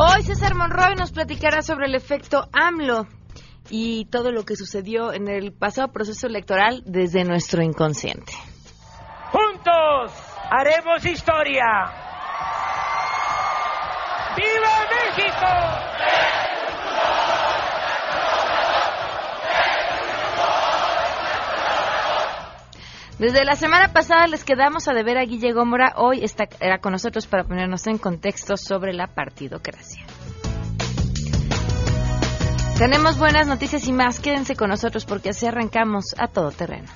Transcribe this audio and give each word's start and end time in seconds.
Hoy 0.00 0.22
César 0.22 0.54
Monroy 0.54 0.94
nos 0.94 1.10
platicará 1.10 1.60
sobre 1.60 1.86
el 1.86 1.96
efecto 1.96 2.48
AMLO 2.52 3.08
y 3.68 4.04
todo 4.04 4.30
lo 4.30 4.44
que 4.44 4.54
sucedió 4.54 5.12
en 5.12 5.26
el 5.26 5.52
pasado 5.52 5.88
proceso 5.88 6.28
electoral 6.28 6.84
desde 6.86 7.24
nuestro 7.24 7.64
inconsciente. 7.64 8.32
Juntos 9.32 10.12
haremos 10.52 11.04
historia. 11.04 11.64
¡Viva 14.36 14.86
México! 14.94 16.27
Desde 23.18 23.44
la 23.44 23.56
semana 23.56 23.92
pasada 23.92 24.28
les 24.28 24.44
quedamos 24.44 24.86
a 24.86 24.92
deber 24.92 25.18
a 25.18 25.24
Guille 25.24 25.52
Gómora. 25.52 25.94
Hoy 25.96 26.22
está 26.22 26.46
con 26.80 26.92
nosotros 26.92 27.26
para 27.26 27.42
ponernos 27.42 27.84
en 27.88 27.98
contexto 27.98 28.56
sobre 28.56 28.92
la 28.92 29.08
partidocracia. 29.08 30.04
Tenemos 32.78 33.18
buenas 33.18 33.48
noticias 33.48 33.88
y 33.88 33.92
más. 33.92 34.20
Quédense 34.20 34.54
con 34.54 34.70
nosotros 34.70 35.04
porque 35.04 35.30
así 35.30 35.46
arrancamos 35.46 36.14
a 36.16 36.28
todo 36.28 36.52
terreno. 36.52 36.86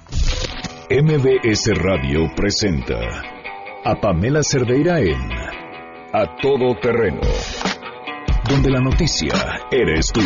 MBS 0.89 1.71
Radio 1.75 2.31
presenta 2.37 3.01
a 3.85 4.01
Pamela 4.01 4.45
Cerdeira 4.45 5.01
en 5.01 5.19
A 6.13 6.37
Todo 6.41 6.77
Terreno, 6.81 7.21
donde 8.49 8.71
la 8.71 8.81
noticia 8.81 9.35
eres 9.73 10.07
tú. 10.13 10.21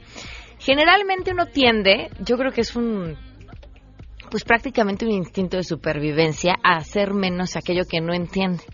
Generalmente 0.59 1.33
uno 1.33 1.45
tiende, 1.47 2.11
yo 2.21 2.39
creo 2.39 2.53
que 2.53 2.63
es 2.63 2.75
un 2.77 3.19
pues 4.35 4.43
prácticamente 4.43 5.05
un 5.07 5.13
instinto 5.13 5.57
de 5.57 5.63
supervivencia 5.63 6.57
a 6.65 6.79
hacer 6.79 7.15
menos 7.15 7.55
aquello 7.55 7.85
que 7.89 8.01
no 8.01 8.13
entiende. 8.13 8.65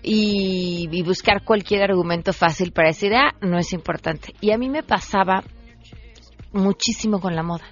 Y, 0.00 1.02
buscar 1.02 1.42
cualquier 1.44 1.82
argumento 1.82 2.32
fácil 2.32 2.70
para 2.70 2.90
decir, 2.90 3.12
ah, 3.12 3.34
no 3.40 3.58
es 3.58 3.72
importante. 3.72 4.32
Y 4.40 4.52
a 4.52 4.58
mí 4.58 4.68
me 4.68 4.84
pasaba 4.84 5.42
muchísimo 6.52 7.18
con 7.18 7.34
la 7.34 7.42
moda. 7.42 7.64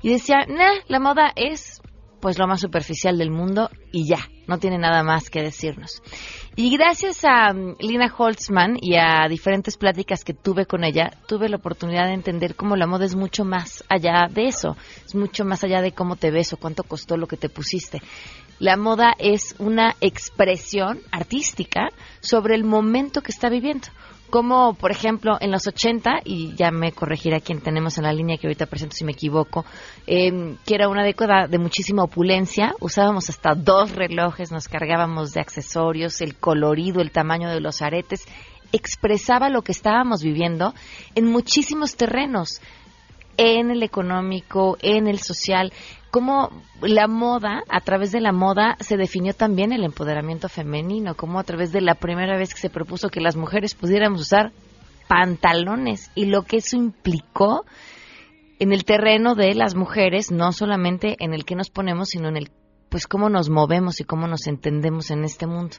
Y 0.00 0.08
decía, 0.08 0.46
nah, 0.48 0.80
la 0.88 0.98
moda 0.98 1.34
es 1.36 1.82
pues 2.22 2.38
lo 2.38 2.46
más 2.46 2.62
superficial 2.62 3.18
del 3.18 3.30
mundo 3.30 3.68
y 3.92 4.08
ya, 4.08 4.26
no 4.46 4.56
tiene 4.56 4.78
nada 4.78 5.02
más 5.02 5.28
que 5.28 5.42
decirnos. 5.42 6.00
Y 6.54 6.76
gracias 6.76 7.24
a 7.24 7.54
mm, 7.54 7.76
Lina 7.80 8.12
Holtzman 8.14 8.76
y 8.78 8.96
a 8.96 9.26
diferentes 9.26 9.78
pláticas 9.78 10.22
que 10.22 10.34
tuve 10.34 10.66
con 10.66 10.84
ella, 10.84 11.10
tuve 11.26 11.48
la 11.48 11.56
oportunidad 11.56 12.08
de 12.08 12.12
entender 12.12 12.56
cómo 12.56 12.76
la 12.76 12.86
moda 12.86 13.06
es 13.06 13.14
mucho 13.14 13.46
más 13.46 13.82
allá 13.88 14.28
de 14.30 14.48
eso, 14.48 14.76
es 15.06 15.14
mucho 15.14 15.46
más 15.46 15.64
allá 15.64 15.80
de 15.80 15.92
cómo 15.92 16.16
te 16.16 16.30
ves 16.30 16.52
o 16.52 16.58
cuánto 16.58 16.82
costó 16.82 17.16
lo 17.16 17.26
que 17.26 17.38
te 17.38 17.48
pusiste. 17.48 18.02
La 18.58 18.76
moda 18.76 19.14
es 19.18 19.54
una 19.58 19.96
expresión 20.02 21.00
artística 21.10 21.88
sobre 22.20 22.54
el 22.54 22.64
momento 22.64 23.22
que 23.22 23.32
está 23.32 23.48
viviendo 23.48 23.88
como 24.32 24.72
por 24.72 24.90
ejemplo 24.90 25.36
en 25.42 25.50
los 25.50 25.66
80, 25.66 26.22
y 26.24 26.54
ya 26.56 26.70
me 26.70 26.92
corregirá 26.92 27.38
quien 27.40 27.60
tenemos 27.60 27.98
en 27.98 28.04
la 28.04 28.14
línea 28.14 28.38
que 28.38 28.46
ahorita 28.46 28.64
presento 28.64 28.96
si 28.96 29.04
me 29.04 29.12
equivoco, 29.12 29.66
em, 30.06 30.56
que 30.64 30.74
era 30.74 30.88
una 30.88 31.04
década 31.04 31.48
de 31.48 31.58
muchísima 31.58 32.02
opulencia, 32.02 32.74
usábamos 32.80 33.28
hasta 33.28 33.54
dos 33.54 33.94
relojes, 33.94 34.50
nos 34.50 34.68
cargábamos 34.68 35.32
de 35.32 35.42
accesorios, 35.42 36.22
el 36.22 36.36
colorido, 36.36 37.02
el 37.02 37.10
tamaño 37.10 37.50
de 37.50 37.60
los 37.60 37.82
aretes, 37.82 38.24
expresaba 38.72 39.50
lo 39.50 39.60
que 39.60 39.72
estábamos 39.72 40.22
viviendo 40.22 40.72
en 41.14 41.26
muchísimos 41.26 41.94
terrenos, 41.96 42.62
en 43.36 43.70
el 43.70 43.82
económico, 43.82 44.78
en 44.80 45.08
el 45.08 45.18
social, 45.18 45.74
cómo 46.12 46.50
la 46.82 47.08
moda, 47.08 47.64
a 47.70 47.80
través 47.80 48.12
de 48.12 48.20
la 48.20 48.32
moda, 48.32 48.76
se 48.80 48.98
definió 48.98 49.32
también 49.32 49.72
el 49.72 49.82
empoderamiento 49.82 50.50
femenino, 50.50 51.16
como 51.16 51.40
a 51.40 51.42
través 51.42 51.72
de 51.72 51.80
la 51.80 51.94
primera 51.94 52.36
vez 52.36 52.52
que 52.52 52.60
se 52.60 52.68
propuso 52.68 53.08
que 53.08 53.22
las 53.22 53.34
mujeres 53.34 53.74
pudiéramos 53.74 54.20
usar 54.20 54.52
pantalones 55.08 56.10
y 56.14 56.26
lo 56.26 56.42
que 56.42 56.58
eso 56.58 56.76
implicó 56.76 57.64
en 58.58 58.72
el 58.72 58.84
terreno 58.84 59.34
de 59.34 59.54
las 59.54 59.74
mujeres, 59.74 60.30
no 60.30 60.52
solamente 60.52 61.16
en 61.18 61.32
el 61.32 61.46
que 61.46 61.56
nos 61.56 61.70
ponemos, 61.70 62.10
sino 62.10 62.28
en 62.28 62.36
el 62.36 62.50
pues 62.90 63.06
cómo 63.06 63.30
nos 63.30 63.48
movemos 63.48 63.98
y 64.00 64.04
cómo 64.04 64.28
nos 64.28 64.46
entendemos 64.46 65.10
en 65.10 65.24
este 65.24 65.46
mundo. 65.46 65.76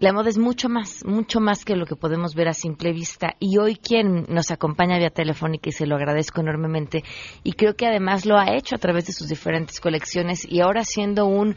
La 0.00 0.14
moda 0.14 0.30
es 0.30 0.38
mucho 0.38 0.70
más, 0.70 1.04
mucho 1.04 1.40
más 1.40 1.62
que 1.62 1.76
lo 1.76 1.84
que 1.84 1.94
podemos 1.94 2.34
ver 2.34 2.48
a 2.48 2.54
simple 2.54 2.90
vista. 2.90 3.34
Y 3.38 3.58
hoy 3.58 3.76
quien 3.76 4.24
nos 4.30 4.50
acompaña 4.50 4.96
vía 4.96 5.10
telefónica 5.10 5.68
y 5.68 5.72
se 5.72 5.86
lo 5.86 5.94
agradezco 5.94 6.40
enormemente. 6.40 7.02
Y 7.44 7.52
creo 7.52 7.74
que 7.74 7.86
además 7.86 8.24
lo 8.24 8.38
ha 8.38 8.56
hecho 8.56 8.76
a 8.76 8.78
través 8.78 9.06
de 9.06 9.12
sus 9.12 9.28
diferentes 9.28 9.78
colecciones 9.78 10.50
y 10.50 10.62
ahora 10.62 10.84
siendo 10.84 11.26
un... 11.26 11.54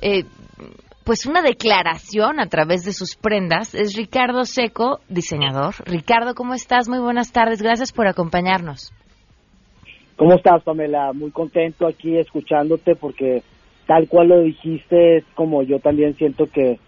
Eh, 0.00 0.24
pues 1.04 1.26
una 1.26 1.42
declaración 1.42 2.40
a 2.40 2.46
través 2.46 2.84
de 2.84 2.94
sus 2.94 3.14
prendas 3.14 3.74
es 3.74 3.94
Ricardo 3.94 4.44
Seco, 4.44 5.00
diseñador. 5.10 5.74
Ricardo, 5.84 6.34
¿cómo 6.34 6.54
estás? 6.54 6.88
Muy 6.88 6.98
buenas 6.98 7.30
tardes. 7.30 7.60
Gracias 7.60 7.92
por 7.92 8.06
acompañarnos. 8.06 8.90
¿Cómo 10.16 10.32
estás, 10.32 10.62
Pamela? 10.62 11.12
Muy 11.12 11.30
contento 11.30 11.86
aquí 11.86 12.16
escuchándote 12.16 12.94
porque 12.94 13.42
tal 13.86 14.08
cual 14.08 14.28
lo 14.28 14.40
dijiste 14.40 15.18
es 15.18 15.24
como 15.34 15.62
yo 15.62 15.78
también 15.78 16.14
siento 16.14 16.46
que 16.46 16.78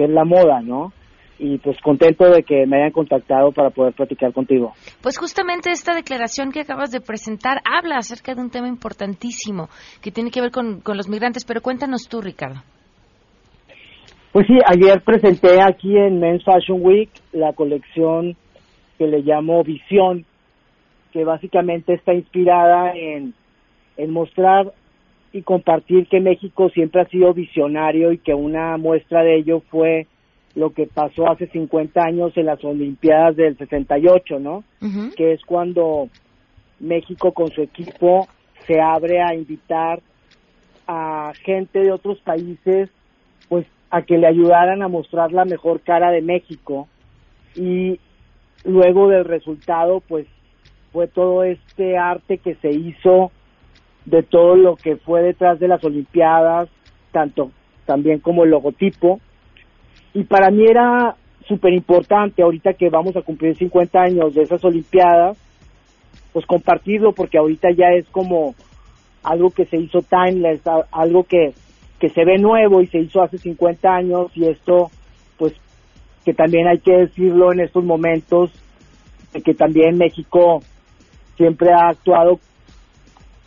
que 0.00 0.04
es 0.04 0.10
la 0.10 0.24
moda, 0.24 0.62
¿no? 0.62 0.94
y 1.38 1.58
pues 1.58 1.78
contento 1.80 2.30
de 2.30 2.42
que 2.42 2.66
me 2.66 2.76
hayan 2.76 2.90
contactado 2.90 3.50
para 3.52 3.70
poder 3.70 3.94
platicar 3.94 4.30
contigo. 4.34 4.72
Pues 5.02 5.18
justamente 5.18 5.70
esta 5.70 5.94
declaración 5.94 6.52
que 6.52 6.60
acabas 6.60 6.90
de 6.90 7.00
presentar 7.00 7.62
habla 7.64 7.96
acerca 7.96 8.34
de 8.34 8.42
un 8.42 8.50
tema 8.50 8.68
importantísimo 8.68 9.68
que 10.02 10.10
tiene 10.10 10.30
que 10.30 10.42
ver 10.42 10.50
con, 10.50 10.82
los 10.84 11.08
migrantes, 11.08 11.46
pero 11.46 11.62
cuéntanos 11.62 12.08
tú, 12.10 12.20
Ricardo. 12.20 12.60
Pues 14.32 14.46
sí, 14.46 14.54
ayer 14.66 15.02
presenté 15.02 15.62
aquí 15.62 15.96
en 15.96 16.20
Men's 16.20 16.44
Fashion 16.44 16.78
Week 16.82 17.10
la 17.32 17.54
colección 17.54 18.36
que 18.98 19.06
le 19.06 19.20
llamo 19.22 19.64
Visión, 19.64 20.26
que 21.10 21.24
básicamente 21.24 21.94
está 21.94 22.12
inspirada 22.12 22.92
en, 22.94 23.32
en 23.96 24.10
mostrar 24.10 24.72
y 25.32 25.42
compartir 25.42 26.08
que 26.08 26.20
México 26.20 26.70
siempre 26.70 27.02
ha 27.02 27.08
sido 27.08 27.32
visionario 27.32 28.12
y 28.12 28.18
que 28.18 28.34
una 28.34 28.76
muestra 28.76 29.22
de 29.22 29.36
ello 29.36 29.62
fue 29.70 30.06
lo 30.54 30.70
que 30.70 30.86
pasó 30.86 31.30
hace 31.30 31.46
50 31.46 32.02
años 32.02 32.32
en 32.36 32.46
las 32.46 32.62
Olimpiadas 32.64 33.36
del 33.36 33.56
68, 33.56 34.40
¿no? 34.40 34.64
Que 35.16 35.32
es 35.32 35.44
cuando 35.44 36.08
México 36.80 37.32
con 37.32 37.48
su 37.50 37.62
equipo 37.62 38.26
se 38.66 38.80
abre 38.80 39.22
a 39.22 39.34
invitar 39.34 40.00
a 40.88 41.32
gente 41.44 41.80
de 41.80 41.92
otros 41.92 42.18
países, 42.20 42.90
pues 43.48 43.66
a 43.90 44.02
que 44.02 44.18
le 44.18 44.26
ayudaran 44.26 44.82
a 44.82 44.88
mostrar 44.88 45.32
la 45.32 45.44
mejor 45.44 45.80
cara 45.80 46.10
de 46.10 46.22
México 46.22 46.88
y 47.54 48.00
luego 48.64 49.08
del 49.08 49.24
resultado, 49.24 50.00
pues 50.00 50.26
fue 50.92 51.06
todo 51.06 51.44
este 51.44 51.96
arte 51.96 52.38
que 52.38 52.56
se 52.56 52.70
hizo 52.70 53.30
de 54.04 54.22
todo 54.22 54.56
lo 54.56 54.76
que 54.76 54.96
fue 54.96 55.22
detrás 55.22 55.58
de 55.58 55.68
las 55.68 55.84
Olimpiadas, 55.84 56.68
tanto 57.12 57.50
también 57.86 58.20
como 58.20 58.44
el 58.44 58.50
logotipo. 58.50 59.20
Y 60.14 60.24
para 60.24 60.50
mí 60.50 60.64
era 60.66 61.16
súper 61.46 61.72
importante, 61.72 62.42
ahorita 62.42 62.74
que 62.74 62.88
vamos 62.88 63.16
a 63.16 63.22
cumplir 63.22 63.56
50 63.56 64.00
años 64.00 64.34
de 64.34 64.42
esas 64.42 64.64
Olimpiadas, 64.64 65.38
pues 66.32 66.46
compartirlo, 66.46 67.12
porque 67.12 67.38
ahorita 67.38 67.68
ya 67.76 67.88
es 67.96 68.08
como 68.10 68.54
algo 69.22 69.50
que 69.50 69.66
se 69.66 69.76
hizo 69.76 70.00
timeless, 70.02 70.62
algo 70.92 71.24
que, 71.24 71.52
que 71.98 72.08
se 72.08 72.24
ve 72.24 72.38
nuevo 72.38 72.80
y 72.80 72.86
se 72.86 72.98
hizo 73.00 73.22
hace 73.22 73.38
50 73.38 73.88
años, 73.88 74.30
y 74.34 74.46
esto, 74.46 74.90
pues, 75.36 75.54
que 76.24 76.32
también 76.32 76.68
hay 76.68 76.78
que 76.78 76.92
decirlo 76.92 77.52
en 77.52 77.60
estos 77.60 77.84
momentos, 77.84 78.52
de 79.32 79.42
que 79.42 79.54
también 79.54 79.98
México 79.98 80.60
siempre 81.36 81.70
ha 81.72 81.88
actuado 81.88 82.38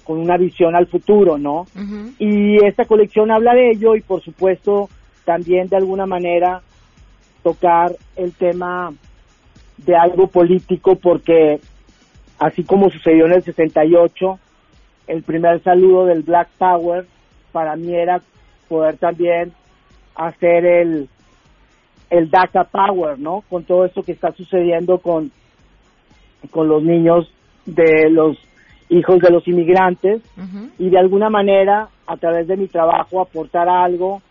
con 0.03 0.19
una 0.19 0.37
visión 0.37 0.75
al 0.75 0.87
futuro, 0.87 1.37
¿no? 1.37 1.65
Y 2.19 2.63
esta 2.65 2.85
colección 2.85 3.31
habla 3.31 3.53
de 3.53 3.71
ello 3.71 3.95
y 3.95 4.01
por 4.01 4.21
supuesto 4.21 4.89
también 5.25 5.67
de 5.69 5.77
alguna 5.77 6.05
manera 6.05 6.61
tocar 7.43 7.95
el 8.15 8.33
tema 8.33 8.93
de 9.77 9.95
algo 9.95 10.27
político 10.27 10.95
porque 10.95 11.59
así 12.39 12.63
como 12.63 12.89
sucedió 12.89 13.25
en 13.25 13.33
el 13.33 13.43
68, 13.43 14.39
el 15.07 15.23
primer 15.23 15.61
saludo 15.63 16.05
del 16.05 16.23
Black 16.23 16.49
Power 16.57 17.05
para 17.51 17.75
mí 17.75 17.93
era 17.93 18.21
poder 18.67 18.97
también 18.97 19.53
hacer 20.15 20.65
el 20.65 21.09
el 22.09 22.29
DACA 22.29 22.65
Power, 22.65 23.17
¿no? 23.17 23.43
Con 23.49 23.63
todo 23.63 23.85
esto 23.85 24.03
que 24.03 24.11
está 24.11 24.31
sucediendo 24.31 24.99
con 24.99 25.31
con 26.51 26.67
los 26.67 26.83
niños 26.83 27.31
de 27.65 28.09
los 28.09 28.37
hijos 28.89 29.19
de 29.19 29.29
los 29.29 29.47
inmigrantes 29.47 30.21
y 30.77 30.89
de 30.89 30.99
alguna 30.99 31.29
manera 31.29 31.89
a 32.05 32.17
través 32.17 32.47
de 32.47 32.57
mi 32.57 32.67
trabajo 32.67 33.21
aportar 33.21 33.69
algo 33.69 34.21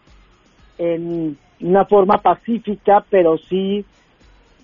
en 0.79 1.37
una 1.61 1.85
forma 1.85 2.19
pacífica, 2.19 3.05
pero 3.09 3.39
sí 3.39 3.85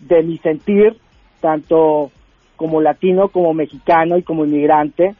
de 0.00 0.22
mi 0.22 0.38
sentir, 0.38 0.96
tanto 1.40 2.10
como 2.56 2.80
latino, 2.80 3.28
como 3.28 3.54
mexicano 3.54 4.18
y 4.18 4.22
como 4.22 4.44
inmigrante, 4.44 5.14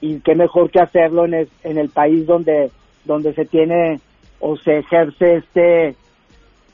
y 0.00 0.20
qué 0.20 0.34
mejor 0.34 0.70
que 0.70 0.80
hacerlo 0.80 1.24
en 1.24 1.34
el, 1.34 1.48
en 1.62 1.78
el 1.78 1.88
país 1.88 2.26
donde, 2.26 2.70
donde 3.04 3.32
se 3.34 3.44
tiene 3.44 4.00
o 4.40 4.56
se 4.56 4.78
ejerce 4.78 5.36
este, 5.36 5.96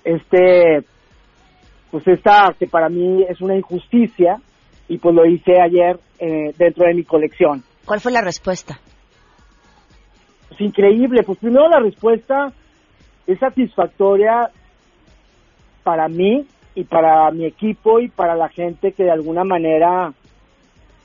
este, 0.05 0.85
pues 1.91 2.07
esta 2.07 2.55
que 2.59 2.67
para 2.67 2.89
mí 2.89 3.25
es 3.29 3.41
una 3.41 3.57
injusticia, 3.57 4.41
y 4.89 4.99
pues 4.99 5.15
lo 5.15 5.27
hice 5.27 5.61
ayer 5.61 5.99
eh, 6.19 6.53
dentro 6.57 6.87
de 6.87 6.95
mi 6.95 7.05
colección. 7.05 7.63
¿Cuál 7.85 8.01
fue 8.01 8.13
la 8.13 8.21
respuesta? 8.21 8.79
Pues 10.49 10.61
increíble, 10.61 11.23
pues 11.25 11.39
primero 11.39 11.69
la 11.69 11.81
respuesta 11.81 12.53
es 13.27 13.39
satisfactoria 13.39 14.51
para 15.83 16.09
mí 16.09 16.47
y 16.75 16.85
para 16.85 17.31
mi 17.31 17.47
equipo 17.47 18.01
y 18.01 18.09
para 18.09 18.35
la 18.35 18.49
gente 18.49 18.93
que 18.93 19.05
de 19.05 19.11
alguna 19.11 19.45
manera 19.45 20.13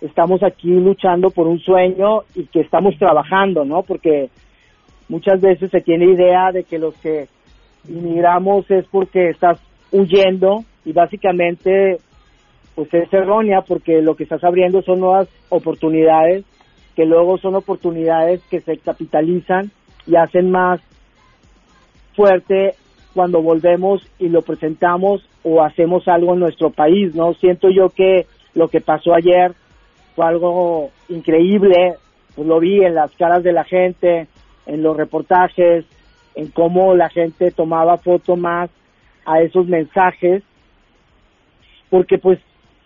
estamos 0.01 0.41
aquí 0.43 0.69
luchando 0.69 1.29
por 1.29 1.47
un 1.47 1.59
sueño 1.59 2.23
y 2.35 2.45
que 2.47 2.61
estamos 2.61 2.97
trabajando, 2.97 3.63
¿no? 3.63 3.83
Porque 3.83 4.29
muchas 5.07 5.39
veces 5.39 5.69
se 5.71 5.81
tiene 5.81 6.05
idea 6.05 6.51
de 6.51 6.63
que 6.63 6.79
los 6.79 6.95
que 6.95 7.27
inmigramos 7.87 8.69
es 8.69 8.85
porque 8.87 9.29
estás 9.29 9.59
huyendo 9.91 10.63
y 10.85 10.93
básicamente 10.93 11.99
pues 12.75 12.93
es 12.93 13.11
errónea 13.13 13.61
porque 13.61 14.01
lo 14.01 14.15
que 14.15 14.23
estás 14.23 14.43
abriendo 14.43 14.81
son 14.81 14.99
nuevas 14.99 15.27
oportunidades 15.49 16.45
que 16.95 17.05
luego 17.05 17.37
son 17.37 17.55
oportunidades 17.55 18.41
que 18.49 18.61
se 18.61 18.77
capitalizan 18.77 19.71
y 20.05 20.15
hacen 20.15 20.51
más 20.51 20.81
fuerte 22.15 22.75
cuando 23.13 23.41
volvemos 23.41 24.05
y 24.19 24.29
lo 24.29 24.41
presentamos 24.41 25.27
o 25.43 25.63
hacemos 25.63 26.07
algo 26.07 26.33
en 26.33 26.39
nuestro 26.39 26.69
país, 26.69 27.15
¿no? 27.15 27.33
Siento 27.33 27.69
yo 27.69 27.89
que 27.89 28.27
lo 28.53 28.67
que 28.67 28.81
pasó 28.81 29.13
ayer 29.13 29.53
fue 30.15 30.25
algo 30.25 30.91
increíble, 31.09 31.95
pues 32.35 32.47
lo 32.47 32.59
vi 32.59 32.83
en 32.83 32.95
las 32.95 33.11
caras 33.15 33.43
de 33.43 33.53
la 33.53 33.63
gente, 33.63 34.27
en 34.65 34.83
los 34.83 34.95
reportajes, 34.95 35.85
en 36.35 36.47
cómo 36.49 36.95
la 36.95 37.09
gente 37.09 37.51
tomaba 37.51 37.97
foto 37.97 38.35
más 38.35 38.69
a 39.25 39.41
esos 39.41 39.67
mensajes, 39.67 40.43
porque 41.89 42.17
pues 42.17 42.39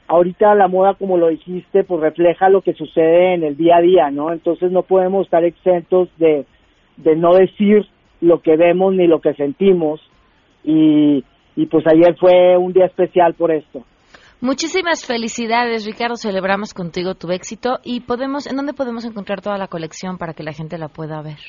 ahorita 0.07 0.55
la 0.55 0.67
moda, 0.67 0.93
como 0.93 1.17
lo 1.17 1.29
dijiste, 1.29 1.83
pues 1.83 2.01
refleja 2.01 2.49
lo 2.49 2.61
que 2.61 2.73
sucede 2.73 3.33
en 3.33 3.43
el 3.43 3.57
día 3.57 3.77
a 3.77 3.81
día, 3.81 4.11
¿no? 4.11 4.31
Entonces 4.31 4.71
no 4.71 4.83
podemos 4.83 5.25
estar 5.25 5.43
exentos 5.43 6.09
de, 6.17 6.45
de 6.97 7.15
no 7.15 7.33
decir 7.33 7.85
lo 8.21 8.41
que 8.41 8.55
vemos 8.55 8.93
ni 8.93 9.07
lo 9.07 9.19
que 9.19 9.33
sentimos 9.33 10.01
y, 10.63 11.23
y 11.55 11.65
pues 11.67 11.85
ayer 11.87 12.15
fue 12.19 12.57
un 12.57 12.73
día 12.73 12.85
especial 12.85 13.33
por 13.33 13.51
esto. 13.51 13.83
Muchísimas 14.41 15.05
felicidades, 15.05 15.85
Ricardo. 15.85 16.17
Celebramos 16.17 16.73
contigo 16.73 17.15
tu 17.15 17.31
éxito 17.31 17.79
y 17.83 18.01
podemos, 18.01 18.47
¿en 18.47 18.57
dónde 18.57 18.73
podemos 18.73 19.05
encontrar 19.05 19.41
toda 19.41 19.57
la 19.57 19.67
colección 19.67 20.17
para 20.17 20.33
que 20.33 20.43
la 20.43 20.53
gente 20.53 20.77
la 20.77 20.89
pueda 20.89 21.21
ver? 21.21 21.39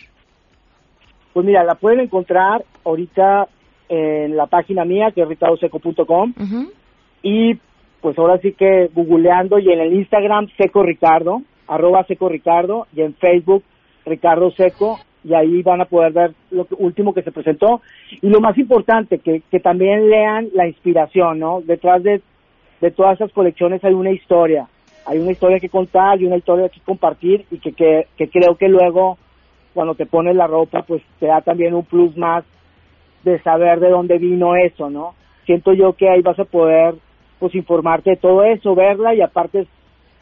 Pues 1.32 1.44
mira, 1.44 1.64
la 1.64 1.74
pueden 1.74 2.00
encontrar 2.00 2.64
ahorita 2.84 3.48
en 3.88 4.36
la 4.36 4.46
página 4.46 4.84
mía 4.84 5.10
que 5.14 5.22
es 5.22 5.28
ricardoseco.com 5.28 6.32
y 7.22 7.54
pues 8.06 8.16
ahora 8.20 8.38
sí 8.38 8.52
que 8.52 8.88
googleando 8.94 9.58
y 9.58 9.68
en 9.68 9.80
el 9.80 9.92
Instagram 9.94 10.46
Seco 10.56 10.84
Ricardo, 10.84 11.42
arroba 11.66 12.04
Seco 12.04 12.28
Ricardo 12.28 12.86
y 12.94 13.00
en 13.00 13.14
Facebook 13.14 13.64
Ricardo 14.04 14.52
Seco 14.52 15.00
y 15.24 15.34
ahí 15.34 15.60
van 15.62 15.80
a 15.80 15.86
poder 15.86 16.12
ver 16.12 16.30
lo 16.52 16.68
último 16.78 17.12
que 17.12 17.24
se 17.24 17.32
presentó 17.32 17.80
y 18.22 18.28
lo 18.28 18.40
más 18.40 18.56
importante 18.58 19.18
que, 19.18 19.42
que 19.50 19.58
también 19.58 20.08
lean 20.08 20.50
la 20.54 20.68
inspiración, 20.68 21.40
¿no? 21.40 21.62
Detrás 21.62 22.04
de, 22.04 22.22
de 22.80 22.90
todas 22.92 23.16
esas 23.16 23.32
colecciones 23.32 23.82
hay 23.82 23.94
una 23.94 24.12
historia, 24.12 24.68
hay 25.04 25.18
una 25.18 25.32
historia 25.32 25.58
que 25.58 25.68
contar 25.68 26.22
y 26.22 26.26
una 26.26 26.36
historia 26.36 26.68
que 26.68 26.78
compartir 26.78 27.44
y 27.50 27.58
que, 27.58 27.72
que, 27.72 28.06
que 28.16 28.28
creo 28.28 28.54
que 28.54 28.68
luego 28.68 29.18
cuando 29.74 29.96
te 29.96 30.06
pones 30.06 30.36
la 30.36 30.46
ropa 30.46 30.82
pues 30.82 31.02
te 31.18 31.26
da 31.26 31.40
también 31.40 31.74
un 31.74 31.84
plus 31.84 32.16
más 32.16 32.44
de 33.24 33.42
saber 33.42 33.80
de 33.80 33.90
dónde 33.90 34.18
vino 34.18 34.54
eso, 34.54 34.90
¿no? 34.90 35.16
Siento 35.44 35.72
yo 35.72 35.94
que 35.94 36.08
ahí 36.08 36.22
vas 36.22 36.38
a 36.38 36.44
poder 36.44 36.94
pues 37.38 37.54
informarte 37.54 38.10
de 38.10 38.16
todo 38.16 38.42
eso, 38.44 38.74
verla 38.74 39.14
y 39.14 39.20
aparte 39.20 39.66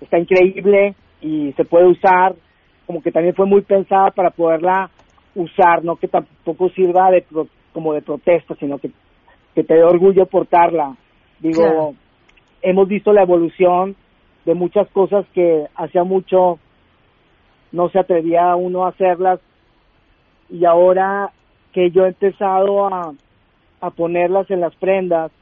está 0.00 0.18
increíble 0.18 0.94
y 1.20 1.52
se 1.52 1.64
puede 1.64 1.86
usar, 1.86 2.34
como 2.86 3.02
que 3.02 3.12
también 3.12 3.34
fue 3.34 3.46
muy 3.46 3.62
pensada 3.62 4.10
para 4.10 4.30
poderla 4.30 4.90
usar, 5.34 5.84
no 5.84 5.96
que 5.96 6.08
tampoco 6.08 6.68
sirva 6.70 7.10
de 7.10 7.24
como 7.72 7.92
de 7.92 8.02
protesta, 8.02 8.54
sino 8.56 8.78
que, 8.78 8.90
que 9.54 9.64
te 9.64 9.74
dé 9.74 9.82
orgullo 9.82 10.26
portarla. 10.26 10.96
Digo, 11.40 11.94
hemos 12.62 12.88
visto 12.88 13.12
la 13.12 13.22
evolución 13.22 13.96
de 14.44 14.54
muchas 14.54 14.88
cosas 14.90 15.26
que 15.34 15.66
hacía 15.74 16.04
mucho 16.04 16.58
no 17.72 17.88
se 17.88 17.98
atrevía 17.98 18.54
uno 18.54 18.84
a 18.84 18.90
hacerlas 18.90 19.40
y 20.48 20.64
ahora 20.64 21.32
que 21.72 21.90
yo 21.90 22.04
he 22.04 22.08
empezado 22.08 22.86
a, 22.86 23.12
a 23.80 23.90
ponerlas 23.90 24.48
en 24.50 24.60
las 24.60 24.74
prendas, 24.76 25.32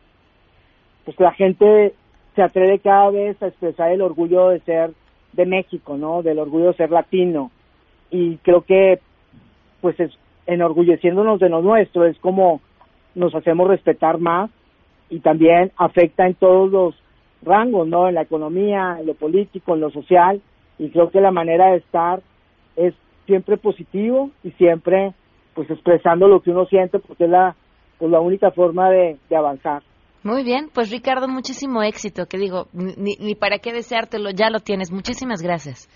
pues 1.05 1.19
la 1.19 1.33
gente 1.33 1.95
se 2.35 2.43
atreve 2.43 2.79
cada 2.79 3.11
vez 3.11 3.43
a 3.43 3.49
expresar 3.49 3.93
el 3.93 4.03
orgullo 4.03 4.49
de 4.49 4.61
ser 4.61 4.93
de 5.33 5.47
México, 5.47 5.97
¿no? 5.97 6.23
Del 6.23 6.39
orgullo 6.39 6.69
de 6.69 6.75
ser 6.75 6.91
latino. 6.91 7.51
Y 8.11 8.37
creo 8.39 8.63
que, 8.63 9.01
pues, 9.81 9.99
es, 10.01 10.13
enorgulleciéndonos 10.47 11.41
de 11.41 11.49
lo 11.49 11.63
nuestro, 11.63 12.05
es 12.05 12.19
como 12.19 12.61
nos 13.15 13.35
hacemos 13.35 13.69
respetar 13.69 14.19
más 14.19 14.51
y 15.09 15.21
también 15.21 15.71
afecta 15.77 16.27
en 16.27 16.35
todos 16.35 16.71
los 16.71 16.95
rangos, 17.43 17.87
¿no? 17.87 18.09
En 18.09 18.15
la 18.15 18.23
economía, 18.23 18.97
en 18.99 19.07
lo 19.07 19.15
político, 19.15 19.75
en 19.75 19.81
lo 19.81 19.91
social. 19.91 20.41
Y 20.79 20.91
creo 20.91 21.11
que 21.11 21.21
la 21.21 21.31
manera 21.31 21.71
de 21.71 21.77
estar 21.79 22.23
es 22.77 22.95
siempre 23.27 23.57
positivo 23.57 24.31
y 24.43 24.51
siempre, 24.53 25.13
pues, 25.55 25.71
expresando 25.71 26.29
lo 26.29 26.41
que 26.41 26.51
uno 26.51 26.67
siente, 26.67 26.99
porque 26.99 27.25
es 27.25 27.31
la, 27.31 27.55
pues, 27.99 28.11
la 28.11 28.21
única 28.21 28.51
forma 28.51 28.91
de 28.91 29.19
avanzar. 29.31 29.83
Muy 30.25 30.45
bien, 30.45 30.71
pues 30.73 30.91
Ricardo, 30.91 31.27
muchísimo 31.29 31.83
éxito, 31.83 32.27
que 32.27 32.39
digo, 32.39 32.69
ni, 32.73 33.17
ni 33.19 33.35
para 33.35 33.59
qué 33.59 33.73
deseártelo, 33.73 34.31
ya 34.31 34.51
lo 34.51 34.61
tienes. 34.61 34.93
Muchísimas 34.93 35.43
gracias. 35.43 35.89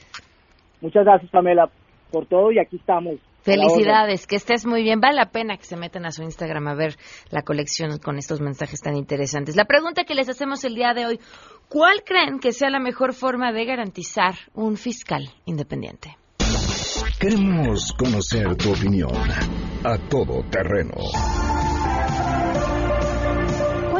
Muchas 0.80 1.04
gracias, 1.04 1.30
Pamela, 1.30 1.70
por 2.10 2.26
todo 2.26 2.50
y 2.50 2.58
aquí 2.58 2.76
estamos. 2.76 3.14
Felicidades, 3.42 4.26
que 4.26 4.34
estés 4.34 4.66
muy 4.66 4.82
bien. 4.82 5.00
Vale 5.00 5.14
la 5.14 5.30
pena 5.30 5.56
que 5.56 5.62
se 5.62 5.76
metan 5.76 6.04
a 6.04 6.10
su 6.10 6.24
Instagram 6.24 6.66
a 6.66 6.74
ver 6.74 6.96
la 7.30 7.42
colección 7.42 7.96
con 7.98 8.18
estos 8.18 8.40
mensajes 8.40 8.80
tan 8.80 8.96
interesantes. 8.96 9.54
La 9.54 9.66
pregunta 9.66 10.02
que 10.02 10.16
les 10.16 10.28
hacemos 10.28 10.64
el 10.64 10.74
día 10.74 10.94
de 10.94 11.06
hoy, 11.06 11.20
¿cuál 11.68 12.02
creen 12.04 12.40
que 12.40 12.50
sea 12.50 12.70
la 12.70 12.80
mejor 12.80 13.12
forma 13.12 13.52
de 13.52 13.64
garantizar 13.64 14.34
un 14.54 14.76
fiscal 14.76 15.30
independiente? 15.44 16.16
Queremos 17.20 17.92
conocer 17.92 18.56
tu 18.56 18.72
opinión 18.72 19.12
a 19.84 19.96
todo 20.08 20.42
terreno 20.50 20.94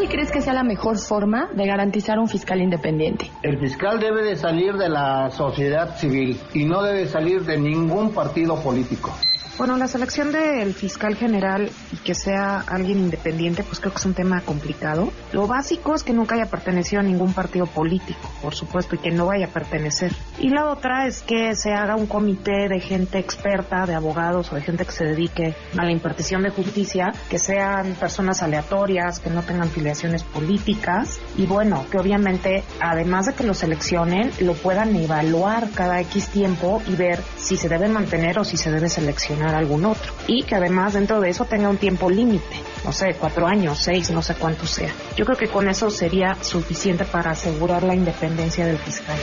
crees 0.09 0.31
que 0.31 0.41
sea 0.41 0.53
la 0.53 0.63
mejor 0.63 0.99
forma 0.99 1.49
de 1.55 1.67
garantizar 1.67 2.19
un 2.19 2.29
fiscal 2.29 2.61
independiente? 2.61 3.31
El 3.43 3.59
fiscal 3.59 3.99
debe 4.01 4.23
de 4.23 4.37
salir 4.37 4.75
de 4.75 4.89
la 4.89 5.31
sociedad 5.31 5.97
civil 5.97 6.41
y 6.55 6.65
no 6.65 6.83
debe 6.83 7.07
salir 7.07 7.43
de 7.45 7.59
ningún 7.59 8.13
partido 8.13 8.57
político. 8.63 9.13
Bueno, 9.59 9.79
la 9.79 9.89
selección 9.89 10.33
del 10.33 10.75
fiscal 10.75 11.17
general 11.17 11.71
y 11.91 11.97
que 11.97 12.15
sea 12.15 12.61
alguien 12.61 12.99
independiente, 12.99 13.63
pues 13.63 13.81
creo 13.81 13.91
que 13.91 13.99
es 13.99 14.05
un 14.05 14.13
tema 14.13 14.43
complicado. 14.43 15.11
Lo 15.33 15.47
básico 15.47 15.95
es 15.95 16.03
que 16.03 16.13
nunca 16.13 16.35
haya 16.35 16.45
pertenecido 16.45 17.01
a 17.01 17.03
ningún 17.03 17.33
partido 17.33 17.65
político, 17.65 18.31
por 18.43 18.55
supuesto, 18.55 18.97
y 18.97 18.99
que 18.99 19.11
no 19.11 19.25
vaya 19.25 19.47
a 19.47 19.49
pertenecer. 19.49 20.13
Y 20.39 20.51
la 20.51 20.67
otra 20.67 21.07
es 21.07 21.23
que 21.23 21.55
se 21.55 21.73
haga 21.73 21.97
un 21.97 22.07
comité 22.07 22.69
de 22.69 22.81
gente 22.81 23.19
experta, 23.19 23.87
de 23.87 23.95
abogados 23.95 24.53
o 24.53 24.57
de 24.57 24.61
gente 24.61 24.85
que 24.85 24.93
se 24.93 25.07
dedique 25.07 25.55
a 25.79 25.85
la 25.87 25.91
impartición 25.91 26.43
de 26.43 26.51
justicia, 26.51 27.15
que 27.31 27.39
sean 27.39 27.95
personas 27.95 28.43
aleatorias, 28.43 29.21
que 29.21 29.31
no 29.31 29.43
tengan 29.43 29.71
filiaciones 29.71 30.23
políticas 30.23 31.19
y 31.35 31.47
bueno, 31.47 31.87
que 31.91 31.97
obviamente, 31.97 32.63
además 32.79 33.25
de 33.25 33.33
que 33.33 33.45
lo 33.45 33.55
seleccionen, 33.55 34.33
lo 34.41 34.53
puedan 34.53 34.95
evaluar 34.97 35.71
cada 35.71 35.99
X 36.03 36.29
tiempo 36.29 36.83
y 36.87 36.95
ver 36.95 37.23
si 37.39 37.57
se 37.57 37.71
debe 37.71 37.89
mantener 37.89 38.39
o 38.39 38.45
si 38.45 38.59
se 38.59 38.71
debe 38.71 38.91
seleccionar 38.91 39.46
algún 39.55 39.85
otro. 39.85 40.13
Y 40.27 40.43
que 40.43 40.55
además 40.55 40.95
dentro 40.95 41.21
de 41.21 41.31
eso 41.31 41.45
tenga 41.45 41.69
un 41.69 41.77
tiempo 41.77 42.11
límite, 42.11 42.57
no 42.85 42.93
sé, 42.93 43.15
cuatro 43.19 43.47
años, 43.47 43.79
seis, 43.79 44.11
no 44.11 44.23
sé 44.23 44.35
cuánto 44.35 44.67
sea. 44.67 44.93
Yo 45.17 45.25
creo 45.25 45.37
que 45.37 45.49
con 45.49 45.69
eso 45.69 45.91
sería 45.91 46.35
suficiente 46.43 47.05
para 47.05 47.33
asegurar 47.33 47.83
la 47.83 47.95
independencia 47.95 48.67
del 48.67 48.79
fiscal. 48.79 49.17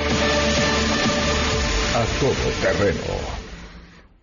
A 1.96 2.06
todo 2.20 2.52
terreno. 2.62 3.44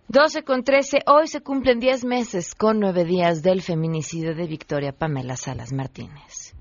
12 0.07 0.43
con 0.43 0.63
13. 0.63 1.03
Hoy 1.05 1.27
se 1.27 1.41
cumplen 1.41 1.79
10 1.79 2.03
meses 2.03 2.53
con 2.53 2.79
9 2.79 3.05
días 3.05 3.43
del 3.43 3.61
feminicidio 3.61 4.35
de 4.35 4.45
Victoria 4.45 4.91
Pamela 4.91 5.37
Salas 5.37 5.71
Martínez. 5.71 6.53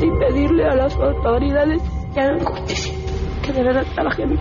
y 0.00 0.10
pedirle 0.18 0.64
a 0.64 0.74
las 0.74 0.94
autoridades 0.96 1.80
que 2.12 2.20
hagan 2.20 2.44
justicia, 2.44 2.92
que 3.46 3.52
de 3.52 3.62
verdad 3.62 3.86
trabajen. 3.94 4.38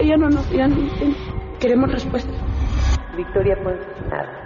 Ella 0.00 0.16
no 0.16 0.28
nos 0.30 0.48
digan, 0.50 0.74
queremos 1.60 1.92
respuesta. 1.92 2.32
Victoria 3.16 3.56
pues 3.62 3.78
nada. 4.10 4.44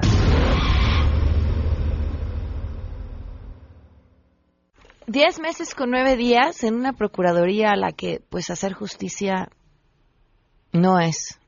Diez 5.06 5.40
meses 5.40 5.74
con 5.74 5.90
nueve 5.90 6.16
días 6.16 6.64
en 6.64 6.74
una 6.74 6.92
procuraduría 6.94 7.72
a 7.72 7.76
la 7.76 7.92
que, 7.92 8.22
pues, 8.30 8.50
hacer 8.50 8.72
justicia 8.72 9.50
no 10.72 11.00
es, 11.00 11.38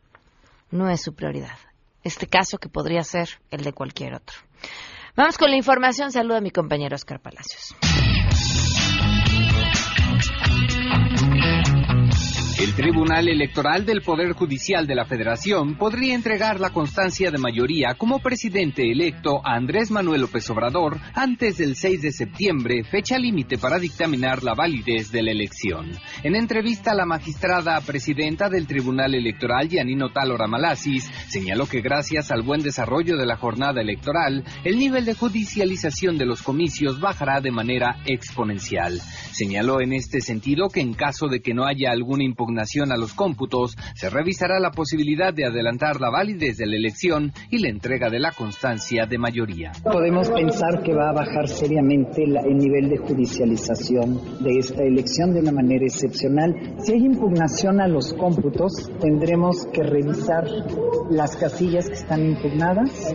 no 0.70 0.90
es 0.90 1.00
su 1.00 1.14
prioridad. 1.14 1.56
Este 2.02 2.26
caso 2.26 2.58
que 2.58 2.68
podría 2.68 3.02
ser 3.04 3.28
el 3.50 3.64
de 3.64 3.72
cualquier 3.72 4.14
otro. 4.14 4.36
Vamos 5.16 5.38
con 5.38 5.50
la 5.50 5.56
información. 5.56 6.12
Saludo 6.12 6.36
a 6.36 6.40
mi 6.40 6.50
compañero 6.50 6.94
Oscar 6.94 7.20
Palacios. 7.20 7.74
El 12.64 12.72
Tribunal 12.72 13.28
Electoral 13.28 13.84
del 13.84 14.00
Poder 14.00 14.32
Judicial 14.32 14.86
de 14.86 14.94
la 14.94 15.04
Federación 15.04 15.76
podría 15.76 16.14
entregar 16.14 16.60
la 16.60 16.70
constancia 16.70 17.30
de 17.30 17.36
mayoría 17.36 17.92
como 17.92 18.20
presidente 18.20 18.90
electo 18.90 19.42
a 19.44 19.56
Andrés 19.56 19.90
Manuel 19.90 20.22
López 20.22 20.48
Obrador 20.48 20.98
antes 21.12 21.58
del 21.58 21.76
6 21.76 22.00
de 22.00 22.10
septiembre, 22.10 22.82
fecha 22.82 23.18
límite 23.18 23.58
para 23.58 23.78
dictaminar 23.78 24.42
la 24.42 24.54
validez 24.54 25.12
de 25.12 25.22
la 25.22 25.32
elección. 25.32 25.90
En 26.22 26.36
entrevista, 26.36 26.94
la 26.94 27.04
magistrada 27.04 27.78
presidenta 27.82 28.48
del 28.48 28.66
Tribunal 28.66 29.14
Electoral, 29.14 29.68
Yanino 29.68 30.10
Talora 30.10 30.46
Malasis, 30.46 31.04
señaló 31.28 31.66
que 31.66 31.82
gracias 31.82 32.30
al 32.30 32.40
buen 32.40 32.62
desarrollo 32.62 33.18
de 33.18 33.26
la 33.26 33.36
jornada 33.36 33.82
electoral, 33.82 34.42
el 34.64 34.78
nivel 34.78 35.04
de 35.04 35.12
judicialización 35.12 36.16
de 36.16 36.24
los 36.24 36.40
comicios 36.40 36.98
bajará 36.98 37.42
de 37.42 37.50
manera 37.50 37.98
exponencial. 38.06 39.02
Señaló 39.32 39.82
en 39.82 39.92
este 39.92 40.22
sentido 40.22 40.70
que 40.70 40.80
en 40.80 40.94
caso 40.94 41.28
de 41.28 41.40
que 41.40 41.52
no 41.52 41.66
haya 41.66 41.90
alguna 41.90 42.24
impugnación 42.24 42.53
a 42.58 42.96
los 42.96 43.14
cómputos, 43.14 43.76
se 43.94 44.10
revisará 44.10 44.58
la 44.58 44.70
posibilidad 44.70 45.32
de 45.32 45.46
adelantar 45.46 46.00
la 46.00 46.10
validez 46.10 46.56
de 46.56 46.66
la 46.66 46.76
elección 46.76 47.32
y 47.50 47.58
la 47.58 47.68
entrega 47.68 48.10
de 48.10 48.18
la 48.18 48.32
constancia 48.32 49.06
de 49.06 49.18
mayoría. 49.18 49.72
Podemos 49.82 50.30
pensar 50.30 50.82
que 50.82 50.94
va 50.94 51.10
a 51.10 51.12
bajar 51.12 51.48
seriamente 51.48 52.24
el 52.24 52.56
nivel 52.56 52.88
de 52.88 52.98
judicialización 52.98 54.42
de 54.42 54.58
esta 54.58 54.82
elección 54.82 55.34
de 55.34 55.40
una 55.40 55.52
manera 55.52 55.84
excepcional. 55.84 56.54
Si 56.78 56.92
hay 56.92 57.04
impugnación 57.04 57.80
a 57.80 57.88
los 57.88 58.14
cómputos, 58.14 58.90
tendremos 59.00 59.66
que 59.72 59.82
revisar 59.82 60.44
las 61.10 61.36
casillas 61.36 61.88
que 61.88 61.94
están 61.94 62.24
impugnadas, 62.24 63.14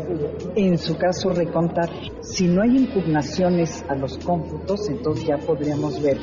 en 0.56 0.78
su 0.78 0.98
caso 0.98 1.32
recontar. 1.32 1.90
Si 2.22 2.48
no 2.48 2.62
hay 2.62 2.78
impugnaciones 2.78 3.84
a 3.90 3.96
los 3.96 4.18
cómputos, 4.20 4.90
entonces 4.90 5.28
ya 5.28 5.38
podríamos 5.38 6.02
ver 6.02 6.18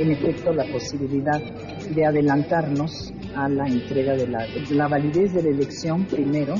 en 0.00 0.10
efecto 0.12 0.52
la 0.52 0.64
posibilidad 0.64 1.40
de 1.40 2.06
adelantarnos 2.06 3.12
a 3.34 3.48
la 3.48 3.66
entrega 3.66 4.14
de 4.14 4.26
la, 4.26 4.46
la 4.70 4.88
validez 4.88 5.34
de 5.34 5.42
la 5.42 5.50
elección 5.50 6.04
primero 6.06 6.54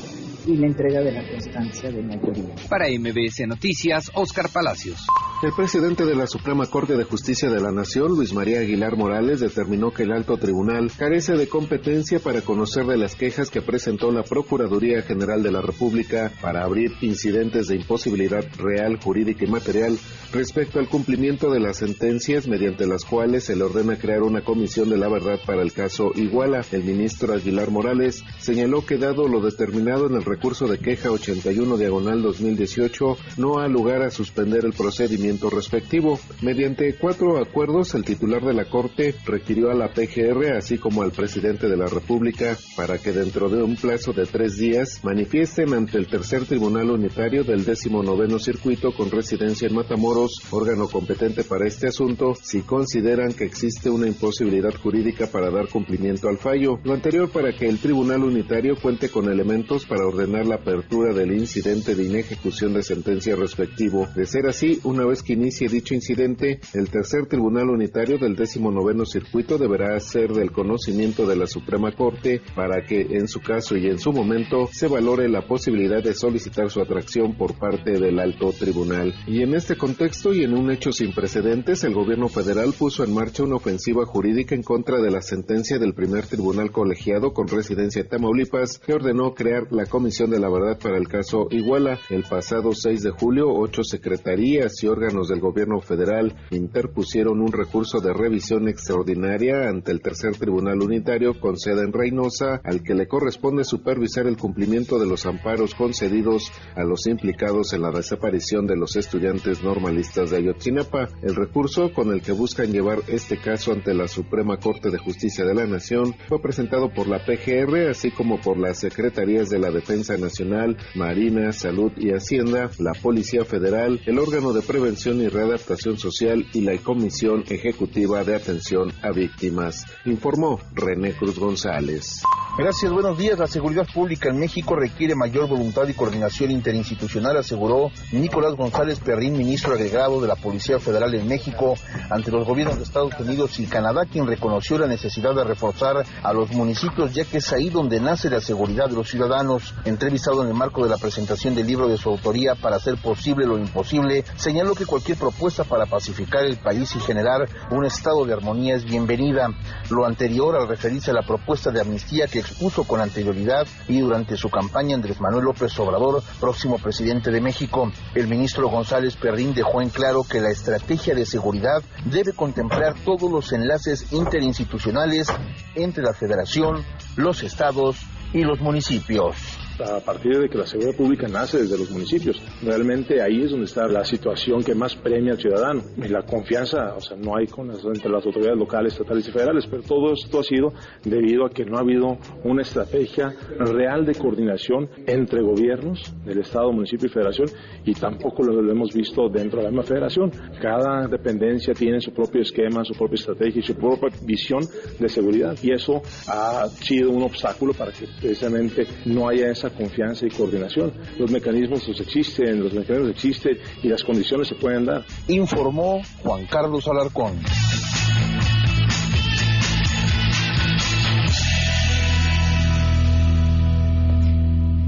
y 0.47 0.57
la 0.57 0.67
entrega 0.67 1.01
de 1.01 1.13
la 1.13 1.29
constancia 1.29 1.91
de 1.91 2.03
mayoría. 2.03 2.55
Para 2.69 2.87
MBS 2.89 3.47
Noticias, 3.47 4.11
Oscar 4.15 4.49
Palacios. 4.53 5.07
El 5.43 5.55
presidente 5.55 6.05
de 6.05 6.15
la 6.15 6.27
Suprema 6.27 6.67
Corte 6.67 6.99
de 6.99 7.05
Justicia 7.05 7.49
de 7.49 7.63
la 7.63 7.73
Nación, 7.73 8.09
Luis 8.09 8.35
María 8.35 8.61
Aguilar 8.61 8.99
Morales, 8.99 9.41
determinó 9.41 9.91
que 9.91 10.03
el 10.03 10.13
alto 10.13 10.37
tribunal 10.37 10.93
carece 10.95 11.33
de 11.33 11.49
competencia 11.49 12.19
para 12.19 12.43
conocer 12.43 12.85
de 12.85 12.99
las 12.99 13.15
quejas 13.15 13.49
que 13.49 13.63
presentó 13.63 14.13
la 14.13 14.23
Procuraduría 14.23 15.01
General 15.01 15.43
de 15.43 15.51
la 15.51 15.63
República 15.63 16.31
para 16.43 16.63
abrir 16.63 16.93
incidentes 17.01 17.69
de 17.69 17.77
imposibilidad 17.77 18.45
real, 18.59 18.99
jurídica 19.03 19.47
y 19.47 19.51
material 19.51 19.99
respecto 20.31 20.79
al 20.79 20.91
cumplimiento 20.91 21.51
de 21.51 21.61
las 21.61 21.79
sentencias 21.79 22.47
mediante 22.47 22.87
las 22.87 23.07
cuales 23.07 23.45
se 23.45 23.57
le 23.57 23.65
ordena 23.65 23.97
crear 23.97 24.23
una 24.23 24.43
comisión 24.43 24.91
de 24.91 24.99
la 24.99 25.09
verdad 25.09 25.41
para 25.47 25.63
el 25.63 25.73
caso 25.73 26.11
Iguala. 26.17 26.67
El 26.71 26.85
ministro 26.85 27.33
Aguilar 27.33 27.71
Morales 27.71 28.23
señaló 28.41 28.85
que 28.85 28.99
dado 28.99 29.27
lo 29.27 29.41
determinado 29.41 30.07
en 30.07 30.17
el 30.17 30.25
recurso 30.25 30.67
de 30.67 30.77
queja 30.77 31.11
81 31.11 31.79
diagonal 31.79 32.21
2018, 32.21 33.17
no 33.39 33.59
ha 33.59 33.69
lugar 33.69 34.03
a 34.03 34.11
suspender 34.11 34.67
el 34.67 34.75
procedimiento 34.75 35.30
respectivo. 35.39 36.19
Mediante 36.43 36.95
cuatro 36.95 37.39
acuerdos, 37.39 37.95
el 37.95 38.05
titular 38.05 38.43
de 38.43 38.55
la 38.55 38.65
Corte 38.65 39.15
requirió 39.25 39.71
a 39.71 39.75
la 39.75 39.93
PGR, 39.93 40.57
así 40.57 40.79
como 40.79 41.03
al 41.03 41.13
presidente 41.13 41.69
de 41.69 41.77
la 41.77 41.87
República, 41.87 42.57
para 42.77 42.99
que 42.99 43.13
dentro 43.13 43.49
de 43.49 43.63
un 43.63 43.77
plazo 43.77 44.13
de 44.13 44.27
tres 44.27 44.57
días 44.57 45.01
manifiesten 45.05 45.75
ante 45.75 45.99
el 45.99 46.09
tercer 46.09 46.45
tribunal 46.45 46.91
unitario 46.91 47.45
del 47.45 47.65
décimo 47.65 48.03
noveno 48.03 48.39
circuito 48.39 48.93
con 48.93 49.11
residencia 49.11 49.69
en 49.69 49.75
Matamoros, 49.75 50.41
órgano 50.51 50.89
competente 50.89 51.45
para 51.45 51.67
este 51.67 51.89
asunto, 51.89 52.35
si 52.35 52.63
consideran 52.63 53.33
que 53.33 53.45
existe 53.45 53.91
una 53.91 54.07
imposibilidad 54.07 54.75
jurídica 54.75 55.27
para 55.27 55.51
dar 55.51 55.69
cumplimiento 55.69 56.29
al 56.29 56.39
fallo. 56.39 56.79
Lo 56.85 56.95
anterior 56.95 57.31
para 57.31 57.53
que 57.53 57.67
el 57.67 57.79
tribunal 57.79 58.25
unitario 58.25 58.75
cuente 58.81 59.09
con 59.09 59.31
elementos 59.31 59.87
para 59.87 60.07
ordenar 60.07 60.47
la 60.47 60.57
apertura 60.57 61.13
del 61.15 61.33
incidente 61.33 61.95
de 61.95 62.05
inejecución 62.05 62.75
de 62.75 62.83
sentencia 62.83 63.37
respectivo. 63.37 64.09
De 64.15 64.27
ser 64.27 64.47
así, 64.47 64.81
una 64.85 65.05
vez 65.05 65.20
que 65.23 65.35
inicie 65.35 65.69
dicho 65.69 65.95
incidente, 65.95 66.61
el 66.75 66.91
tercer 66.91 67.27
tribunal 67.27 67.71
unitario 67.71 68.19
del 68.19 68.37
décimo 68.37 68.71
noveno 68.71 69.05
circuito 69.05 69.59
deberá 69.59 69.99
ser 70.01 70.33
del 70.33 70.53
conocimiento 70.53 71.27
de 71.27 71.37
la 71.37 71.47
Suprema 71.47 71.93
Corte 71.93 72.41
para 72.55 72.85
que, 72.85 73.01
en 73.01 73.29
su 73.29 73.41
caso 73.41 73.77
y 73.77 73.87
en 73.87 73.99
su 73.99 74.13
momento, 74.13 74.69
se 74.73 74.89
valore 74.89 75.29
la 75.29 75.47
posibilidad 75.47 76.03
de 76.03 76.15
solicitar 76.15 76.71
su 76.71 76.81
atracción 76.81 77.37
por 77.37 77.59
parte 77.59 77.93
del 77.93 78.19
alto 78.19 78.53
tribunal. 78.53 79.15
Y 79.27 79.43
en 79.43 79.55
este 79.55 79.77
contexto 79.77 80.33
y 80.33 80.45
en 80.45 80.55
un 80.55 80.71
hecho 80.71 80.93
sin 80.93 81.13
precedentes, 81.13 81.85
el 81.85 81.95
gobierno 81.95 82.29
federal 82.29 82.73
puso 82.79 83.05
en 83.05 83.15
marcha 83.15 83.43
una 83.43 83.57
ofensiva 83.57 84.07
jurídica 84.07 84.55
en 84.55 84.63
contra 84.63 85.01
de 85.01 85.11
la 85.11 85.23
sentencia 85.23 85.79
del 85.79 85.95
primer 85.95 86.27
tribunal 86.27 86.71
colegiado 86.71 87.33
con 87.33 87.49
residencia 87.49 88.03
en 88.03 88.09
Tamaulipas 88.09 88.79
que 88.79 88.95
ordenó 88.95 89.35
crear 89.35 89.67
la 89.71 89.87
Comisión 89.87 90.31
de 90.31 90.41
la 90.41 90.49
Verdad 90.49 90.79
para 90.79 90.99
el 90.99 91.09
caso 91.09 91.49
Iguala. 91.51 91.99
El 92.09 92.23
pasado 92.23 92.73
6 92.73 93.03
de 93.03 93.11
julio, 93.11 93.49
ocho 93.53 93.83
secretarías 93.83 94.83
y 94.83 94.87
órganos 94.87 95.10
del 95.11 95.41
gobierno 95.41 95.81
federal 95.81 96.37
interpusieron 96.51 97.41
un 97.41 97.53
recurso 97.53 98.01
de 98.01 98.13
revisión 98.13 98.69
extraordinaria 98.69 99.69
ante 99.69 99.91
el 99.91 100.01
tercer 100.01 100.37
tribunal 100.37 100.81
unitario 100.81 101.39
con 101.41 101.59
sede 101.59 101.83
en 101.83 101.93
Reynosa, 101.93 102.61
al 102.63 102.83
que 102.83 102.95
le 102.95 103.09
corresponde 103.09 103.65
supervisar 103.65 104.29
el 104.29 104.37
cumplimiento 104.37 105.01
de 105.01 105.07
los 105.07 105.27
amparos 105.27 105.75
concedidos 105.75 106.53
a 106.77 106.85
los 106.85 107.09
implicados 107.09 107.73
en 107.73 107.83
la 107.83 107.91
desaparición 107.91 108.69
de 108.69 108.77
los 108.77 108.95
estudiantes 108.95 109.65
normalistas 109.65 110.31
de 110.31 110.37
Ayotzinapa. 110.37 111.09
El 111.23 111.35
recurso 111.35 111.93
con 111.93 112.13
el 112.13 112.23
que 112.23 112.33
buscan 112.33 112.71
llevar 112.71 113.01
este 113.09 113.37
caso 113.37 113.73
ante 113.73 113.93
la 113.93 114.07
Suprema 114.07 114.59
Corte 114.59 114.91
de 114.91 114.99
Justicia 114.99 115.45
de 115.45 115.55
la 115.55 115.67
Nación 115.67 116.15
fue 116.29 116.41
presentado 116.41 116.89
por 116.91 117.09
la 117.09 117.25
PGR, 117.25 117.91
así 117.91 118.13
como 118.13 118.41
por 118.41 118.59
las 118.59 118.79
Secretarías 118.79 119.51
de 119.51 119.59
la 119.59 119.73
Defensa 119.73 120.17
Nacional, 120.17 120.77
Marina, 120.95 121.51
Salud 121.51 121.91
y 121.97 122.13
Hacienda, 122.13 122.71
la 122.79 122.93
Policía 122.93 123.45
Federal, 123.45 124.01
el 124.07 124.19
órgano 124.21 124.53
de 124.53 124.63
prevención 124.63 125.00
y 125.07 125.29
Readaptación 125.29 125.97
Social 125.97 126.47
y 126.53 126.61
la 126.61 126.77
Comisión 126.77 127.43
Ejecutiva 127.49 128.23
de 128.23 128.37
Atención 128.37 128.93
a 129.03 129.11
Víctimas, 129.13 129.87
informó 130.05 130.61
René 130.75 131.15
Cruz 131.15 131.39
González. 131.39 132.23
Gracias, 132.59 132.93
buenos 132.93 133.17
días. 133.17 133.39
La 133.39 133.47
seguridad 133.47 133.87
pública 133.95 134.29
en 134.29 134.39
México 134.39 134.77
requiere 134.77 135.15
mayor 135.15 135.49
voluntad 135.49 135.89
y 135.89 135.95
coordinación 135.95 136.51
interinstitucional, 136.51 137.39
aseguró 137.39 137.91
Nicolás 138.13 138.55
González 138.57 139.01
Perrín, 139.01 139.39
ministro 139.39 139.73
agregado 139.73 140.21
de 140.21 140.29
la 140.29 140.37
Policía 140.37 140.79
Federal 140.79 141.15
en 141.15 141.27
México, 141.27 141.77
ante 142.11 142.31
los 142.31 142.47
gobiernos 142.47 142.77
de 142.77 142.83
Estados 142.83 143.19
Unidos 143.19 143.59
y 143.59 143.67
Canadá, 143.67 144.05
quien 144.05 144.27
reconoció 144.27 144.77
la 144.77 144.87
necesidad 144.87 145.35
de 145.35 145.45
reforzar 145.45 146.05
a 146.23 146.33
los 146.35 146.51
municipios, 146.51 147.15
ya 147.15 147.25
que 147.25 147.39
es 147.39 147.51
ahí 147.55 147.71
donde 147.71 148.01
nace 148.01 148.29
la 148.29 148.41
seguridad 148.41 148.89
de 148.89 148.97
los 148.97 149.09
ciudadanos. 149.09 149.73
Entrevistado 149.87 150.43
en 150.43 150.49
el 150.49 150.55
marco 150.55 150.83
de 150.83 150.91
la 150.91 150.99
presentación 150.99 151.55
del 151.55 151.67
libro 151.67 151.89
de 151.89 151.97
su 151.97 152.11
autoría 152.11 152.57
para 152.57 152.77
hacer 152.77 152.97
posible 153.01 153.47
lo 153.47 153.57
imposible, 153.57 154.25
señaló 154.37 154.75
que 154.75 154.80
cualquier 154.87 155.19
propuesta 155.19 155.65
para 155.65 155.87
pacificar 155.87 156.45
el 156.45 156.57
país 156.57 156.95
y 156.97 157.01
generar 157.01 157.49
un 157.71 157.85
estado 157.85 158.25
de 158.25 158.33
armonía 158.33 158.77
es 158.77 158.85
bienvenida. 158.85 159.49
Lo 159.91 160.07
anterior 160.07 160.57
al 160.57 160.69
referirse 160.69 161.11
a 161.11 161.15
la 161.15 161.23
propuesta 161.23 161.71
de 161.71 161.81
amnistía 161.81 162.27
que 162.27 162.41
expuso 162.41 162.85
con 162.85 163.01
anterioridad 163.01 163.67
y 163.89 164.01
durante 164.01 164.37
su 164.37 164.49
campaña 164.51 164.95
Andrés 164.95 165.21
Manuel 165.21 165.45
López 165.45 165.79
Obrador, 165.79 166.23
próximo 166.41 166.79
presidente 166.79 167.31
de 167.31 167.41
México. 167.41 167.91
El 168.15 168.29
ministro 168.29 168.69
González 168.69 169.17
Perrín 169.17 169.55
dejó 169.55 169.83
en 169.83 169.91
claro 169.91 170.23
que 170.23 170.41
la 170.41 170.51
estrategia 170.51 171.15
de 171.15 171.27
seguridad 171.27 171.83
debe 172.05 172.33
contemplar 172.33 172.95
todos 173.05 173.31
los 173.31 173.53
enlaces 173.53 174.13
interinstitucionales 174.13 175.29
entre 175.75 176.03
la 176.03 176.15
federación, 176.15 176.85
los 177.17 177.43
estados 177.43 177.97
y 178.33 178.43
los 178.43 178.61
municipios 178.61 179.60
a 179.83 180.01
partir 180.01 180.39
de 180.39 180.49
que 180.49 180.59
la 180.59 180.67
seguridad 180.67 180.97
pública 180.97 181.29
nace 181.29 181.59
desde 181.59 181.79
los 181.79 181.91
municipios. 181.91 182.41
Realmente 182.63 183.23
ahí 183.23 183.43
es 183.43 183.51
donde 183.51 183.67
está 183.67 183.87
la 183.89 184.05
situación 184.05 184.63
que 184.63 184.75
más 184.75 184.95
premia 184.97 185.33
al 185.33 185.39
ciudadano. 185.39 185.83
Y 185.97 186.09
la 186.09 186.23
confianza, 186.23 186.95
o 186.97 187.01
sea, 187.01 187.17
no 187.17 187.37
hay 187.37 187.47
con 187.47 187.71
entre 187.71 188.11
las 188.11 188.25
autoridades 188.27 188.59
locales, 188.59 188.93
estatales 188.93 189.29
y 189.29 189.31
federales, 189.31 189.67
pero 189.71 189.83
todo 189.83 190.13
esto 190.13 190.41
ha 190.41 190.43
sido 190.43 190.73
debido 191.05 191.47
a 191.47 191.51
que 191.51 191.65
no 191.65 191.77
ha 191.77 191.81
habido 191.81 192.19
una 192.45 192.63
estrategia 192.63 193.35
real 193.59 194.05
de 194.05 194.15
coordinación 194.15 194.89
entre 195.07 195.41
gobiernos 195.43 196.13
del 196.25 196.39
Estado, 196.39 196.73
municipio 196.73 197.07
y 197.07 197.11
federación, 197.11 197.49
y 197.85 197.95
tampoco 197.95 198.43
lo 198.43 198.71
hemos 198.71 198.93
visto 198.93 199.29
dentro 199.29 199.59
de 199.59 199.65
la 199.65 199.71
misma 199.71 199.85
federación. 199.85 200.31
Cada 200.61 201.07
dependencia 201.07 201.75
tiene 201.75 202.01
su 202.01 202.13
propio 202.13 202.43
esquema, 202.43 202.85
su 202.85 202.95
propia 202.95 203.15
estrategia 203.15 203.61
y 203.61 203.65
su 203.65 203.75
propia 203.75 204.11
visión 204.23 204.65
de 204.99 205.09
seguridad, 205.09 205.57
y 205.63 205.73
eso 205.73 206.03
ha 206.27 206.67
sido 206.69 207.11
un 207.11 207.23
obstáculo 207.23 207.73
para 207.73 207.93
que 207.93 208.07
precisamente 208.21 208.87
no 209.07 209.29
haya 209.29 209.51
esa 209.51 209.70
confianza 209.71 210.27
y 210.27 210.31
coordinación. 210.31 210.93
Los 211.19 211.31
mecanismos 211.31 211.83
pues, 211.85 212.01
existen, 212.01 212.63
los 212.63 212.73
mecanismos 212.73 213.11
existen 213.11 213.59
y 213.83 213.89
las 213.89 214.03
condiciones 214.05 214.49
se 214.49 214.55
pueden 214.55 214.87
dar. 214.87 215.05
Informó 215.29 216.03
Juan 216.23 216.47
Carlos 216.47 216.87
Alarcón. 216.89 217.41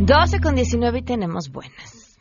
Doce 0.05 0.41
con 0.41 0.57
diecinueve 0.57 0.99
y 0.99 1.03
tenemos 1.03 1.49
buenas. 1.51 2.12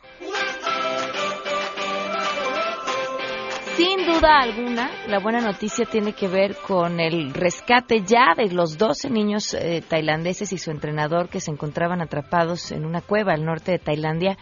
Sin 3.81 4.05
duda 4.05 4.41
alguna, 4.41 4.91
la 5.07 5.17
buena 5.17 5.41
noticia 5.41 5.85
tiene 5.85 6.13
que 6.13 6.27
ver 6.27 6.55
con 6.55 6.99
el 6.99 7.33
rescate 7.33 8.03
ya 8.03 8.35
de 8.37 8.53
los 8.53 8.77
12 8.77 9.09
niños 9.09 9.55
eh, 9.55 9.81
tailandeses 9.81 10.53
y 10.53 10.59
su 10.59 10.69
entrenador 10.69 11.29
que 11.29 11.39
se 11.39 11.49
encontraban 11.49 11.99
atrapados 11.99 12.71
en 12.71 12.85
una 12.85 13.01
cueva 13.01 13.33
al 13.33 13.43
norte 13.43 13.71
de 13.71 13.79
Tailandia. 13.79 14.37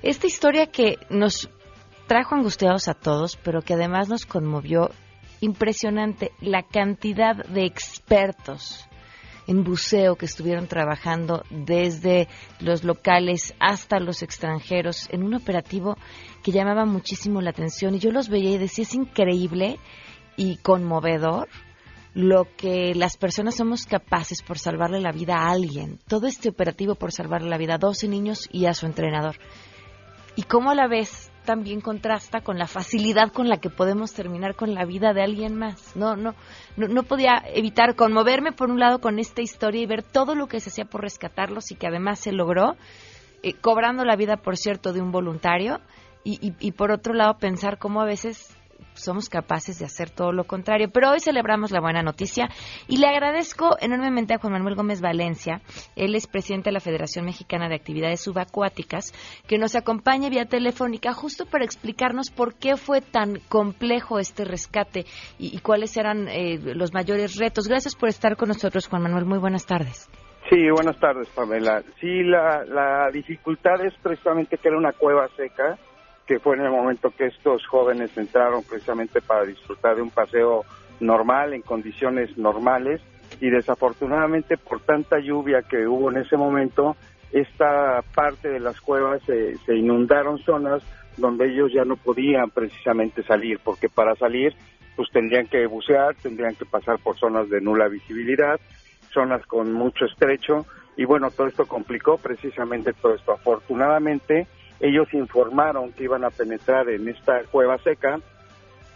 Esta 0.00 0.26
historia 0.26 0.68
que 0.68 0.96
nos 1.10 1.50
trajo 2.06 2.36
angustiados 2.36 2.88
a 2.88 2.94
todos, 2.94 3.36
pero 3.36 3.60
que 3.60 3.74
además 3.74 4.08
nos 4.08 4.24
conmovió 4.24 4.88
impresionante 5.42 6.30
la 6.40 6.62
cantidad 6.62 7.36
de 7.36 7.66
expertos 7.66 8.88
en 9.50 9.64
buceo 9.64 10.14
que 10.14 10.26
estuvieron 10.26 10.68
trabajando 10.68 11.42
desde 11.50 12.28
los 12.60 12.84
locales 12.84 13.52
hasta 13.58 13.98
los 13.98 14.22
extranjeros 14.22 15.08
en 15.10 15.24
un 15.24 15.34
operativo 15.34 15.96
que 16.44 16.52
llamaba 16.52 16.84
muchísimo 16.84 17.40
la 17.40 17.50
atención 17.50 17.96
y 17.96 17.98
yo 17.98 18.12
los 18.12 18.28
veía 18.28 18.52
y 18.52 18.58
decía 18.58 18.84
es 18.84 18.94
increíble 18.94 19.80
y 20.36 20.58
conmovedor 20.58 21.48
lo 22.14 22.46
que 22.56 22.94
las 22.94 23.16
personas 23.16 23.56
somos 23.56 23.86
capaces 23.86 24.40
por 24.40 24.56
salvarle 24.58 25.00
la 25.00 25.10
vida 25.10 25.34
a 25.34 25.50
alguien. 25.50 25.98
Todo 26.06 26.28
este 26.28 26.48
operativo 26.48 26.94
por 26.94 27.10
salvarle 27.10 27.48
la 27.48 27.58
vida 27.58 27.74
a 27.74 27.78
12 27.78 28.06
niños 28.06 28.48
y 28.52 28.66
a 28.66 28.74
su 28.74 28.86
entrenador. 28.86 29.36
Y 30.36 30.42
cómo 30.44 30.70
a 30.70 30.76
la 30.76 30.86
vez 30.86 31.29
también 31.44 31.80
contrasta 31.80 32.40
con 32.40 32.58
la 32.58 32.66
facilidad 32.66 33.32
con 33.32 33.48
la 33.48 33.58
que 33.58 33.70
podemos 33.70 34.12
terminar 34.12 34.54
con 34.54 34.74
la 34.74 34.84
vida 34.84 35.12
de 35.12 35.22
alguien 35.22 35.56
más. 35.56 35.96
No, 35.96 36.16
no, 36.16 36.34
no, 36.76 37.02
podía 37.02 37.42
evitar 37.54 37.96
conmoverme 37.96 38.52
por 38.52 38.70
un 38.70 38.78
lado 38.78 39.00
con 39.00 39.18
esta 39.18 39.42
historia 39.42 39.82
y 39.82 39.86
ver 39.86 40.02
todo 40.02 40.34
lo 40.34 40.46
que 40.46 40.60
se 40.60 40.70
hacía 40.70 40.84
por 40.84 41.02
rescatarlos 41.02 41.70
y 41.70 41.76
que 41.76 41.86
además 41.86 42.20
se 42.20 42.32
logró, 42.32 42.76
eh, 43.42 43.54
cobrando 43.54 44.04
la 44.04 44.16
vida, 44.16 44.36
por 44.36 44.56
cierto, 44.56 44.92
de 44.92 45.00
un 45.00 45.12
voluntario. 45.12 45.80
y, 46.22 46.52
y 46.60 46.72
por 46.72 46.90
otro 46.90 47.14
lado 47.14 47.38
pensar 47.38 47.78
cómo 47.78 48.02
a 48.02 48.04
veces 48.04 48.54
somos 48.94 49.28
capaces 49.28 49.78
de 49.78 49.84
hacer 49.84 50.10
todo 50.10 50.32
lo 50.32 50.44
contrario. 50.44 50.88
Pero 50.92 51.10
hoy 51.10 51.20
celebramos 51.20 51.70
la 51.70 51.80
buena 51.80 52.02
noticia 52.02 52.48
y 52.88 52.98
le 52.98 53.06
agradezco 53.06 53.76
enormemente 53.80 54.34
a 54.34 54.38
Juan 54.38 54.52
Manuel 54.52 54.74
Gómez 54.74 55.00
Valencia, 55.00 55.60
él 55.96 56.14
es 56.14 56.26
presidente 56.26 56.70
de 56.70 56.74
la 56.74 56.80
Federación 56.80 57.24
Mexicana 57.24 57.68
de 57.68 57.74
Actividades 57.74 58.20
Subacuáticas, 58.20 59.12
que 59.46 59.58
nos 59.58 59.74
acompañe 59.74 60.30
vía 60.30 60.46
telefónica 60.46 61.12
justo 61.12 61.46
para 61.46 61.64
explicarnos 61.64 62.30
por 62.30 62.54
qué 62.54 62.76
fue 62.76 63.00
tan 63.00 63.40
complejo 63.48 64.18
este 64.18 64.44
rescate 64.44 65.04
y, 65.38 65.58
cuáles 65.60 65.96
eran 65.96 66.28
eh, 66.28 66.58
los 66.74 66.92
mayores 66.94 67.36
retos. 67.36 67.68
Gracias 67.68 67.94
por 67.94 68.08
estar 68.08 68.36
con 68.36 68.48
nosotros, 68.48 68.88
Juan 68.88 69.02
Manuel. 69.02 69.24
Muy 69.24 69.38
buenas 69.38 69.66
tardes. 69.66 70.08
Sí, 70.48 70.68
buenas 70.70 70.98
tardes, 70.98 71.28
Pamela. 71.28 71.82
Sí, 72.00 72.22
la, 72.24 72.64
la 72.64 73.10
dificultad 73.12 73.84
es 73.84 73.94
precisamente 74.02 74.56
que 74.56 74.68
era 74.68 74.76
una 74.76 74.92
cueva 74.92 75.28
seca 75.36 75.78
que 76.30 76.38
fue 76.38 76.54
en 76.54 76.62
el 76.62 76.70
momento 76.70 77.10
que 77.10 77.26
estos 77.26 77.66
jóvenes 77.66 78.16
entraron 78.16 78.62
precisamente 78.62 79.20
para 79.20 79.44
disfrutar 79.44 79.96
de 79.96 80.02
un 80.02 80.10
paseo 80.10 80.64
normal, 81.00 81.54
en 81.54 81.62
condiciones 81.62 82.38
normales, 82.38 83.00
y 83.40 83.50
desafortunadamente 83.50 84.56
por 84.56 84.78
tanta 84.78 85.18
lluvia 85.18 85.62
que 85.62 85.88
hubo 85.88 86.08
en 86.08 86.18
ese 86.18 86.36
momento, 86.36 86.96
esta 87.32 88.04
parte 88.14 88.48
de 88.48 88.60
las 88.60 88.80
cuevas 88.80 89.20
se, 89.26 89.76
inundaron 89.76 90.38
zonas 90.38 90.84
donde 91.16 91.46
ellos 91.46 91.72
ya 91.72 91.84
no 91.84 91.96
podían 91.96 92.50
precisamente 92.50 93.24
salir, 93.24 93.58
porque 93.64 93.88
para 93.88 94.14
salir 94.14 94.54
pues 94.94 95.10
tendrían 95.10 95.48
que 95.48 95.66
bucear, 95.66 96.14
tendrían 96.14 96.54
que 96.54 96.64
pasar 96.64 97.00
por 97.02 97.18
zonas 97.18 97.50
de 97.50 97.60
nula 97.60 97.88
visibilidad, 97.88 98.60
zonas 99.12 99.44
con 99.46 99.72
mucho 99.72 100.04
estrecho, 100.04 100.64
y 100.96 101.04
bueno, 101.06 101.32
todo 101.32 101.48
esto 101.48 101.66
complicó 101.66 102.18
precisamente 102.18 102.92
todo 102.92 103.16
esto. 103.16 103.32
Afortunadamente, 103.32 104.46
ellos 104.80 105.12
informaron 105.12 105.92
que 105.92 106.04
iban 106.04 106.24
a 106.24 106.30
penetrar 106.30 106.88
en 106.88 107.08
esta 107.08 107.42
cueva 107.44 107.78
seca 107.78 108.18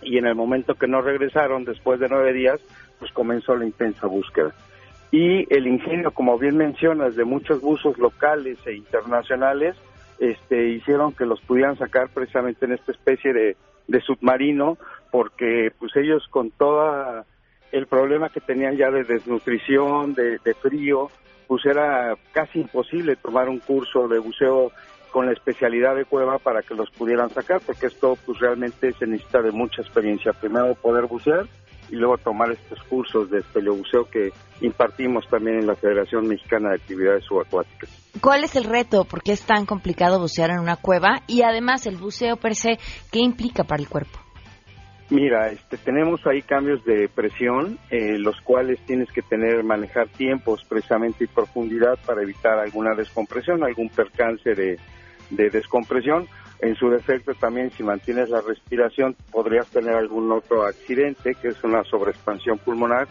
y 0.03 0.19
en 0.19 0.27
el 0.27 0.35
momento 0.35 0.75
que 0.75 0.87
no 0.87 1.01
regresaron, 1.01 1.65
después 1.65 2.01
de 2.01 2.09
nueve 2.09 2.33
días, 2.33 2.61
pues 2.99 3.13
comenzó 3.13 3.55
la 3.57 3.65
intensa 3.65 4.07
búsqueda. 4.07 4.53
Y 5.11 5.47
el 5.55 5.67
ingenio, 5.67 6.11
como 6.11 6.39
bien 6.39 6.57
mencionas, 6.57 7.17
de 7.17 7.25
muchos 7.25 7.61
buzos 7.61 7.99
locales 7.99 8.59
e 8.67 8.75
internacionales, 8.75 9.77
este, 10.19 10.69
hicieron 10.71 11.13
que 11.13 11.27
los 11.27 11.41
pudieran 11.41 11.77
sacar 11.79 12.09
precisamente 12.09 12.65
en 12.65 12.73
esta 12.73 12.93
especie 12.93 13.33
de, 13.33 13.57
submarino, 14.01 14.77
porque 15.11 15.71
pues 15.79 15.95
ellos 15.97 16.27
con 16.29 16.51
todo 16.51 17.25
el 17.71 17.87
problema 17.87 18.29
que 18.31 18.41
tenían 18.41 18.77
ya 18.77 18.91
de 18.91 19.05
desnutrición, 19.05 20.15
de, 20.15 20.39
de 20.39 20.55
frío, 20.55 21.11
pues 21.47 21.65
era 21.67 22.17
casi 22.33 22.61
imposible 22.61 23.17
tomar 23.17 23.49
un 23.49 23.61
curso 23.61 24.09
de 24.09 24.19
buceo 24.19 24.73
con 25.15 25.27
la 25.27 25.33
especialidad 25.33 25.95
de 25.95 26.07
cueva 26.07 26.39
para 26.39 26.63
que 26.63 26.75
los 26.75 26.91
pudieran 26.91 27.31
sacar, 27.31 27.61
porque 27.65 27.87
esto 27.87 28.19
pues 28.27 28.37
realmente 28.41 28.93
se 28.95 29.07
necesita 29.07 29.41
de 29.43 29.53
mucha 29.53 29.81
experiencia. 29.81 30.33
Primero 30.33 30.75
poder 30.75 31.07
bucear 31.07 31.47
y 31.89 31.95
luego 31.95 32.19
tomar 32.19 32.51
estos 32.51 32.83
cursos 32.89 33.31
de 33.31 33.39
espeleobuceo 33.39 34.11
que 34.11 34.33
impartimos 34.61 35.25
también 35.31 35.61
en 35.61 35.69
la 35.69 35.77
Federación 35.77 36.27
Mexicana 36.27 36.71
de 36.71 36.75
Actividades 36.75 37.23
Subacuáticas. 37.27 37.89
¿Cuál 38.21 38.43
es 38.43 38.57
el 38.57 38.65
reto? 38.65 39.05
¿Por 39.05 39.23
qué 39.23 39.31
es 39.31 39.47
tan 39.47 39.67
complicado 39.67 40.19
bucear 40.19 40.51
en 40.51 40.59
una 40.59 40.75
cueva? 40.75 41.21
Y 41.29 41.43
además 41.43 41.87
el 41.87 41.97
buceo 41.97 42.37
per 42.37 42.57
se, 42.57 42.79
¿qué 43.13 43.21
implica 43.21 43.63
para 43.63 43.81
el 43.81 43.89
cuerpo? 43.89 44.19
Mira, 45.11 45.47
este, 45.47 45.77
tenemos 45.77 46.27
ahí 46.27 46.43
cambios 46.43 46.85
de 46.85 47.09
presión, 47.09 47.79
eh, 47.89 48.19
los 48.19 48.41
cuales 48.41 48.81
tienes 48.85 49.13
que 49.13 49.23
tener, 49.23 49.63
manejar 49.63 50.09
tiempos 50.09 50.65
precisamente 50.69 51.23
y 51.23 51.29
profundidad 51.29 52.01
para 52.05 52.23
evitar 52.23 52.59
alguna 52.59 52.97
descompresión, 52.97 53.63
algún 53.63 53.91
percance 53.91 54.55
de, 54.55 54.77
de 55.31 55.51
descompresión. 55.51 56.27
En 56.61 56.77
su 56.77 56.89
defecto 56.89 57.35
también 57.35 57.71
si 57.73 57.83
mantienes 57.83 58.31
la 58.31 58.41
respiración 58.41 59.17
podrías 59.31 59.67
tener 59.69 59.95
algún 59.95 60.31
otro 60.33 60.65
accidente 60.65 61.35
que 61.35 61.49
es 61.49 61.63
una 61.65 61.85
sobreexpansión 61.85 62.59
pulmonar 62.59 63.09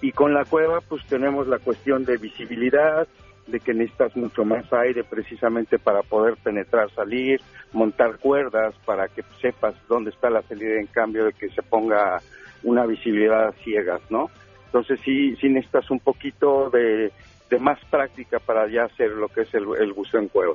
y 0.00 0.12
con 0.12 0.34
la 0.34 0.44
cueva 0.44 0.80
pues 0.80 1.04
tenemos 1.06 1.46
la 1.46 1.58
cuestión 1.58 2.04
de 2.04 2.16
visibilidad, 2.16 3.06
de 3.46 3.60
que 3.60 3.74
necesitas 3.74 4.16
mucho 4.16 4.44
más 4.44 4.70
aire 4.72 5.04
precisamente 5.04 5.78
para 5.78 6.02
poder 6.02 6.36
penetrar, 6.42 6.90
salir, 6.92 7.40
montar 7.72 8.18
cuerdas 8.18 8.74
para 8.84 9.08
que 9.08 9.22
sepas 9.40 9.74
dónde 9.88 10.10
está 10.10 10.30
la 10.30 10.42
salida 10.42 10.80
en 10.80 10.86
cambio 10.86 11.26
de 11.26 11.32
que 11.32 11.48
se 11.50 11.62
ponga 11.62 12.20
una 12.64 12.86
visibilidad 12.86 13.54
ciegas, 13.62 14.00
¿no? 14.10 14.30
Entonces 14.66 14.98
sí, 15.04 15.36
sí 15.36 15.48
necesitas 15.48 15.90
un 15.90 16.00
poquito 16.00 16.70
de, 16.70 17.12
más 17.60 17.78
práctica 17.90 18.38
para 18.38 18.68
ya 18.70 18.84
hacer 18.84 19.10
lo 19.10 19.28
que 19.28 19.42
es 19.42 19.54
el, 19.54 19.64
el 19.80 19.92
buceo 19.92 20.20
en 20.20 20.28
cueva. 20.28 20.54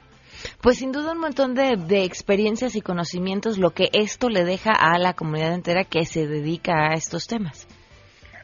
Pues 0.61 0.77
sin 0.77 0.91
duda 0.91 1.13
un 1.13 1.19
montón 1.19 1.55
de, 1.55 1.75
de, 1.77 2.03
experiencias 2.03 2.75
y 2.75 2.81
conocimientos 2.81 3.57
lo 3.57 3.71
que 3.71 3.89
esto 3.93 4.29
le 4.29 4.43
deja 4.43 4.71
a 4.71 4.97
la 4.97 5.13
comunidad 5.13 5.53
entera 5.53 5.83
que 5.83 6.05
se 6.05 6.27
dedica 6.27 6.89
a 6.89 6.93
estos 6.93 7.27
temas. 7.27 7.67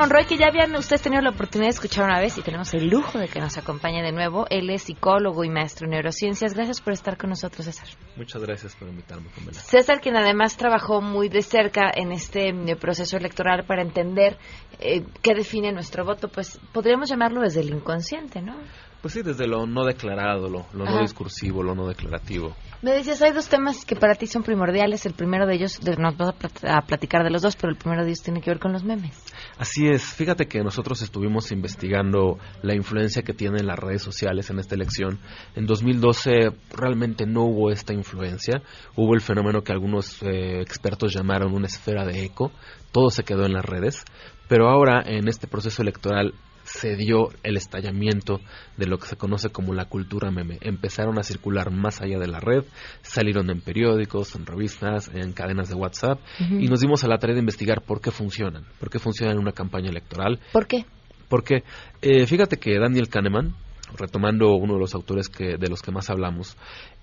Monroy, 0.00 0.24
que 0.24 0.38
ya 0.38 0.46
habían 0.46 0.74
ustedes 0.76 1.02
tenido 1.02 1.20
la 1.20 1.28
oportunidad 1.28 1.66
de 1.66 1.74
escuchar 1.74 2.06
una 2.06 2.18
vez 2.18 2.38
y 2.38 2.40
tenemos 2.40 2.72
el 2.72 2.88
lujo 2.88 3.18
de 3.18 3.28
que 3.28 3.38
nos 3.38 3.58
acompañe 3.58 4.02
de 4.02 4.12
nuevo. 4.12 4.46
Él 4.48 4.70
es 4.70 4.84
psicólogo 4.84 5.44
y 5.44 5.50
maestro 5.50 5.84
en 5.84 5.90
neurociencias. 5.90 6.54
Gracias 6.54 6.80
por 6.80 6.94
estar 6.94 7.18
con 7.18 7.28
nosotros, 7.28 7.66
César. 7.66 7.86
Muchas 8.16 8.42
gracias 8.42 8.74
por 8.76 8.88
invitarme. 8.88 9.28
César, 9.52 10.00
quien 10.00 10.16
además 10.16 10.56
trabajó 10.56 11.02
muy 11.02 11.28
de 11.28 11.42
cerca 11.42 11.90
en 11.94 12.12
este 12.12 12.48
eh, 12.48 12.76
proceso 12.76 13.18
electoral 13.18 13.66
para 13.66 13.82
entender 13.82 14.38
eh, 14.78 15.04
qué 15.20 15.34
define 15.34 15.70
nuestro 15.70 16.02
voto, 16.02 16.28
pues 16.28 16.58
podríamos 16.72 17.10
llamarlo 17.10 17.42
desde 17.42 17.60
el 17.60 17.68
inconsciente, 17.68 18.40
¿no? 18.40 18.56
Pues 19.00 19.14
sí, 19.14 19.22
desde 19.22 19.46
lo 19.46 19.66
no 19.66 19.84
declarado, 19.84 20.48
lo, 20.50 20.66
no 20.74 21.00
discursivo, 21.00 21.62
lo 21.62 21.74
no 21.74 21.86
declarativo. 21.88 22.54
Me 22.82 22.92
decías, 22.92 23.20
hay 23.22 23.32
dos 23.32 23.48
temas 23.48 23.84
que 23.84 23.96
para 23.96 24.14
ti 24.14 24.26
son 24.26 24.42
primordiales. 24.42 25.04
El 25.06 25.14
primero 25.14 25.46
de 25.46 25.54
ellos, 25.54 25.80
nos 25.98 26.16
vas 26.16 26.34
a 26.64 26.80
platicar 26.82 27.24
de 27.24 27.30
los 27.30 27.42
dos, 27.42 27.56
pero 27.56 27.70
el 27.70 27.78
primero 27.78 28.02
de 28.02 28.08
ellos 28.08 28.22
tiene 28.22 28.40
que 28.40 28.50
ver 28.50 28.58
con 28.58 28.72
los 28.72 28.84
memes. 28.84 29.22
Así 29.58 29.86
es. 29.86 30.02
Fíjate 30.02 30.46
que 30.46 30.62
nosotros 30.62 31.00
estuvimos 31.02 31.50
investigando 31.52 32.38
la 32.62 32.74
influencia 32.74 33.22
que 33.22 33.32
tienen 33.32 33.66
las 33.66 33.78
redes 33.78 34.02
sociales 34.02 34.50
en 34.50 34.58
esta 34.58 34.74
elección. 34.74 35.18
En 35.54 35.66
2012 35.66 36.52
realmente 36.74 37.26
no 37.26 37.44
hubo 37.44 37.70
esta 37.70 37.94
influencia. 37.94 38.62
Hubo 38.96 39.14
el 39.14 39.20
fenómeno 39.22 39.62
que 39.62 39.72
algunos 39.72 40.22
eh, 40.22 40.60
expertos 40.60 41.14
llamaron 41.14 41.54
una 41.54 41.66
esfera 41.66 42.04
de 42.04 42.24
eco. 42.24 42.52
Todo 42.92 43.10
se 43.10 43.24
quedó 43.24 43.44
en 43.44 43.52
las 43.52 43.64
redes. 43.64 44.04
Pero 44.48 44.68
ahora, 44.68 45.02
en 45.06 45.28
este 45.28 45.46
proceso 45.46 45.82
electoral, 45.82 46.34
se 46.72 46.96
dio 46.96 47.30
el 47.42 47.56
estallamiento 47.56 48.40
de 48.76 48.86
lo 48.86 48.98
que 48.98 49.06
se 49.06 49.16
conoce 49.16 49.50
como 49.50 49.74
la 49.74 49.86
cultura 49.86 50.30
meme. 50.30 50.58
Empezaron 50.60 51.18
a 51.18 51.22
circular 51.22 51.70
más 51.70 52.00
allá 52.00 52.18
de 52.18 52.28
la 52.28 52.40
red, 52.40 52.64
salieron 53.02 53.50
en 53.50 53.60
periódicos, 53.60 54.34
en 54.36 54.46
revistas, 54.46 55.10
en 55.12 55.32
cadenas 55.32 55.68
de 55.68 55.74
WhatsApp 55.74 56.20
y 56.38 56.68
nos 56.68 56.80
dimos 56.80 57.02
a 57.04 57.08
la 57.08 57.18
tarea 57.18 57.34
de 57.34 57.40
investigar 57.40 57.82
por 57.82 58.00
qué 58.00 58.10
funcionan, 58.10 58.64
por 58.78 58.88
qué 58.88 58.98
funcionan 58.98 59.36
en 59.36 59.42
una 59.42 59.52
campaña 59.52 59.90
electoral. 59.90 60.38
¿Por 60.52 60.66
qué? 60.66 60.84
Porque 61.28 61.64
eh, 62.02 62.26
fíjate 62.26 62.58
que 62.58 62.78
Daniel 62.78 63.08
Kahneman, 63.08 63.54
retomando 63.96 64.54
uno 64.54 64.74
de 64.74 64.80
los 64.80 64.94
autores 64.94 65.28
que, 65.28 65.56
de 65.56 65.68
los 65.68 65.82
que 65.82 65.90
más 65.90 66.08
hablamos, 66.08 66.56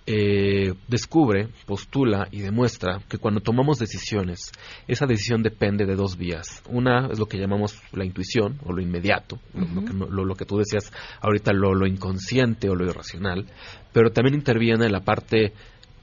eh, 0.10 0.74
descubre, 0.88 1.50
postula 1.65 2.30
y 2.32 2.39
demuestra 2.39 3.02
que 3.10 3.17
cuando 3.17 3.41
tomamos 3.41 3.78
decisiones, 3.78 4.54
esa 4.88 5.06
decisión 5.06 5.43
depende 5.43 5.86
de 5.86 5.96
dos 5.96 6.17
vías. 6.17 6.63
Una 6.70 7.10
es 7.12 7.20
lo 7.20 7.26
que 7.26 7.38
llamamos 7.38 7.78
la 7.91 8.06
intuición 8.06 8.58
o 8.63 8.72
lo 8.72 8.82
inmediato, 8.82 9.38
lo, 9.54 10.36
que, 10.36 10.46
tú 10.46 10.60
decías 10.60 10.93
ahorita, 11.20 11.52
lo, 11.52 11.74
lo 11.76 11.86
inconsciente 11.86 12.70
o 12.70 12.76
lo 12.76 12.86
irracional, 12.86 13.48
pero 13.91 14.10
también 14.10 14.36
interviene 14.36 14.89
la 14.89 15.02
parte 15.02 15.52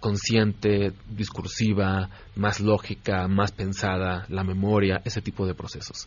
consciente, 0.00 0.92
discursiva, 1.08 2.10
más 2.36 2.60
lógica, 2.60 3.26
más 3.26 3.52
pensada, 3.52 4.26
la 4.28 4.44
memoria, 4.44 5.00
ese 5.02 5.22
tipo 5.22 5.46
de 5.46 5.54
procesos. 5.54 6.06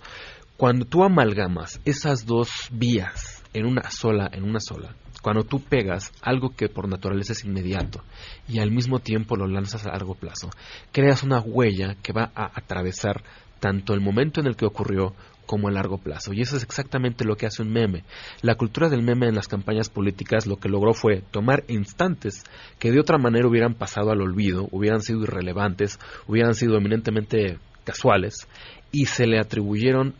Cuando 0.55 0.85
tú 0.85 1.03
amalgamas 1.03 1.81
esas 1.83 2.27
dos 2.27 2.69
vías 2.71 3.43
en 3.53 3.65
una 3.65 3.89
sola, 3.89 4.29
en 4.31 4.43
una 4.43 4.59
sola, 4.59 4.95
cuando 5.27 5.43
tú 5.43 5.59
pegas 5.59 6.13
algo 6.21 6.55
que 6.55 6.69
por 6.69 6.87
naturaleza 6.87 7.33
es 7.33 7.43
inmediato 7.43 8.01
y 8.47 8.59
al 8.59 8.71
mismo 8.71 8.99
tiempo 8.99 9.35
lo 9.35 9.45
lanzas 9.45 9.85
a 9.85 9.89
largo 9.89 10.15
plazo, 10.15 10.49
creas 10.93 11.21
una 11.21 11.41
huella 11.41 11.97
que 12.01 12.13
va 12.13 12.31
a 12.33 12.49
atravesar 12.57 13.25
tanto 13.59 13.93
el 13.93 13.99
momento 13.99 14.39
en 14.39 14.47
el 14.47 14.55
que 14.55 14.65
ocurrió 14.65 15.15
como 15.45 15.67
a 15.67 15.71
largo 15.71 15.97
plazo. 15.97 16.31
Y 16.31 16.39
eso 16.39 16.55
es 16.55 16.63
exactamente 16.63 17.25
lo 17.25 17.35
que 17.35 17.45
hace 17.45 17.61
un 17.61 17.73
meme. 17.73 18.05
La 18.41 18.55
cultura 18.55 18.87
del 18.87 19.03
meme 19.03 19.27
en 19.27 19.35
las 19.35 19.49
campañas 19.49 19.89
políticas 19.89 20.47
lo 20.47 20.55
que 20.55 20.69
logró 20.69 20.93
fue 20.93 21.23
tomar 21.29 21.65
instantes 21.67 22.45
que 22.79 22.93
de 22.93 23.01
otra 23.01 23.17
manera 23.17 23.49
hubieran 23.49 23.73
pasado 23.73 24.11
al 24.11 24.21
olvido, 24.21 24.69
hubieran 24.71 25.01
sido 25.01 25.23
irrelevantes, 25.23 25.99
hubieran 26.25 26.55
sido 26.55 26.77
eminentemente 26.77 27.59
casuales, 27.83 28.47
y 28.93 29.07
se 29.07 29.27
le 29.27 29.39
atribuyeron 29.39 30.13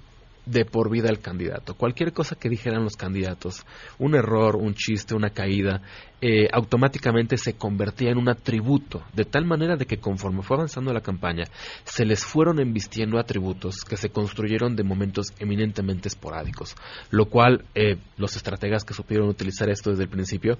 de 0.47 0.65
por 0.65 0.89
vida 0.89 1.10
al 1.10 1.19
candidato. 1.19 1.75
Cualquier 1.75 2.13
cosa 2.13 2.36
que 2.36 2.49
dijeran 2.49 2.83
los 2.83 2.95
candidatos, 2.95 3.65
un 3.99 4.15
error, 4.15 4.55
un 4.55 4.73
chiste, 4.73 5.13
una 5.13 5.29
caída, 5.29 5.81
eh, 6.21 6.47
automáticamente 6.51 7.38
se 7.38 7.53
convertía 7.53 8.12
en 8.12 8.17
un 8.17 8.29
atributo, 8.29 9.03
de 9.13 9.25
tal 9.25 9.45
manera 9.45 9.75
de 9.75 9.86
que 9.86 9.97
conforme 9.97 10.41
fue 10.41 10.57
avanzando 10.57 10.93
la 10.93 11.01
campaña, 11.01 11.43
se 11.83 12.05
les 12.05 12.23
fueron 12.23 12.60
embistiendo 12.60 13.19
atributos 13.19 13.83
que 13.88 13.97
se 13.97 14.10
construyeron 14.10 14.75
de 14.75 14.83
momentos 14.83 15.27
eminentemente 15.39 16.07
esporádicos, 16.07 16.75
lo 17.12 17.25
cual 17.25 17.65
eh, 17.75 17.97
los 18.17 18.36
estrategas 18.36 18.83
que 18.83 18.93
supieron 18.93 19.27
utilizar 19.27 19.69
esto 19.69 19.89
desde 19.89 20.03
el 20.03 20.10
principio 20.10 20.57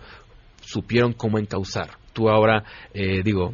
supieron 0.62 1.13
cómo 1.13 1.39
encauzar. 1.39 1.91
Tú 2.13 2.30
ahora, 2.30 2.63
eh, 2.93 3.21
digo, 3.23 3.54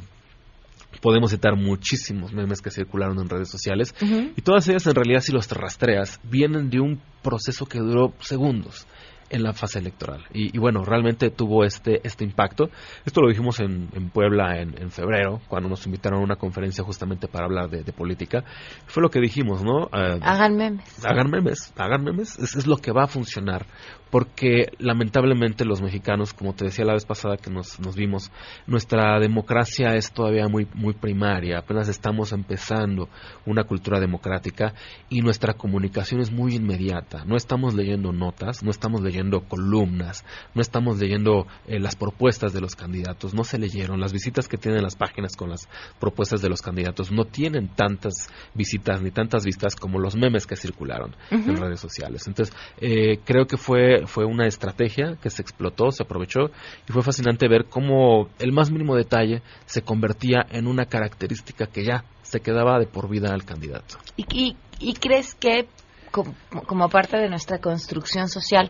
podemos 1.04 1.32
citar 1.32 1.58
muchísimos 1.58 2.32
memes 2.32 2.62
que 2.62 2.72
circularon 2.72 3.20
en 3.20 3.28
redes 3.28 3.50
sociales 3.50 3.94
y 4.00 4.42
todas 4.42 4.66
ellas 4.70 4.88
en 4.88 4.96
realidad 4.96 5.20
si 5.20 5.34
los 5.34 5.52
rastreas 5.52 6.22
vienen 6.24 6.70
de 6.70 6.80
un 6.80 7.02
proceso 7.22 7.66
que 7.66 7.80
duró 7.80 8.14
segundos 8.22 8.88
en 9.34 9.44
la 9.44 9.54
fase 9.54 9.80
electoral. 9.80 10.24
Y, 10.34 10.58
bueno, 10.60 10.84
realmente 10.84 11.30
tuvo 11.32 11.64
este, 11.66 12.00
este 12.04 12.24
impacto. 12.24 12.70
Esto 13.06 13.22
lo 13.22 13.30
dijimos 13.30 13.60
en, 13.60 13.90
Puebla 14.14 14.60
en, 14.60 14.92
febrero, 14.92 15.42
cuando 15.48 15.70
nos 15.70 15.86
invitaron 15.86 16.20
a 16.20 16.24
una 16.24 16.36
conferencia 16.36 16.84
justamente 16.84 17.28
para 17.28 17.46
hablar 17.46 17.70
de, 17.70 17.94
política. 17.94 18.44
Fue 18.86 19.02
lo 19.02 19.10
que 19.10 19.20
dijimos, 19.20 19.64
¿no? 19.64 19.86
Eh, 19.86 20.20
hagan 20.22 20.56
memes. 20.56 21.06
Hagan 21.06 21.30
memes, 21.30 21.74
hagan 21.78 22.04
memes. 22.04 22.38
Es, 22.40 22.56
es 22.56 22.68
lo 22.68 22.78
que 22.78 22.92
va 22.92 23.04
a 23.04 23.08
funcionar 23.08 23.66
porque 24.14 24.68
lamentablemente 24.78 25.66
los 25.66 25.82
mexicanos, 25.82 26.36
como 26.36 26.54
te 26.54 26.66
decía 26.66 26.86
la 26.86 26.94
vez 26.94 27.04
pasada 27.04 27.36
que 27.36 27.50
nos, 27.50 27.80
nos 27.80 27.96
vimos, 27.96 28.32
nuestra 28.68 29.20
democracia 29.20 29.96
es 29.96 30.14
todavía 30.14 30.48
muy, 30.48 30.68
muy 30.76 30.94
primaria, 30.94 31.58
apenas 31.58 31.90
estamos 31.90 32.32
empezando 32.32 33.10
una 33.48 33.64
cultura 33.64 34.00
democrática 34.00 34.76
y 35.10 35.22
nuestra 35.22 35.56
comunicación 35.56 36.22
es 36.22 36.32
muy 36.32 36.54
inmediata. 36.54 37.26
No 37.26 37.36
estamos 37.36 37.74
leyendo 37.74 38.12
notas, 38.12 38.62
no 38.62 38.70
estamos 38.70 39.02
leyendo 39.02 39.23
columnas, 39.48 40.24
no 40.54 40.62
estamos 40.62 41.00
leyendo 41.00 41.48
eh, 41.68 41.80
las 41.80 41.96
propuestas 41.96 42.54
de 42.54 42.62
los 42.62 42.76
candidatos, 42.76 43.34
no 43.34 43.44
se 43.44 43.58
leyeron. 43.58 44.00
Las 44.00 44.14
visitas 44.14 44.48
que 44.48 44.58
tienen 44.58 44.82
las 44.82 44.96
páginas 44.96 45.36
con 45.36 45.50
las 45.50 45.68
propuestas 46.00 46.42
de 46.42 46.50
los 46.50 46.62
candidatos 46.62 47.12
no 47.12 47.26
tienen 47.26 47.70
tantas 47.70 48.30
visitas 48.54 49.02
ni 49.02 49.12
tantas 49.12 49.46
vistas 49.46 49.76
como 49.76 50.00
los 50.00 50.16
memes 50.16 50.48
que 50.48 50.56
circularon 50.56 51.16
en 51.32 51.58
redes 51.58 51.80
sociales. 51.80 52.28
Entonces, 52.28 52.56
eh, 52.80 53.20
creo 53.26 53.46
que 53.46 53.58
fue 53.58 53.84
fue, 54.06 54.26
una 54.26 54.48
estrategia 54.48 55.18
que 55.22 55.30
se 55.30 55.42
explotó, 55.42 55.92
se 55.92 56.04
aprovechó 56.04 56.52
y 56.88 56.92
fue 56.92 57.02
fascinante 57.02 57.48
ver 57.48 57.66
cómo 57.66 58.30
el 58.40 58.52
más 58.52 58.72
mínimo 58.72 58.96
detalle 58.96 59.42
se 59.66 59.82
convertía 59.82 60.46
en 60.50 60.68
una 60.68 60.86
característica 60.86 61.68
que 61.68 61.84
ya 61.84 62.06
se 62.22 62.40
quedaba 62.40 62.80
de 62.80 62.88
por 62.88 63.10
vida 63.10 63.34
al 63.34 63.44
candidato. 63.44 63.98
¿Y, 64.16 64.56
y, 64.80 64.94
crees 64.94 65.36
que 65.36 65.68
como 66.12 66.90
parte 66.90 67.18
de 67.18 67.30
nuestra 67.30 67.60
construcción 67.60 68.30
social 68.30 68.70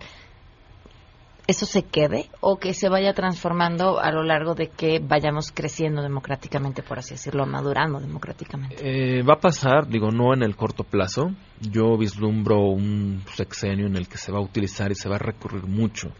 eso 1.48 1.66
se 1.66 1.84
quede 1.84 2.30
o 2.40 2.58
que 2.58 2.74
se 2.74 2.90
vaya 2.90 3.14
transformando 3.14 4.00
a 4.00 4.12
lo 4.12 4.24
largo 4.24 4.56
de 4.56 4.70
que 4.70 5.00
vayamos 5.00 5.52
creciendo 5.52 6.02
democráticamente, 6.02 6.84
por 6.84 7.00
así 7.00 7.16
decirlo, 7.16 7.46
madurando 7.46 8.00
democráticamente? 8.00 8.78
Eh, 8.80 9.24
va 9.24 9.36
a 9.36 9.40
pasar, 9.40 9.88
digo, 9.88 10.10
no 10.12 10.34
en 10.34 10.44
el 10.44 10.56
corto 10.56 10.84
plazo. 10.84 11.32
Yo 11.60 11.98
vislumbro 11.98 12.60
un 12.60 13.24
sexenio 13.34 13.88
en 13.88 13.96
el 13.96 14.08
que 14.08 14.18
se 14.18 14.32
va 14.32 14.40
a 14.40 14.44
utilizar 14.44 14.92
y 14.92 14.96
se 14.96 15.10
va 15.10 15.16
a 15.16 15.20
recurrir 15.20 15.66
mucho 15.66 16.12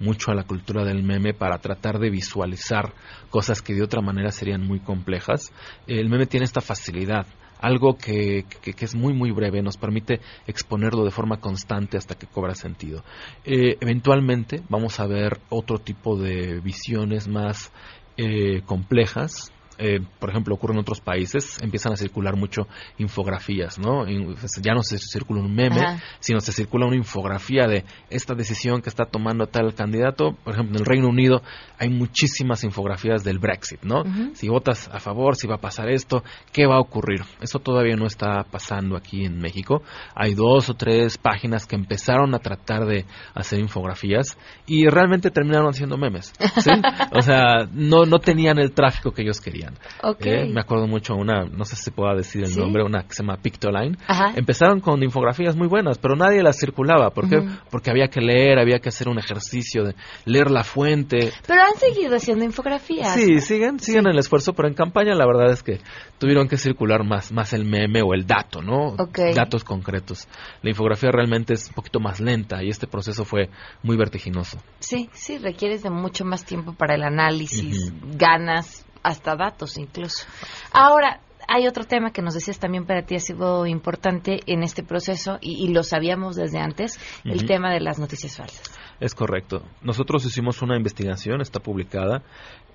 mucho 0.00 0.32
a 0.32 0.34
la 0.34 0.42
cultura 0.42 0.84
del 0.84 1.04
meme 1.04 1.32
para 1.32 1.58
tratar 1.58 2.00
de 2.00 2.10
visualizar 2.10 2.92
cosas 3.30 3.62
que 3.62 3.72
de 3.72 3.82
otra 3.82 4.02
manera 4.02 4.32
serían 4.32 4.66
muy 4.66 4.80
complejas. 4.80 5.52
El 5.86 6.08
meme 6.08 6.26
tiene 6.26 6.44
esta 6.44 6.60
facilidad 6.60 7.24
algo 7.62 7.96
que, 7.96 8.44
es 8.64 8.94
muy 8.94 9.14
muy 9.14 9.30
breve, 9.30 9.62
nos 9.62 9.78
permite 9.78 10.20
exponerlo 10.46 11.04
de 11.04 11.10
forma 11.10 11.38
constante 11.38 11.96
hasta 11.96 12.16
que 12.16 12.26
cobra 12.26 12.54
sentido. 12.54 13.02
Eh, 13.44 13.78
eventualmente 13.80 14.62
vamos 14.68 15.00
a 15.00 15.06
ver 15.06 15.40
otro 15.48 15.78
tipo 15.78 16.18
de 16.18 16.60
visiones 16.60 17.28
más 17.28 17.72
eh, 18.16 18.62
complejas 18.66 19.52
eh, 19.84 20.00
por 20.20 20.30
ejemplo, 20.30 20.54
ocurre 20.54 20.74
en 20.74 20.78
otros 20.78 21.00
países, 21.00 21.60
empiezan 21.60 21.92
a 21.92 21.96
circular 21.96 22.36
mucho 22.36 22.68
infografías, 22.98 23.80
¿no? 23.80 24.04
Pues, 24.04 24.60
ya 24.62 24.74
no 24.74 24.82
se 24.84 24.96
circula 24.96 25.40
un 25.40 25.52
meme, 25.52 25.98
sino 26.20 26.38
se 26.38 26.52
circula 26.52 26.86
una 26.86 26.94
infografía 26.94 27.66
de 27.66 27.84
esta 28.08 28.34
decisión 28.34 28.80
que 28.80 28.88
está 28.88 29.06
tomando 29.06 29.48
tal 29.48 29.74
candidato. 29.74 30.36
Por 30.44 30.54
ejemplo, 30.54 30.76
en 30.76 30.82
el 30.82 30.86
Reino 30.86 31.08
Unido 31.08 31.42
hay 31.80 31.88
muchísimas 31.88 32.62
infografías 32.62 33.24
del 33.24 33.40
Brexit, 33.40 33.82
¿no? 33.82 34.04
Si 34.34 34.48
votas 34.48 34.88
a 34.92 35.00
favor, 35.00 35.34
si 35.34 35.48
va 35.48 35.56
a 35.56 35.60
pasar 35.60 35.88
esto, 35.88 36.22
¿qué 36.52 36.64
va 36.66 36.76
a 36.76 36.80
ocurrir? 36.80 37.22
Eso 37.40 37.58
todavía 37.58 37.96
no 37.96 38.06
está 38.06 38.44
pasando 38.44 38.96
aquí 38.96 39.24
en 39.24 39.38
México. 39.38 39.82
Hay 40.14 40.34
dos 40.34 40.70
o 40.70 40.74
tres 40.74 41.18
páginas 41.18 41.66
que 41.66 41.74
empezaron 41.74 42.36
a 42.36 42.38
tratar 42.38 42.86
de 42.86 43.04
hacer 43.34 43.58
infografías 43.58 44.38
y 44.64 44.86
realmente 44.86 45.32
terminaron 45.32 45.70
haciendo 45.70 45.96
memes, 45.96 46.32
¿sí? 46.38 46.70
o 47.12 47.20
sea, 47.20 47.66
no, 47.72 48.04
no 48.04 48.20
tenían 48.20 48.60
el 48.60 48.70
tráfico 48.70 49.10
que 49.10 49.22
ellos 49.22 49.40
querían. 49.40 49.71
Eh, 50.20 50.50
me 50.52 50.60
acuerdo 50.60 50.86
mucho 50.86 51.14
una, 51.14 51.44
no 51.44 51.64
sé 51.64 51.76
si 51.76 51.90
pueda 51.90 52.14
decir 52.14 52.44
el 52.44 52.56
nombre, 52.56 52.82
una 52.82 53.02
que 53.02 53.14
se 53.14 53.22
llama 53.22 53.36
Pictoline. 53.36 53.96
Empezaron 54.34 54.80
con 54.80 55.02
infografías 55.02 55.56
muy 55.56 55.68
buenas, 55.68 55.98
pero 55.98 56.16
nadie 56.16 56.42
las 56.42 56.58
circulaba. 56.58 57.10
¿Por 57.10 57.28
qué? 57.28 57.42
Porque 57.70 57.90
había 57.90 58.08
que 58.08 58.20
leer, 58.20 58.58
había 58.58 58.78
que 58.78 58.88
hacer 58.88 59.08
un 59.08 59.18
ejercicio 59.18 59.84
de 59.84 59.94
leer 60.24 60.50
la 60.50 60.64
fuente. 60.64 61.32
Pero 61.46 61.62
han 61.62 61.76
seguido 61.76 62.16
haciendo 62.16 62.44
infografías. 62.44 63.14
Sí, 63.14 63.40
siguen, 63.40 63.78
siguen 63.78 64.06
el 64.06 64.18
esfuerzo, 64.18 64.52
pero 64.52 64.68
en 64.68 64.74
campaña 64.74 65.14
la 65.14 65.26
verdad 65.26 65.50
es 65.52 65.62
que 65.62 65.80
tuvieron 66.18 66.48
que 66.48 66.56
circular 66.56 67.04
más, 67.04 67.32
más 67.32 67.52
el 67.52 67.64
meme 67.64 68.02
o 68.02 68.14
el 68.14 68.26
dato, 68.26 68.62
¿no? 68.62 68.96
Datos 69.34 69.64
concretos. 69.64 70.28
La 70.62 70.70
infografía 70.70 71.10
realmente 71.10 71.54
es 71.54 71.68
un 71.68 71.74
poquito 71.74 72.00
más 72.00 72.20
lenta 72.20 72.62
y 72.62 72.68
este 72.68 72.86
proceso 72.86 73.24
fue 73.24 73.50
muy 73.82 73.96
vertiginoso. 73.96 74.58
Sí, 74.78 75.08
sí, 75.12 75.38
requieres 75.38 75.82
de 75.82 75.90
mucho 75.90 76.24
más 76.24 76.44
tiempo 76.44 76.74
para 76.74 76.94
el 76.94 77.02
análisis, 77.02 77.92
ganas, 78.16 78.86
hasta 79.02 79.36
datos 79.36 79.78
incluso. 79.78 80.26
Ahora, 80.72 81.20
hay 81.48 81.66
otro 81.66 81.84
tema 81.84 82.12
que 82.12 82.22
nos 82.22 82.34
decías 82.34 82.58
también 82.58 82.86
para 82.86 83.02
ti 83.02 83.16
ha 83.16 83.20
sido 83.20 83.66
importante 83.66 84.40
en 84.46 84.62
este 84.62 84.82
proceso 84.82 85.38
y, 85.40 85.68
lo 85.68 85.82
sabíamos 85.82 86.36
desde 86.36 86.58
antes, 86.58 86.98
el 87.24 87.46
tema 87.46 87.72
de 87.72 87.80
las 87.80 87.98
noticias 87.98 88.36
falsas. 88.36 88.71
Es 89.00 89.14
correcto. 89.14 89.62
Nosotros 89.82 90.24
hicimos 90.24 90.62
una 90.62 90.76
investigación, 90.76 91.40
está 91.40 91.60
publicada, 91.60 92.22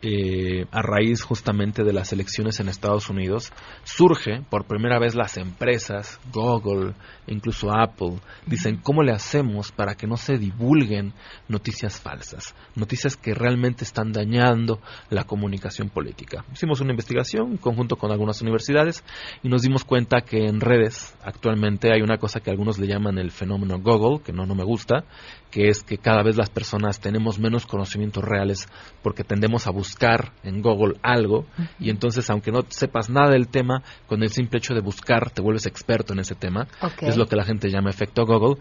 eh, 0.03 0.67
a 0.71 0.84
raíz 0.84 1.23
justamente 1.23 1.84
de 1.84 1.91
las 1.91 2.13
elecciones 2.13 2.60
en 2.60 2.69
Estados 2.69 3.10
Unidos, 3.10 3.51
surge 3.84 4.43
por 4.47 4.65
primera 4.65 4.99
vez 4.99 5.15
las 5.15 5.38
empresas, 5.38 6.19
Google, 6.32 6.93
incluso 7.25 7.71
Apple, 7.71 8.19
dicen 8.45 8.77
cómo 8.77 9.01
le 9.01 9.12
hacemos 9.12 9.71
para 9.71 9.95
que 9.95 10.06
no 10.06 10.15
se 10.15 10.38
divulguen 10.38 11.13
noticias 11.47 11.99
falsas, 11.99 12.53
noticias 12.75 13.17
que 13.17 13.34
realmente 13.34 13.86
están 13.86 14.12
dañando 14.12 14.80
la 15.10 15.23
comunicación 15.23 15.89
política. 15.89 16.45
Hicimos 16.53 16.80
una 16.80 16.91
investigación 16.91 17.53
en 17.53 17.58
conjunto 17.58 17.95
con 17.95 18.12
algunas 18.12 18.39
universidades 18.43 19.03
y 19.41 19.49
nos 19.49 19.63
dimos 19.63 19.84
cuenta 19.84 20.21
que 20.21 20.45
en 20.45 20.62
redes 20.62 21.17
actualmente 21.23 21.91
hay 21.91 22.03
una 22.03 22.17
cosa 22.17 22.39
que 22.39 22.51
algunos 22.51 22.77
le 22.77 22.86
llaman 22.86 23.17
el 23.17 23.32
fenómeno 23.32 23.80
Google, 23.80 24.23
que 24.23 24.32
no, 24.32 24.45
no 24.45 24.53
me 24.53 24.63
gusta, 24.63 25.06
que 25.49 25.69
es 25.69 25.82
que 25.82 25.97
cada 26.08 26.24
vez 26.24 26.38
las 26.38 26.50
personas 26.50 27.02
tenemos 27.02 27.38
menos 27.38 27.65
conocimientos 27.65 28.24
reales 28.24 28.70
porque 29.04 29.26
tendemos 29.26 29.67
a 29.67 29.72
buscar 29.72 30.32
en 30.41 30.62
Google 30.62 30.93
algo 31.04 31.46
y 31.82 31.89
entonces 31.89 32.30
aunque 32.30 32.50
no 32.50 32.62
sepas 32.70 33.10
nada 33.10 33.32
del 33.32 33.50
tema, 33.50 33.84
con 34.08 34.24
el 34.24 34.30
simple 34.30 34.60
hecho 34.60 34.74
de 34.74 34.80
buscar 34.80 35.32
te 35.32 35.41
vuelves 35.41 35.65
experto 35.65 36.13
en 36.13 36.20
ese 36.20 36.34
tema. 36.34 36.65
Es 37.02 37.17
lo 37.17 37.26
que 37.26 37.36
la 37.36 37.43
gente 37.43 37.70
llama 37.70 37.89
efecto 37.89 38.26
Google. 38.26 38.56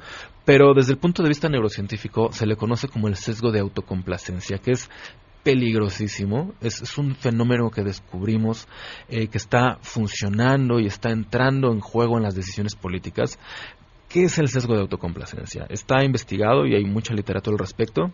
Pero 0.44 0.74
desde 0.74 0.94
el 0.94 0.98
punto 0.98 1.22
de 1.22 1.28
vista 1.28 1.48
neurocientífico 1.48 2.32
se 2.32 2.46
le 2.46 2.56
conoce 2.56 2.88
como 2.88 3.06
el 3.06 3.14
sesgo 3.14 3.52
de 3.52 3.60
autocomplacencia, 3.60 4.58
que 4.58 4.72
es 4.72 4.90
peligrosísimo. 5.44 6.52
Es, 6.60 6.98
un 6.98 7.14
fenómeno 7.14 7.70
que 7.70 7.84
descubrimos 7.84 8.66
eh, 9.08 9.28
que 9.28 9.38
está 9.38 9.78
funcionando 9.82 10.80
y 10.80 10.86
está 10.86 11.10
entrando 11.10 11.70
en 11.70 11.78
juego 11.78 12.16
en 12.16 12.24
las 12.24 12.34
decisiones 12.34 12.74
políticas. 12.74 13.38
¿Qué 14.08 14.24
es 14.24 14.38
el 14.38 14.48
sesgo 14.48 14.74
de 14.74 14.82
autocomplacencia? 14.82 15.66
Está 15.68 16.04
investigado 16.04 16.66
y 16.66 16.74
hay 16.74 16.84
mucha 16.84 17.12
literatura 17.12 17.54
al 17.54 17.58
respecto. 17.58 18.12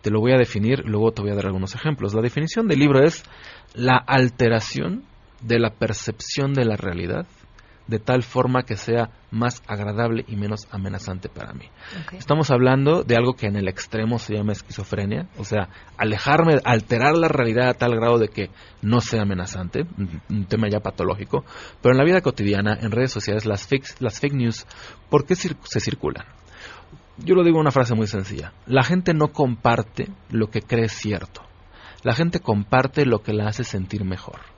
Te 0.00 0.10
lo 0.10 0.20
voy 0.20 0.32
a 0.32 0.38
definir, 0.38 0.84
luego 0.86 1.12
te 1.12 1.22
voy 1.22 1.32
a 1.32 1.34
dar 1.34 1.46
algunos 1.46 1.74
ejemplos. 1.74 2.14
La 2.14 2.22
definición 2.22 2.68
del 2.68 2.78
libro 2.78 3.04
es 3.04 3.24
la 3.74 3.96
alteración 3.96 5.04
de 5.40 5.58
la 5.58 5.70
percepción 5.70 6.52
de 6.54 6.64
la 6.64 6.76
realidad 6.76 7.26
de 7.86 7.98
tal 7.98 8.22
forma 8.22 8.62
que 8.62 8.76
sea 8.76 9.10
más 9.30 9.62
agradable 9.66 10.24
y 10.28 10.36
menos 10.36 10.68
amenazante 10.70 11.28
para 11.28 11.52
mí. 11.52 11.68
Estamos 12.12 12.50
hablando 12.50 13.02
de 13.02 13.16
algo 13.16 13.34
que 13.34 13.46
en 13.46 13.56
el 13.56 13.68
extremo 13.68 14.18
se 14.18 14.34
llama 14.34 14.52
esquizofrenia, 14.52 15.28
o 15.38 15.44
sea, 15.44 15.68
alejarme, 15.96 16.58
alterar 16.64 17.16
la 17.16 17.28
realidad 17.28 17.68
a 17.68 17.74
tal 17.74 17.96
grado 17.96 18.18
de 18.18 18.28
que 18.28 18.50
no 18.82 19.00
sea 19.00 19.22
amenazante, 19.22 19.86
un 20.28 20.46
tema 20.46 20.68
ya 20.68 20.80
patológico, 20.80 21.44
pero 21.80 21.94
en 21.94 21.98
la 21.98 22.04
vida 22.04 22.20
cotidiana, 22.20 22.78
en 22.80 22.90
redes 22.90 23.12
sociales, 23.12 23.46
las 23.46 23.66
fake, 23.66 24.00
las 24.00 24.20
fake 24.20 24.34
news, 24.34 24.66
¿por 25.08 25.24
qué 25.24 25.34
se 25.34 25.80
circulan? 25.80 26.26
Yo 27.18 27.34
lo 27.34 27.44
digo 27.44 27.56
en 27.56 27.62
una 27.62 27.70
frase 27.70 27.94
muy 27.94 28.06
sencilla, 28.06 28.52
la 28.66 28.82
gente 28.82 29.14
no 29.14 29.28
comparte 29.28 30.08
lo 30.30 30.48
que 30.50 30.62
cree 30.62 30.88
cierto, 30.88 31.42
la 32.02 32.14
gente 32.14 32.40
comparte 32.40 33.06
lo 33.06 33.22
que 33.22 33.32
la 33.32 33.48
hace 33.48 33.64
sentir 33.64 34.04
mejor. 34.04 34.51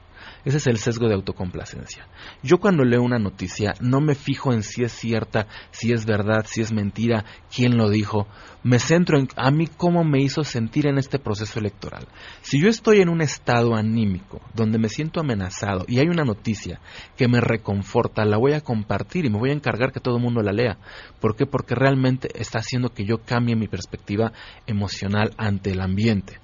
Ese 0.44 0.58
es 0.58 0.66
el 0.66 0.76
sesgo 0.76 1.08
de 1.08 1.14
autocomplacencia. 1.14 2.06
Yo 2.42 2.58
cuando 2.58 2.84
leo 2.84 3.02
una 3.02 3.18
noticia 3.18 3.74
no 3.80 4.00
me 4.00 4.14
fijo 4.14 4.52
en 4.52 4.62
si 4.62 4.82
es 4.82 4.92
cierta, 4.92 5.46
si 5.70 5.92
es 5.92 6.04
verdad, 6.04 6.44
si 6.46 6.60
es 6.60 6.72
mentira, 6.72 7.24
quién 7.54 7.76
lo 7.78 7.88
dijo. 7.88 8.26
Me 8.62 8.78
centro 8.78 9.18
en 9.18 9.28
a 9.36 9.50
mí 9.50 9.66
cómo 9.66 10.04
me 10.04 10.20
hizo 10.20 10.44
sentir 10.44 10.86
en 10.86 10.98
este 10.98 11.18
proceso 11.18 11.58
electoral. 11.58 12.06
Si 12.42 12.60
yo 12.60 12.68
estoy 12.68 13.00
en 13.00 13.08
un 13.08 13.22
estado 13.22 13.74
anímico 13.74 14.40
donde 14.54 14.78
me 14.78 14.88
siento 14.88 15.20
amenazado 15.20 15.84
y 15.88 15.98
hay 15.98 16.08
una 16.08 16.24
noticia 16.24 16.80
que 17.16 17.28
me 17.28 17.40
reconforta, 17.40 18.24
la 18.24 18.36
voy 18.36 18.52
a 18.52 18.60
compartir 18.60 19.24
y 19.24 19.30
me 19.30 19.38
voy 19.38 19.50
a 19.50 19.54
encargar 19.54 19.92
que 19.92 20.00
todo 20.00 20.16
el 20.16 20.22
mundo 20.22 20.42
la 20.42 20.52
lea. 20.52 20.78
¿Por 21.20 21.36
qué? 21.36 21.46
Porque 21.46 21.74
realmente 21.74 22.28
está 22.34 22.58
haciendo 22.58 22.90
que 22.90 23.04
yo 23.04 23.22
cambie 23.24 23.56
mi 23.56 23.68
perspectiva 23.68 24.32
emocional 24.66 25.34
ante 25.38 25.70
el 25.70 25.80
ambiente. 25.80 26.43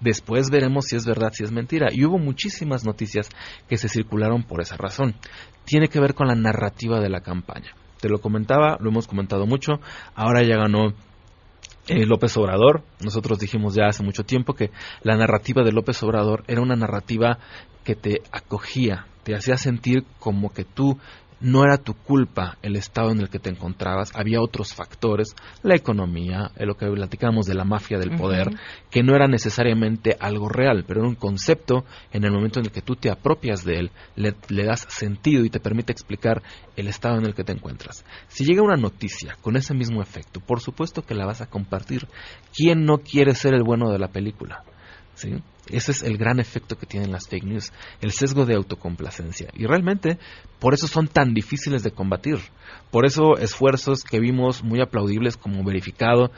Después 0.00 0.50
veremos 0.50 0.86
si 0.86 0.96
es 0.96 1.06
verdad, 1.06 1.30
si 1.32 1.44
es 1.44 1.50
mentira. 1.50 1.88
Y 1.90 2.04
hubo 2.04 2.18
muchísimas 2.18 2.84
noticias 2.84 3.28
que 3.68 3.76
se 3.76 3.88
circularon 3.88 4.42
por 4.42 4.60
esa 4.60 4.76
razón. 4.76 5.14
Tiene 5.64 5.88
que 5.88 6.00
ver 6.00 6.14
con 6.14 6.28
la 6.28 6.34
narrativa 6.34 7.00
de 7.00 7.08
la 7.08 7.20
campaña. 7.20 7.74
Te 8.00 8.08
lo 8.08 8.20
comentaba, 8.20 8.76
lo 8.80 8.90
hemos 8.90 9.06
comentado 9.06 9.46
mucho. 9.46 9.80
Ahora 10.14 10.42
ya 10.42 10.56
ganó 10.56 10.92
eh, 11.88 12.06
López 12.06 12.36
Obrador. 12.36 12.82
Nosotros 13.02 13.38
dijimos 13.38 13.74
ya 13.74 13.86
hace 13.86 14.02
mucho 14.02 14.22
tiempo 14.22 14.54
que 14.54 14.70
la 15.02 15.16
narrativa 15.16 15.62
de 15.62 15.72
López 15.72 16.02
Obrador 16.02 16.44
era 16.46 16.60
una 16.60 16.76
narrativa 16.76 17.38
que 17.84 17.94
te 17.94 18.22
acogía, 18.30 19.06
te 19.22 19.34
hacía 19.34 19.56
sentir 19.56 20.04
como 20.18 20.50
que 20.52 20.64
tú 20.64 20.98
no 21.40 21.64
era 21.64 21.78
tu 21.78 21.94
culpa 21.94 22.58
el 22.62 22.76
estado 22.76 23.10
en 23.10 23.20
el 23.20 23.28
que 23.28 23.38
te 23.38 23.50
encontrabas, 23.50 24.14
había 24.14 24.40
otros 24.40 24.74
factores, 24.74 25.34
la 25.62 25.76
economía, 25.76 26.50
lo 26.58 26.76
que 26.76 26.86
platicamos 26.86 27.46
de 27.46 27.54
la 27.54 27.64
mafia 27.64 27.98
del 27.98 28.16
poder, 28.16 28.48
que 28.90 29.02
no 29.02 29.14
era 29.14 29.26
necesariamente 29.26 30.16
algo 30.18 30.48
real, 30.48 30.84
pero 30.86 31.00
era 31.00 31.08
un 31.08 31.14
concepto 31.14 31.84
en 32.12 32.24
el 32.24 32.32
momento 32.32 32.60
en 32.60 32.66
el 32.66 32.72
que 32.72 32.82
tú 32.82 32.96
te 32.96 33.10
apropias 33.10 33.64
de 33.64 33.78
él, 33.78 33.90
le, 34.16 34.34
le 34.48 34.64
das 34.64 34.86
sentido 34.88 35.44
y 35.44 35.50
te 35.50 35.60
permite 35.60 35.92
explicar 35.92 36.42
el 36.76 36.88
estado 36.88 37.18
en 37.18 37.26
el 37.26 37.34
que 37.34 37.44
te 37.44 37.52
encuentras. 37.52 38.04
Si 38.28 38.44
llega 38.44 38.62
una 38.62 38.76
noticia 38.76 39.36
con 39.40 39.56
ese 39.56 39.74
mismo 39.74 40.02
efecto, 40.02 40.40
por 40.40 40.60
supuesto 40.60 41.02
que 41.02 41.14
la 41.14 41.26
vas 41.26 41.40
a 41.40 41.46
compartir. 41.46 42.06
¿Quién 42.54 42.84
no 42.84 42.98
quiere 42.98 43.34
ser 43.34 43.54
el 43.54 43.62
bueno 43.62 43.90
de 43.90 43.98
la 43.98 44.08
película? 44.08 44.64
¿Sí? 45.18 45.42
Ese 45.68 45.90
es 45.90 46.02
el 46.02 46.16
gran 46.16 46.38
efecto 46.38 46.76
que 46.76 46.86
tienen 46.86 47.10
las 47.10 47.28
fake 47.28 47.44
news, 47.44 47.72
el 48.00 48.12
sesgo 48.12 48.46
de 48.46 48.54
autocomplacencia. 48.54 49.48
Y 49.52 49.66
realmente 49.66 50.16
por 50.60 50.74
eso 50.74 50.86
son 50.86 51.08
tan 51.08 51.34
difíciles 51.34 51.82
de 51.82 51.90
combatir. 51.90 52.38
Por 52.92 53.04
eso 53.04 53.36
esfuerzos 53.36 54.04
que 54.04 54.20
vimos 54.20 54.62
muy 54.62 54.80
aplaudibles 54.80 55.36
como 55.36 55.62
verificado, 55.64 56.30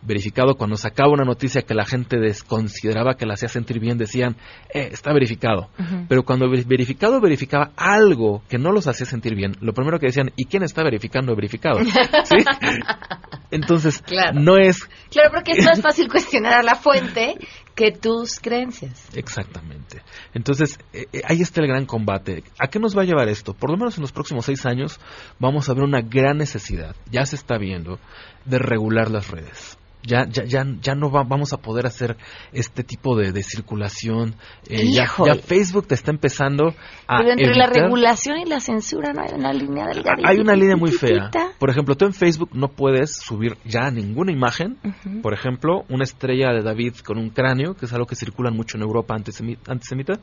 verificado 0.00 0.54
cuando 0.54 0.76
sacaba 0.76 1.12
una 1.12 1.24
noticia 1.24 1.62
que 1.62 1.74
la 1.74 1.84
gente 1.84 2.18
desconsideraba 2.18 3.14
que 3.14 3.26
la 3.26 3.34
hacía 3.34 3.48
sentir 3.48 3.80
bien, 3.80 3.98
decían, 3.98 4.36
eh, 4.72 4.88
está 4.92 5.12
verificado. 5.12 5.68
Pero 6.08 6.22
cuando 6.22 6.48
verificado 6.48 7.20
verificaba 7.20 7.72
algo 7.76 8.42
que 8.48 8.58
no 8.58 8.72
los 8.72 8.86
hacía 8.86 9.06
sentir 9.06 9.34
bien, 9.34 9.56
lo 9.60 9.74
primero 9.74 9.98
que 9.98 10.06
decían, 10.06 10.30
¿y 10.36 10.44
quién 10.46 10.62
está 10.62 10.82
verificando 10.84 11.34
verificado? 11.34 11.80
¿Sí? 11.84 12.36
Entonces, 13.50 14.02
no 14.34 14.56
es... 14.56 14.88
Claro, 15.10 15.30
porque 15.32 15.52
es 15.52 15.64
más 15.64 15.80
fácil 15.80 16.08
cuestionar 16.08 16.52
a 16.52 16.62
la 16.62 16.74
fuente 16.74 17.34
que 17.78 17.92
tus 17.92 18.40
creencias. 18.40 19.08
Exactamente. 19.14 20.02
Entonces, 20.34 20.80
eh, 20.92 21.06
eh, 21.12 21.22
ahí 21.24 21.42
está 21.42 21.60
el 21.60 21.68
gran 21.68 21.86
combate. 21.86 22.42
¿A 22.58 22.66
qué 22.66 22.80
nos 22.80 22.98
va 22.98 23.02
a 23.02 23.04
llevar 23.04 23.28
esto? 23.28 23.54
Por 23.54 23.70
lo 23.70 23.76
menos 23.76 23.96
en 23.96 24.02
los 24.02 24.10
próximos 24.10 24.46
seis 24.46 24.66
años 24.66 24.98
vamos 25.38 25.68
a 25.68 25.74
ver 25.74 25.84
una 25.84 26.00
gran 26.00 26.38
necesidad, 26.38 26.96
ya 27.08 27.24
se 27.24 27.36
está 27.36 27.56
viendo, 27.56 28.00
de 28.46 28.58
regular 28.58 29.12
las 29.12 29.30
redes. 29.30 29.78
Ya, 30.02 30.26
ya, 30.28 30.44
ya, 30.44 30.64
ya 30.80 30.94
no 30.94 31.10
vamos 31.10 31.52
a 31.52 31.58
poder 31.58 31.86
hacer 31.86 32.16
este 32.52 32.82
tipo 32.82 33.16
de, 33.16 33.32
de 33.32 33.42
circulación. 33.42 34.36
Eh, 34.68 34.90
ya, 34.90 35.06
ya, 35.24 35.34
Facebook 35.34 35.86
te 35.86 35.94
está 35.94 36.10
empezando 36.10 36.74
a. 37.06 37.18
Pero 37.18 37.32
entre 37.32 37.54
la 37.54 37.66
regulación 37.66 38.38
y 38.38 38.44
la 38.44 38.60
censura 38.60 39.12
no 39.12 39.22
hay 39.22 39.34
una 39.34 39.52
línea 39.52 39.86
delgada. 39.86 40.16
Hay 40.24 40.38
una 40.38 40.54
línea 40.54 40.76
muy 40.76 40.92
fea. 40.92 41.30
Por 41.58 41.70
ejemplo, 41.70 41.96
tú 41.96 42.06
en 42.06 42.14
Facebook 42.14 42.50
no 42.54 42.68
puedes 42.68 43.16
subir 43.16 43.56
ya 43.64 43.90
ninguna 43.90 44.32
imagen. 44.32 44.78
Por 45.22 45.34
ejemplo, 45.34 45.84
una 45.88 46.04
estrella 46.04 46.52
de 46.52 46.62
David 46.62 46.94
con 47.04 47.18
un 47.18 47.30
cráneo, 47.30 47.74
que 47.74 47.86
es 47.86 47.92
algo 47.92 48.06
que 48.06 48.14
circula 48.16 48.50
mucho 48.50 48.76
en 48.76 48.82
Europa 48.82 49.14
antisemita. 49.14 50.20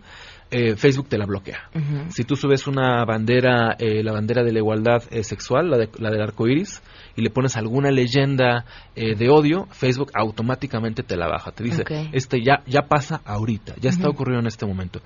Eh, 0.51 0.75
Facebook 0.75 1.09
te 1.09 1.17
la 1.17 1.25
bloquea. 1.25 1.69
Si 2.09 2.23
tú 2.23 2.35
subes 2.35 2.67
una 2.67 3.03
bandera, 3.05 3.75
eh, 3.79 4.03
la 4.03 4.13
bandera 4.13 4.43
de 4.43 4.51
la 4.51 4.59
igualdad 4.59 5.03
eh, 5.09 5.23
sexual, 5.23 5.69
la, 5.69 5.77
de, 5.77 5.89
la 5.97 6.11
del 6.11 6.21
arco 6.21 6.47
iris, 6.47 6.81
y 7.15 7.21
le 7.21 7.30
pones 7.30 7.56
alguna 7.56 7.91
leyenda 7.91 8.65
eh, 8.95 9.15
de 9.15 9.30
odio, 9.30 9.67
Facebook 9.71 10.12
automáticamente 10.13 11.04
te 11.04 11.15
la 11.15 11.28
baja. 11.28 11.51
Te 11.51 11.63
dice, 11.63 11.84
este 12.12 12.43
ya, 12.43 12.63
ya 12.65 12.84
pasa 12.84 13.21
ahorita, 13.25 13.75
ya 13.80 13.89
está 13.89 14.10
ocurriendo 14.10 14.41
en 14.41 14.47
este 14.47 14.65
momento. 14.65 15.01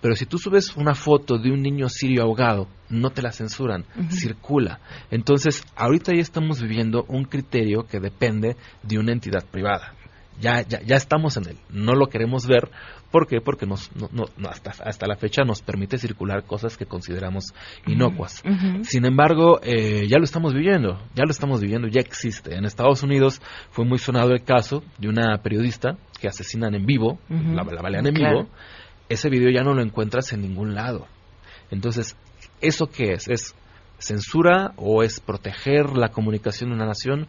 Pero 0.00 0.14
si 0.14 0.26
tú 0.26 0.38
subes 0.38 0.76
una 0.76 0.94
foto 0.94 1.38
de 1.38 1.50
un 1.50 1.62
niño 1.62 1.88
sirio 1.88 2.22
ahogado, 2.22 2.68
no 2.90 3.10
te 3.10 3.22
la 3.22 3.32
censuran, 3.32 3.84
circula. 4.10 4.80
Entonces, 5.10 5.64
ahorita 5.74 6.12
ya 6.14 6.20
estamos 6.20 6.60
viviendo 6.60 7.04
un 7.08 7.24
criterio 7.24 7.86
que 7.86 7.98
depende 7.98 8.56
de 8.82 8.98
una 8.98 9.12
entidad 9.12 9.44
privada. 9.50 9.94
Ya, 10.40 10.62
ya, 10.62 10.80
ya 10.82 10.96
estamos 10.96 11.36
en 11.36 11.48
él. 11.48 11.58
No 11.70 11.94
lo 11.94 12.08
queremos 12.08 12.46
ver 12.46 12.70
¿Por 13.14 13.28
qué? 13.28 13.40
Porque 13.40 13.64
nos, 13.64 13.92
no, 13.94 14.24
hasta, 14.50 14.72
hasta 14.82 15.06
la 15.06 15.14
fecha 15.14 15.44
nos 15.44 15.62
permite 15.62 15.98
circular 15.98 16.42
cosas 16.42 16.76
que 16.76 16.84
consideramos 16.84 17.54
inocuas. 17.86 18.42
Sin 18.82 19.04
embargo, 19.04 19.60
eh, 19.62 20.08
ya 20.08 20.18
lo 20.18 20.24
estamos 20.24 20.52
viviendo, 20.52 20.98
ya 21.14 21.22
lo 21.24 21.30
estamos 21.30 21.60
viviendo, 21.60 21.86
ya 21.86 22.00
existe. 22.00 22.56
En 22.56 22.64
Estados 22.64 23.04
Unidos 23.04 23.40
fue 23.70 23.84
muy 23.84 23.98
sonado 23.98 24.32
el 24.32 24.42
caso 24.42 24.82
de 24.98 25.06
una 25.06 25.38
periodista 25.44 25.96
que 26.20 26.26
asesinan 26.26 26.74
en 26.74 26.86
vivo, 26.86 27.20
la, 27.28 27.62
balean 27.62 28.04
en 28.04 28.14
vivo. 28.14 28.48
Ese 29.08 29.30
video 29.30 29.52
ya 29.52 29.62
no 29.62 29.74
lo 29.74 29.82
encuentras 29.82 30.32
en 30.32 30.40
ningún 30.40 30.74
lado. 30.74 31.06
Entonces, 31.70 32.16
¿eso 32.60 32.88
qué 32.88 33.12
es? 33.12 33.28
¿Es 33.28 33.54
censura 33.98 34.72
o 34.74 35.04
es 35.04 35.20
proteger 35.20 35.96
la 35.96 36.08
comunicación 36.08 36.70
de 36.70 36.74
una 36.74 36.86
nación? 36.86 37.28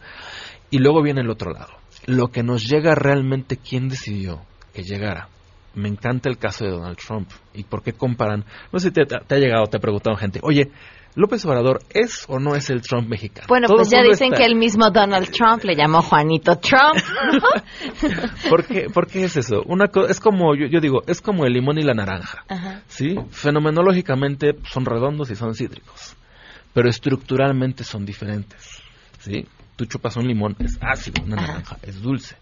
Y 0.71 0.79
luego 0.79 1.03
viene 1.03 1.21
el 1.21 1.29
otro 1.29 1.53
lado. 1.53 1.84
Lo 2.05 2.27
que 2.27 2.43
nos 2.43 2.63
llega 2.63 2.95
realmente, 2.95 3.57
¿quién 3.57 3.89
decidió 3.89 4.41
que 4.73 4.83
llegara? 4.83 5.29
me 5.75 5.89
encanta 5.89 6.29
el 6.29 6.37
caso 6.37 6.65
de 6.65 6.71
Donald 6.71 6.97
Trump. 6.97 7.29
¿Y 7.53 7.63
por 7.63 7.83
qué 7.83 7.93
comparan? 7.93 8.45
No 8.71 8.79
sé 8.79 8.89
si 8.89 8.93
te, 8.93 9.01
ha 9.01 9.37
llegado, 9.37 9.65
te 9.67 9.77
ha 9.77 9.79
preguntado 9.79 10.15
gente, 10.15 10.39
oye, 10.41 10.71
¿López 11.15 11.45
Obrador 11.45 11.79
es 11.93 12.25
o 12.27 12.39
no 12.39 12.55
es 12.55 12.69
el 12.69 12.81
Trump 12.81 13.07
mexicano? 13.07 13.47
Bueno, 13.47 13.67
pues 13.69 13.89
ya 13.89 14.01
dicen 14.01 14.33
que 14.33 14.43
el 14.43 14.55
mismo 14.55 14.89
Donald 14.89 15.29
Trump 15.31 15.63
le 15.63 15.73
llamó 15.73 16.01
Juanito 16.01 16.57
Trump. 16.57 16.97
¿Por, 18.49 18.65
qué, 18.65 18.89
¿Por, 18.93 19.07
qué, 19.07 19.23
es 19.23 19.37
eso? 19.37 19.63
Una 19.65 19.89
es 20.09 20.19
como, 20.19 20.55
yo, 20.55 20.81
digo, 20.81 21.03
es 21.07 21.21
como 21.21 21.45
el 21.45 21.53
limón 21.53 21.77
y 21.77 21.83
la 21.83 21.93
naranja. 21.93 22.43
¿sí? 22.87 23.15
Fenomenológicamente 23.29 24.55
son 24.69 24.83
redondos 24.83 25.31
y 25.31 25.35
son 25.35 25.55
cítricos, 25.55 26.17
pero 26.73 26.89
estructuralmente 26.89 27.85
son 27.85 28.05
diferentes. 28.05 28.81
¿sí? 29.19 29.45
Tú 29.75 29.85
chupas 29.85 30.15
un 30.17 30.27
limón, 30.27 30.55
es 30.59 30.77
ácido, 30.81 31.23
una 31.23 31.35
naranja 31.35 31.77
es 31.81 32.01
dulce 32.01 32.35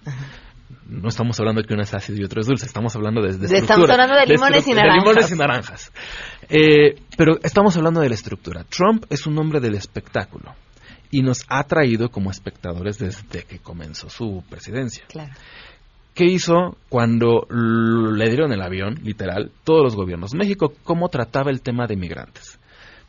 no 0.87 1.09
estamos 1.09 1.39
hablando 1.39 1.61
de 1.61 1.67
que 1.67 1.73
uno 1.73 1.83
es 1.83 1.93
ácido 1.93 2.19
y 2.19 2.23
otro 2.23 2.41
es 2.41 2.47
dulce, 2.47 2.65
estamos 2.65 2.95
hablando 2.95 3.21
de, 3.21 3.37
de, 3.37 3.57
Estamos 3.57 3.89
hablando 3.89 4.15
de 4.15 4.25
limones 4.25 4.67
y 4.67 4.73
naranjas. 4.73 4.95
De 4.95 4.99
limones 4.99 5.31
y 5.31 5.35
naranjas. 5.35 5.91
Eh, 6.49 6.95
pero 7.17 7.39
estamos 7.41 7.75
hablando 7.77 8.01
de 8.01 8.09
la 8.09 8.15
estructura. 8.15 8.63
Trump 8.65 9.05
es 9.09 9.25
un 9.25 9.37
hombre 9.39 9.59
del 9.59 9.75
espectáculo 9.75 10.53
y 11.11 11.21
nos 11.21 11.45
ha 11.47 11.63
traído 11.63 12.09
como 12.09 12.31
espectadores 12.31 12.97
desde 12.97 13.43
que 13.43 13.59
comenzó 13.59 14.09
su 14.09 14.43
presidencia. 14.49 15.05
Claro. 15.07 15.33
¿Qué 16.13 16.25
hizo 16.25 16.77
cuando 16.89 17.47
le 17.49 18.27
dieron 18.27 18.51
el 18.51 18.61
avión, 18.61 18.99
literal, 19.03 19.51
todos 19.63 19.83
los 19.83 19.95
gobiernos? 19.95 20.35
México, 20.35 20.73
¿cómo 20.83 21.09
trataba 21.09 21.49
el 21.49 21.61
tema 21.61 21.87
de 21.87 21.95
inmigrantes? 21.95 22.59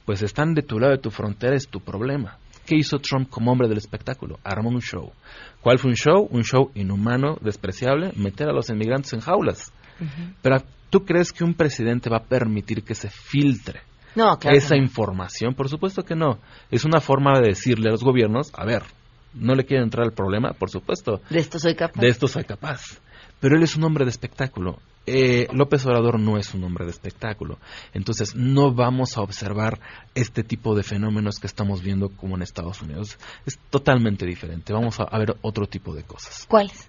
Pues 0.06 0.22
están 0.22 0.54
de 0.54 0.62
tu 0.62 0.78
lado 0.78 0.92
de 0.92 0.98
tu 0.98 1.10
frontera, 1.10 1.54
es 1.54 1.68
tu 1.68 1.80
problema. 1.80 2.38
¿Qué 2.66 2.76
hizo 2.76 2.98
Trump 2.98 3.28
como 3.28 3.52
hombre 3.52 3.68
del 3.68 3.78
espectáculo? 3.78 4.38
Armó 4.42 4.70
un 4.70 4.80
show. 4.80 5.12
¿Cuál 5.60 5.78
fue 5.78 5.90
un 5.90 5.96
show? 5.96 6.28
Un 6.30 6.44
show 6.44 6.70
inhumano, 6.74 7.36
despreciable, 7.40 8.12
meter 8.16 8.48
a 8.48 8.52
los 8.52 8.70
inmigrantes 8.70 9.12
en 9.12 9.20
jaulas. 9.20 9.72
Pero 10.42 10.56
¿tú 10.90 11.04
crees 11.04 11.32
que 11.32 11.44
un 11.44 11.54
presidente 11.54 12.10
va 12.10 12.18
a 12.18 12.24
permitir 12.24 12.82
que 12.82 12.94
se 12.94 13.10
filtre 13.10 13.80
esa 14.50 14.76
información? 14.76 15.54
Por 15.54 15.68
supuesto 15.68 16.02
que 16.02 16.14
no. 16.14 16.38
Es 16.70 16.84
una 16.84 17.00
forma 17.00 17.38
de 17.38 17.48
decirle 17.48 17.88
a 17.88 17.92
los 17.92 18.02
gobiernos, 18.02 18.50
a 18.54 18.64
ver, 18.64 18.82
no 19.34 19.54
le 19.54 19.64
quieren 19.64 19.84
entrar 19.84 20.06
al 20.06 20.12
problema, 20.12 20.52
por 20.52 20.70
supuesto. 20.70 21.20
De 21.30 21.40
esto 21.40 21.58
soy 21.58 21.74
capaz. 21.74 22.00
De 22.00 22.08
esto 22.08 22.28
soy 22.28 22.44
capaz. 22.44 23.00
Pero 23.40 23.56
él 23.56 23.62
es 23.62 23.76
un 23.76 23.84
hombre 23.84 24.04
de 24.04 24.10
espectáculo 24.10 24.78
eh, 25.06 25.48
López 25.52 25.84
Obrador 25.86 26.18
no 26.18 26.38
es 26.38 26.54
un 26.54 26.64
hombre 26.64 26.84
de 26.84 26.90
espectáculo. 26.90 27.58
Entonces, 27.92 28.34
no 28.34 28.72
vamos 28.72 29.16
a 29.16 29.22
observar 29.22 29.80
este 30.14 30.42
tipo 30.42 30.74
de 30.74 30.82
fenómenos 30.82 31.38
que 31.38 31.46
estamos 31.46 31.82
viendo 31.82 32.08
como 32.08 32.36
en 32.36 32.42
Estados 32.42 32.80
Unidos. 32.82 33.18
Es 33.44 33.58
totalmente 33.70 34.26
diferente. 34.26 34.72
Vamos 34.72 34.98
a, 35.00 35.18
ver 35.18 35.36
otro 35.42 35.66
tipo 35.66 35.94
de 35.94 36.04
cosas. 36.04 36.46
¿Cuáles? 36.48 36.88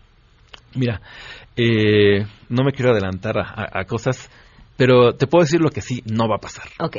Mira, 0.74 1.02
eh, 1.56 2.26
no 2.50 2.64
me 2.64 2.72
quiero 2.72 2.92
adelantar 2.92 3.36
a, 3.38 3.86
cosas, 3.86 4.30
pero 4.78 5.14
te 5.14 5.28
puedo 5.28 5.44
decir 5.44 5.62
lo 5.62 5.70
que 5.70 5.82
sí 5.82 6.02
no 6.06 6.28
va 6.28 6.36
a 6.36 6.42
pasar. 6.42 6.68
Ok. 6.80 6.98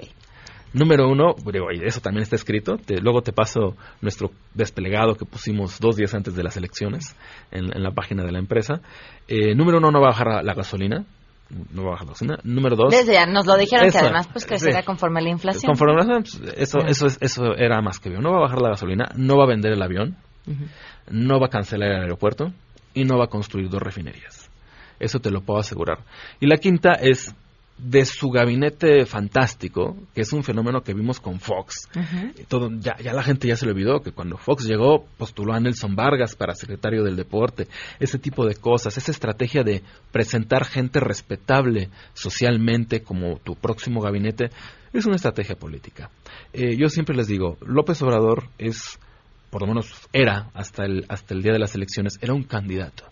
Número 0.76 1.08
uno, 1.08 1.34
eso 1.82 2.00
también 2.02 2.22
está 2.22 2.36
escrito. 2.36 2.76
luego 3.00 3.22
te 3.22 3.32
paso 3.32 3.76
nuestro 4.02 4.30
desplegado 4.52 5.14
que 5.14 5.24
pusimos 5.24 5.80
dos 5.80 5.96
días 5.96 6.14
antes 6.14 6.36
de 6.36 6.42
las 6.42 6.58
elecciones 6.58 7.16
en, 7.50 7.82
la 7.82 7.92
página 7.92 8.24
de 8.24 8.32
la 8.32 8.38
empresa. 8.38 8.82
Eh, 9.26 9.54
número 9.54 9.78
uno, 9.78 9.90
no 9.90 10.02
va 10.02 10.08
a 10.08 10.10
bajar 10.10 10.44
la, 10.44 10.52
gasolina. 10.52 11.06
No 11.72 11.84
va 11.84 11.88
a 11.88 11.90
bajar 11.92 12.06
la 12.08 12.12
gasolina. 12.12 12.38
Número 12.44 12.76
dos. 12.76 12.90
Desde 12.90 13.14
ya 13.14 13.24
nos 13.24 13.46
lo 13.46 13.56
dijeron 13.56 13.90
que 13.90 13.96
además 13.96 14.28
pues 14.30 14.44
crecerá 14.44 14.82
conforme 14.82 15.22
la 15.22 15.30
inflación. 15.30 15.66
Conforme 15.66 15.94
la 15.94 16.02
inflación, 16.02 16.42
pues, 16.44 16.58
eso, 16.58 16.78
eso, 16.86 17.06
eso 17.22 17.54
era 17.56 17.80
más 17.80 17.98
que 17.98 18.10
bien. 18.10 18.20
No 18.20 18.32
va 18.32 18.36
a 18.36 18.42
bajar 18.42 18.60
la 18.60 18.68
gasolina, 18.68 19.06
no 19.16 19.38
va 19.38 19.44
a 19.44 19.48
vender 19.48 19.72
el 19.72 19.82
avión, 19.82 20.18
no 21.10 21.40
va 21.40 21.46
a 21.46 21.50
cancelar 21.50 21.90
el 21.90 22.02
aeropuerto 22.02 22.52
y 22.92 23.04
no 23.04 23.16
va 23.16 23.24
a 23.24 23.28
construir 23.28 23.70
dos 23.70 23.80
refinerías. 23.80 24.50
Eso 25.00 25.20
te 25.20 25.30
lo 25.30 25.40
puedo 25.40 25.58
asegurar. 25.58 26.00
Y 26.38 26.46
la 26.46 26.58
quinta 26.58 26.92
es 27.00 27.34
de 27.78 28.04
su 28.06 28.30
gabinete 28.30 29.04
fantástico, 29.04 29.96
que 30.14 30.22
es 30.22 30.32
un 30.32 30.42
fenómeno 30.42 30.82
que 30.82 30.94
vimos 30.94 31.20
con 31.20 31.40
Fox. 31.40 31.88
Todo, 32.48 32.70
ya, 32.78 32.96
ya, 32.96 33.12
la 33.12 33.22
gente 33.22 33.48
ya 33.48 33.56
se 33.56 33.66
le 33.66 33.72
olvidó 33.72 34.00
que 34.00 34.12
cuando 34.12 34.38
Fox 34.38 34.64
llegó 34.64 35.04
postuló 35.18 35.52
a 35.52 35.60
Nelson 35.60 35.94
Vargas 35.94 36.34
para 36.36 36.54
secretario 36.54 37.04
del 37.04 37.16
deporte, 37.16 37.68
ese 38.00 38.18
tipo 38.18 38.46
de 38.46 38.54
cosas, 38.54 38.96
esa 38.96 39.10
estrategia 39.10 39.62
de 39.62 39.82
presentar 40.10 40.64
gente 40.64 41.00
respetable 41.00 41.90
socialmente 42.14 43.02
como 43.02 43.38
tu 43.38 43.54
próximo 43.56 44.00
gabinete, 44.00 44.50
es 44.92 45.04
una 45.04 45.16
estrategia 45.16 45.56
política. 45.56 46.10
Eh, 46.52 46.76
yo 46.76 46.88
siempre 46.88 47.14
les 47.14 47.26
digo, 47.26 47.58
López 47.60 48.00
Obrador 48.00 48.48
es 48.56 48.98
por 49.50 49.62
lo 49.62 49.68
menos 49.68 49.90
era 50.12 50.50
hasta 50.54 50.84
el, 50.84 51.06
hasta 51.08 51.34
el 51.34 51.42
día 51.42 51.52
de 51.52 51.58
las 51.58 51.74
elecciones, 51.74 52.18
era 52.20 52.34
un 52.34 52.42
candidato. 52.42 53.04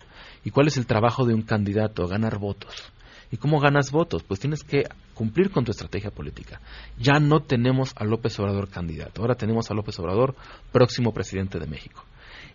¿Y 0.43 0.51
cuál 0.51 0.67
es 0.67 0.77
el 0.77 0.85
trabajo 0.85 1.25
de 1.25 1.33
un 1.33 1.41
candidato? 1.41 2.07
Ganar 2.07 2.37
votos. 2.37 2.91
¿Y 3.31 3.37
cómo 3.37 3.59
ganas 3.59 3.91
votos? 3.91 4.23
Pues 4.23 4.39
tienes 4.39 4.63
que 4.63 4.83
cumplir 5.13 5.51
con 5.51 5.65
tu 5.65 5.71
estrategia 5.71 6.11
política. 6.11 6.61
Ya 6.97 7.19
no 7.19 7.41
tenemos 7.41 7.93
a 7.97 8.03
López 8.03 8.39
Obrador 8.39 8.69
candidato, 8.69 9.21
ahora 9.21 9.35
tenemos 9.35 9.69
a 9.71 9.73
López 9.73 9.97
Obrador 9.99 10.35
próximo 10.71 11.13
presidente 11.13 11.59
de 11.59 11.67
México. 11.67 12.03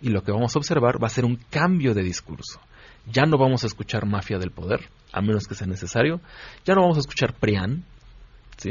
Y 0.01 0.09
lo 0.09 0.23
que 0.23 0.33
vamos 0.33 0.55
a 0.55 0.59
observar 0.59 1.03
va 1.03 1.07
a 1.07 1.11
ser 1.11 1.25
un 1.25 1.37
cambio 1.51 1.95
de 1.95 2.03
discurso. 2.03 2.61
Ya 3.07 3.25
no 3.25 3.39
vamos 3.39 3.65
a 3.65 3.67
escuchar 3.67 4.07
mafia 4.07 4.39
del 4.39 4.51
poder, 4.51 4.89
a 5.13 5.21
menos 5.21 5.47
que 5.47 5.55
sea 5.55 5.67
necesario. 5.67 6.21
Ya 6.65 6.75
no 6.75 6.83
vamos 6.83 6.99
a 6.99 7.01
escuchar 7.01 7.35
PRIAN, 7.35 7.85
¿sí? 8.57 8.71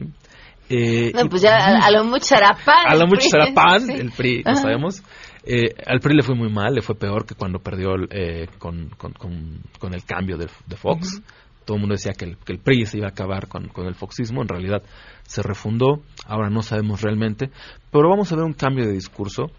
Eh, 0.70 1.12
no, 1.16 1.28
pues 1.28 1.42
ya 1.42 1.58
a, 1.58 1.92
lo 1.92 2.04
mucho 2.04 2.26
será 2.26 2.56
PAN. 2.64 2.86
A 2.88 2.96
lo 2.96 3.08
mucho 3.08 3.28
será 3.28 3.48
PAN, 3.56 3.90
el 3.90 4.12
PRI, 4.12 4.44
lo 4.44 4.56
sabemos. 4.56 5.02
Eh, 5.44 5.74
al 5.86 6.00
PRI 6.00 6.16
le 6.16 6.24
fue 6.24 6.36
muy 6.36 6.50
mal, 6.50 6.76
le 6.76 6.82
fue 6.82 6.96
peor 6.96 7.26
que 7.26 7.34
cuando 7.34 7.60
perdió 7.60 7.96
eh, 8.12 8.48
con, 8.60 8.90
con, 8.90 9.14
con, 9.14 9.94
el 9.94 10.06
cambio 10.06 10.38
de, 10.38 10.48
Fox. 10.78 11.22
Todo 11.66 11.76
el 11.76 11.82
mundo 11.82 11.96
decía 11.96 12.14
que 12.14 12.26
el, 12.26 12.38
que 12.38 12.54
el, 12.54 12.60
PRI 12.60 12.86
se 12.86 12.98
iba 12.98 13.08
a 13.08 13.12
acabar 13.12 13.48
con, 13.48 13.68
con 13.68 13.86
el 13.86 13.96
foxismo. 13.96 14.42
En 14.42 14.48
realidad 14.48 14.82
se 15.24 15.44
refundó, 15.44 16.02
ahora 16.26 16.50
no 16.50 16.62
sabemos 16.62 17.02
realmente. 17.02 17.52
Pero 17.92 18.10
vamos 18.10 18.32
a 18.32 18.36
ver 18.36 18.46
un 18.46 18.54
cambio 18.54 18.86
de 18.86 18.94
discurso 18.94 19.52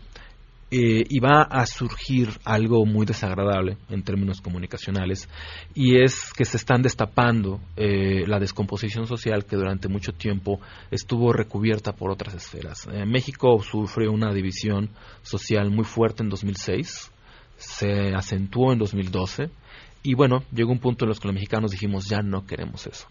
eh, 0.73 1.05
y 1.09 1.19
va 1.19 1.43
a 1.43 1.67
surgir 1.67 2.29
algo 2.45 2.87
muy 2.87 3.05
desagradable 3.05 3.77
en 3.89 4.05
términos 4.05 4.41
comunicacionales 4.41 5.29
y 5.75 6.01
es 6.01 6.33
que 6.33 6.45
se 6.45 6.59
están 6.59 6.81
destapando 6.81 7.61
eh, 7.75 8.25
la 8.29 8.39
descomposición 8.39 9.09
social 9.09 9.47
que 9.47 9.57
durante 9.57 9.89
mucho 9.89 10.13
tiempo 10.13 10.61
estuvo 10.93 11.33
recubierta 11.33 11.93
por 11.93 12.13
otras 12.13 12.35
esferas. 12.35 12.87
Eh, 12.87 13.05
México 13.05 13.61
sufrió 13.65 14.13
una 14.13 14.33
división 14.33 14.91
social 15.23 15.73
muy 15.73 15.83
fuerte 15.85 16.23
en 16.23 16.29
2006, 16.29 17.11
se 17.57 18.15
acentuó 18.15 18.73
en 18.73 18.79
2012 18.79 19.51
y 20.03 20.15
bueno, 20.15 20.43
llegó 20.53 20.73
un 20.73 20.79
punto 20.79 21.05
en 21.05 21.11
los 21.11 21.21
que 21.21 21.29
los 21.29 21.35
mexicanos 21.35 21.71
dijimos 21.71 22.09
ya 22.09 22.21
no 22.23 22.47
queremos 22.47 22.87
eso. 22.87 23.07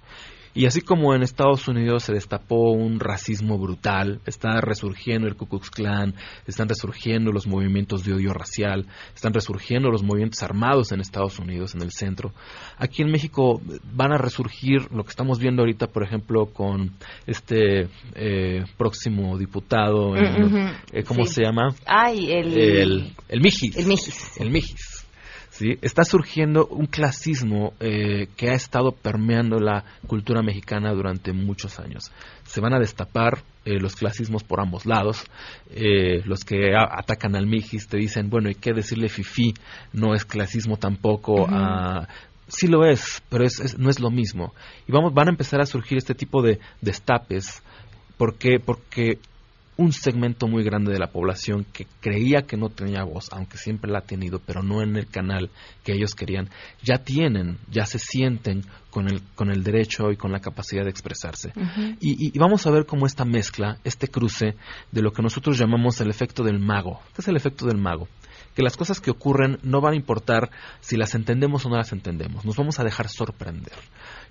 Y 0.55 0.65
así 0.65 0.81
como 0.81 1.13
en 1.13 1.21
Estados 1.21 1.67
Unidos 1.67 2.03
se 2.03 2.13
destapó 2.13 2.71
un 2.71 2.99
racismo 2.99 3.59
brutal, 3.59 4.19
está 4.25 4.59
resurgiendo 4.61 5.27
el 5.27 5.35
Ku 5.35 5.45
Klux 5.45 5.69
Klan, 5.69 6.15
están 6.47 6.67
resurgiendo 6.67 7.31
los 7.31 7.45
movimientos 7.45 8.03
de 8.03 8.13
odio 8.13 8.33
racial, 8.33 8.87
están 9.13 9.33
resurgiendo 9.33 9.91
los 9.91 10.01
movimientos 10.01 10.41
armados 10.41 10.91
en 10.91 11.01
Estados 11.01 11.37
Unidos, 11.37 11.75
en 11.75 11.83
el 11.83 11.91
centro. 11.91 12.33
Aquí 12.77 13.03
en 13.03 13.11
México 13.11 13.61
van 13.93 14.11
a 14.11 14.17
resurgir 14.17 14.91
lo 14.91 15.03
que 15.03 15.11
estamos 15.11 15.37
viendo 15.37 15.61
ahorita, 15.61 15.87
por 15.87 16.03
ejemplo, 16.03 16.47
con 16.47 16.93
este 17.27 17.87
eh, 18.15 18.63
próximo 18.75 19.37
diputado, 19.37 20.15
eh, 20.17 21.03
¿cómo 21.05 21.25
se 21.25 21.43
llama? 21.43 21.75
Ay, 21.85 22.31
el... 22.31 22.57
El, 22.57 23.15
el 23.27 23.41
Mijis. 23.41 23.77
El 23.77 23.85
Mijis. 23.85 24.39
El 24.39 24.49
Mijis 24.49 24.88
está 25.81 26.03
surgiendo 26.03 26.67
un 26.67 26.85
clasismo 26.85 27.73
eh, 27.79 28.27
que 28.37 28.49
ha 28.49 28.53
estado 28.53 28.91
permeando 28.91 29.59
la 29.59 29.83
cultura 30.07 30.41
mexicana 30.41 30.93
durante 30.93 31.33
muchos 31.33 31.79
años. 31.79 32.11
Se 32.43 32.61
van 32.61 32.73
a 32.73 32.79
destapar 32.79 33.39
eh, 33.65 33.79
los 33.79 33.95
clasismos 33.95 34.43
por 34.43 34.61
ambos 34.61 34.85
lados. 34.85 35.23
Eh, 35.71 36.21
los 36.25 36.43
que 36.43 36.73
atacan 36.75 37.35
al 37.35 37.47
Mijis 37.47 37.87
te 37.87 37.97
dicen, 37.97 38.29
bueno, 38.29 38.49
¿y 38.49 38.55
qué 38.55 38.73
decirle 38.73 39.09
Fifi? 39.09 39.53
No 39.93 40.13
es 40.13 40.25
clasismo 40.25 40.77
tampoco. 40.77 41.47
Sí 42.47 42.67
lo 42.67 42.83
es, 42.85 43.21
pero 43.29 43.45
no 43.77 43.89
es 43.89 43.99
lo 43.99 44.09
mismo. 44.09 44.53
Y 44.87 44.91
vamos, 44.91 45.13
van 45.13 45.27
a 45.27 45.31
empezar 45.31 45.61
a 45.61 45.65
surgir 45.65 45.97
este 45.97 46.15
tipo 46.15 46.41
de 46.41 46.59
destapes. 46.81 47.61
¿Por 48.17 48.37
qué? 48.37 48.59
Porque 48.59 49.19
un 49.79 49.93
segmento 49.93 50.49
muy 50.49 50.61
grande 50.65 50.91
de 50.91 50.99
la 50.99 51.07
población 51.07 51.65
que 51.71 51.87
creía 52.01 52.41
que 52.41 52.57
no 52.57 52.67
tenía 52.67 53.05
voz, 53.05 53.29
aunque 53.31 53.57
siempre 53.57 53.89
la 53.89 53.99
ha 53.99 54.01
tenido, 54.01 54.41
pero 54.45 54.61
no 54.61 54.81
en 54.81 54.97
el 54.97 55.07
canal 55.07 55.49
que 55.85 55.93
ellos 55.93 56.15
querían, 56.15 56.49
ya 56.83 56.97
tienen, 56.97 57.59
ya 57.71 57.85
se 57.85 57.97
sienten 57.97 58.63
con 58.89 59.07
el, 59.07 59.21
con 59.35 59.49
el 59.49 59.63
derecho 59.63 60.11
y 60.11 60.17
con 60.17 60.33
la 60.33 60.41
capacidad 60.41 60.83
de 60.83 60.89
expresarse. 60.89 61.53
y, 62.01 62.37
vamos 62.37 62.67
a 62.67 62.71
ver 62.71 62.85
cómo 62.85 63.05
esta 63.05 63.23
mezcla, 63.23 63.77
este 63.85 64.09
cruce 64.09 64.57
de 64.91 65.01
lo 65.01 65.13
que 65.13 65.21
nosotros 65.21 65.57
llamamos 65.57 66.01
el 66.01 66.09
efecto 66.09 66.43
del 66.43 66.59
mago. 66.59 66.99
¿Qué 67.15 67.21
es 67.21 67.27
el 67.29 67.37
efecto 67.37 67.65
del 67.65 67.77
mago? 67.77 68.09
Que 68.53 68.63
las 68.63 68.75
cosas 68.75 68.99
que 68.99 69.11
ocurren 69.11 69.59
no 69.63 69.79
van 69.79 69.93
a 69.93 69.97
importar 69.97 70.49
si 70.81 70.97
las 70.97 71.15
entendemos 71.15 71.65
o 71.65 71.69
no 71.69 71.77
las 71.77 71.93
entendemos, 71.93 72.43
nos 72.43 72.57
vamos 72.57 72.81
a 72.81 72.83
dejar 72.83 73.07
sorprender. 73.07 73.77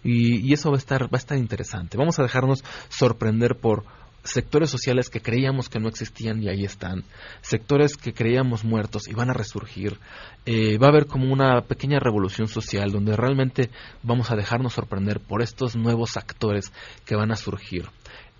Y, 0.05 0.47
y 0.47 0.53
eso 0.53 0.69
va 0.69 0.77
a 0.77 0.79
estar, 0.79 1.05
va 1.05 1.15
a 1.15 1.17
estar 1.17 1.39
interesante. 1.39 1.97
Vamos 1.97 2.19
a 2.19 2.23
dejarnos 2.23 2.63
sorprender 2.91 3.57
por 3.57 3.87
sectores 4.29 4.71
sociales 4.71 5.09
que 5.11 5.21
creíamos 5.21 5.69
que 5.69 5.81
no 5.81 5.89
existían 5.89 6.43
y 6.43 6.49
ahí 6.49 6.65
están, 6.65 7.05
sectores 7.41 7.97
que 7.97 8.13
creíamos 8.13 8.65
muertos 8.65 9.09
y 9.09 9.15
van 9.15 9.31
a 9.31 9.35
resurgir, 9.35 9.99
eh, 10.47 10.79
va 10.79 10.87
a 10.87 10.91
haber 10.91 11.07
como 11.07 11.33
una 11.33 11.61
pequeña 11.63 11.99
revolución 11.99 12.49
social 12.49 12.91
donde 12.91 13.17
realmente 13.17 13.71
vamos 14.03 14.31
a 14.31 14.37
dejarnos 14.37 14.75
sorprender 14.75 15.21
por 15.21 15.43
estos 15.43 15.77
nuevos 15.77 16.17
actores 16.17 16.73
que 17.05 17.17
van 17.17 17.33
a 17.33 17.37
surgir. 17.37 17.87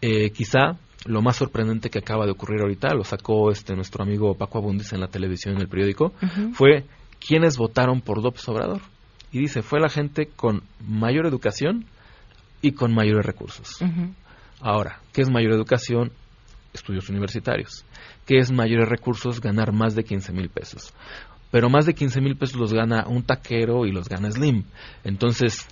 Eh, 0.01 0.31
quizá 0.31 0.79
lo 1.07 1.23
más 1.23 1.37
sorprendente 1.37 1.91
que 1.91 1.99
acaba 1.99 2.25
de 2.25 2.33
ocurrir 2.33 2.61
ahorita, 2.61 2.95
lo 2.95 3.05
sacó 3.05 3.51
este 3.51 3.75
nuestro 3.75 4.03
amigo 4.03 4.35
Paco 4.35 4.59
Abundis 4.59 4.93
en 4.93 5.01
la 5.01 5.09
televisión, 5.09 5.55
en 5.55 5.61
el 5.61 5.69
periódico, 5.69 6.13
fue 6.53 6.85
quienes 7.21 7.57
votaron 7.57 8.01
por 8.01 8.23
López 8.23 8.47
Obrador. 8.49 8.81
Y 9.31 9.39
dice, 9.39 9.63
fue 9.63 9.81
la 9.81 9.89
gente 9.89 10.27
con 10.27 10.63
mayor 10.81 11.27
educación 11.27 11.85
y 12.63 12.73
con 12.73 12.95
mayores 12.95 13.25
recursos. 13.25 13.79
Ahora, 14.61 15.01
¿qué 15.13 15.23
es 15.23 15.31
mayor 15.31 15.53
educación? 15.53 16.11
Estudios 16.73 17.09
universitarios. 17.09 17.85
¿Qué 18.27 18.39
es 18.39 18.51
mayores 18.51 18.89
recursos? 18.89 19.41
Ganar 19.41 19.73
más 19.73 19.95
de 19.95 20.05
15 20.05 20.33
mil 20.33 20.49
pesos. 20.49 20.93
Pero 21.51 21.71
más 21.71 21.87
de 21.87 21.95
15 21.95 22.21
mil 22.21 22.37
pesos 22.37 22.57
los 22.57 22.73
gana 22.73 23.07
un 23.07 23.23
taquero 23.23 23.87
y 23.87 23.93
los 23.93 24.09
gana 24.09 24.31
Slim. 24.31 24.65
Entonces, 25.05 25.67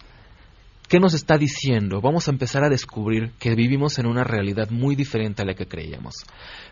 ¿qué 0.89 1.01
nos 1.01 1.15
está 1.15 1.39
diciendo? 1.39 2.01
Vamos 2.01 2.29
a 2.29 2.31
empezar 2.31 2.65
a 2.65 2.69
descubrir 2.69 3.33
que 3.39 3.55
vivimos 3.55 3.99
en 3.99 4.07
una 4.07 4.25
realidad 4.25 4.71
muy 4.71 4.95
diferente 4.95 5.43
a 5.43 5.45
la 5.45 5.55
que 5.55 5.67
creíamos. 5.67 6.15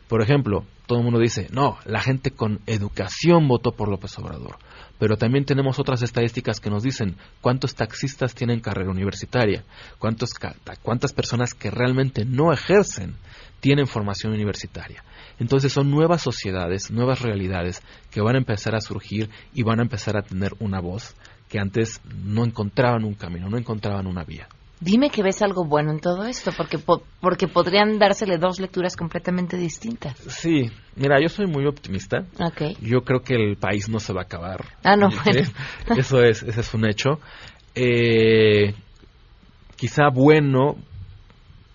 Por 0.09 0.23
ejemplo, 0.23 0.65
todo 0.87 0.99
el 0.99 1.05
mundo 1.05 1.19
dice, 1.19 1.49
no, 1.51 1.79
la 1.85 2.01
gente 2.01 2.31
con 2.31 2.61
educación 2.67 3.49
votó 3.49 3.73
por 3.73 3.89
López 3.89 4.19
Obrador. 4.19 4.59
Pero 4.99 5.17
también 5.17 5.45
tenemos 5.45 5.79
otras 5.79 6.03
estadísticas 6.03 6.61
que 6.61 6.71
nos 6.71 6.83
dicen 6.83 7.17
cuántos 7.41 7.75
taxistas 7.75 8.35
tienen 8.35 8.61
carrera 8.61 8.91
universitaria, 8.91 9.65
cuántos, 9.99 10.31
cuántas 10.83 11.13
personas 11.13 11.55
que 11.55 11.71
realmente 11.71 12.25
no 12.25 12.53
ejercen 12.53 13.17
tienen 13.61 13.87
formación 13.87 14.35
universitaria. 14.35 15.03
Entonces 15.39 15.73
son 15.73 15.91
nuevas 15.91 16.23
sociedades, 16.23 16.91
nuevas 16.91 17.23
realidades 17.23 17.83
que 18.11 18.21
van 18.21 18.37
a 18.37 18.39
empezar 18.39 18.75
a 18.75 18.81
surgir 18.81 19.31
y 19.53 19.63
van 19.63 19.81
a 19.81 19.83
empezar 19.83 20.17
a 20.17 20.23
tener 20.23 20.53
una 20.61 20.81
voz 20.81 21.17
que 21.49 21.59
antes 21.59 22.01
no 22.25 22.45
encontraban 22.45 23.05
un 23.05 23.15
camino, 23.15 23.49
no 23.49 23.59
encontraban 23.59 24.07
una 24.07 24.25
vía. 24.25 24.49
Dime 24.81 25.09
que 25.09 25.23
ves 25.23 25.41
algo 25.41 25.65
bueno 25.65 25.93
en 25.93 26.01
todo 26.01 26.25
esto, 26.25 26.51
porque, 26.57 26.79
porque 26.79 27.49
podrían 27.49 27.99
dársele 27.99 28.39
dos 28.39 28.61
lecturas 28.61 28.97
completamente 28.97 29.57
distintas. 29.57 30.19
Sí, 30.29 30.71
mira, 30.97 31.21
yo 31.23 31.29
soy 31.29 31.47
muy 31.47 31.65
optimista. 31.67 32.25
Okay. 32.39 32.77
Yo 32.83 33.03
creo 33.03 33.21
que 33.21 33.35
el 33.35 33.57
país 33.57 33.89
no 33.89 33.99
se 33.99 34.13
va 34.13 34.23
a 34.23 34.25
acabar. 34.25 34.65
Ah, 34.83 34.97
no, 34.97 35.09
bueno. 35.09 35.49
Eso 35.97 36.23
es, 36.23 36.43
ese 36.43 36.61
es 36.61 36.75
un 36.75 36.87
hecho. 36.87 37.21
Eh, 37.75 38.75
quizá 39.77 40.09
bueno 40.13 40.77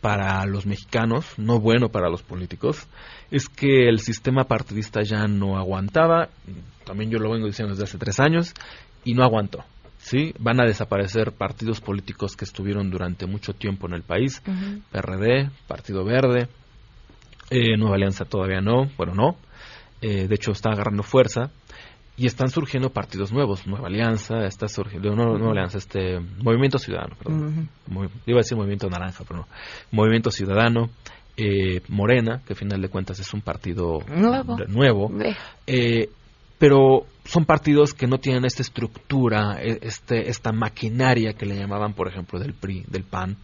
para 0.02 0.46
los 0.46 0.66
mexicanos, 0.66 1.26
no 1.38 1.60
bueno 1.60 1.90
para 1.90 2.10
los 2.10 2.22
políticos, 2.22 2.88
es 3.32 3.50
que 3.50 3.90
el 3.90 4.00
sistema 4.00 4.46
partidista 4.46 5.02
ya 5.04 5.28
no 5.28 5.58
aguantaba, 5.58 6.30
también 6.86 7.12
yo 7.12 7.20
lo 7.20 7.32
vengo 7.32 7.48
diciendo 7.48 7.74
desde 7.74 7.84
hace 7.84 7.98
tres 7.98 8.20
años, 8.20 8.54
y 9.10 9.14
no 9.16 9.24
aguantó. 9.24 9.64
¿sí? 9.98 10.34
Van 10.40 10.62
a 10.62 10.66
desaparecer 10.66 11.32
partidos 11.32 11.82
políticos 11.82 12.36
que 12.36 12.46
estuvieron 12.46 12.92
durante 12.92 13.26
mucho 13.26 13.54
tiempo 13.54 13.88
en 13.88 13.94
el 13.94 14.04
país, 14.04 14.42
PRD, 14.92 15.50
Partido 15.68 16.06
Verde, 16.06 16.48
eh, 17.50 17.76
Nueva 17.76 17.96
Alianza 17.96 18.26
todavía 18.26 18.62
no, 18.62 18.90
bueno, 18.98 19.14
no, 19.16 19.38
eh, 20.02 20.28
de 20.28 20.36
hecho 20.36 20.52
está 20.52 20.70
agarrando 20.70 21.02
fuerza, 21.02 21.52
y 22.18 22.28
están 22.28 22.50
surgiendo 22.50 22.90
partidos 22.90 23.32
nuevos, 23.32 23.66
Nueva 23.66 23.88
Alianza, 23.88 24.46
está 24.46 24.68
surgiendo, 24.68 25.16
no, 25.16 25.38
Nueva 25.38 25.52
Alianza, 25.52 25.80
este, 25.80 26.20
Movimiento 26.44 26.78
Ciudadano, 26.78 27.16
perdón, 27.16 27.70
iba 28.28 28.38
a 28.38 28.44
decir 28.44 28.58
Movimiento 28.58 28.90
Naranja, 28.90 29.24
pero 29.28 29.40
no, 29.40 29.48
Movimiento 29.92 30.30
Ciudadano, 30.30 30.90
eh, 31.36 31.82
Morena, 31.88 32.42
que 32.46 32.54
al 32.54 32.60
final 32.60 32.82
de 32.82 32.90
cuentas 32.90 33.20
es 33.20 33.34
un 33.34 33.42
partido 33.42 34.00
nuevo, 34.08 34.58
nuevo. 34.68 35.12
Eh, 35.66 36.10
pero 36.60 37.08
son 37.24 37.46
partidos 37.46 37.94
que 37.94 38.06
no 38.06 38.20
tienen 38.20 38.46
esta 38.46 38.62
estructura, 38.62 39.60
e, 39.62 39.80
este, 39.82 40.30
esta 40.30 40.52
maquinaria 40.52 41.34
que 41.34 41.46
le 41.46 41.56
llamaban, 41.56 41.94
por 41.94 42.08
ejemplo, 42.08 42.38
del 42.40 42.54
PRI, 42.54 42.86
del 42.88 43.06
PAN. 43.06 43.38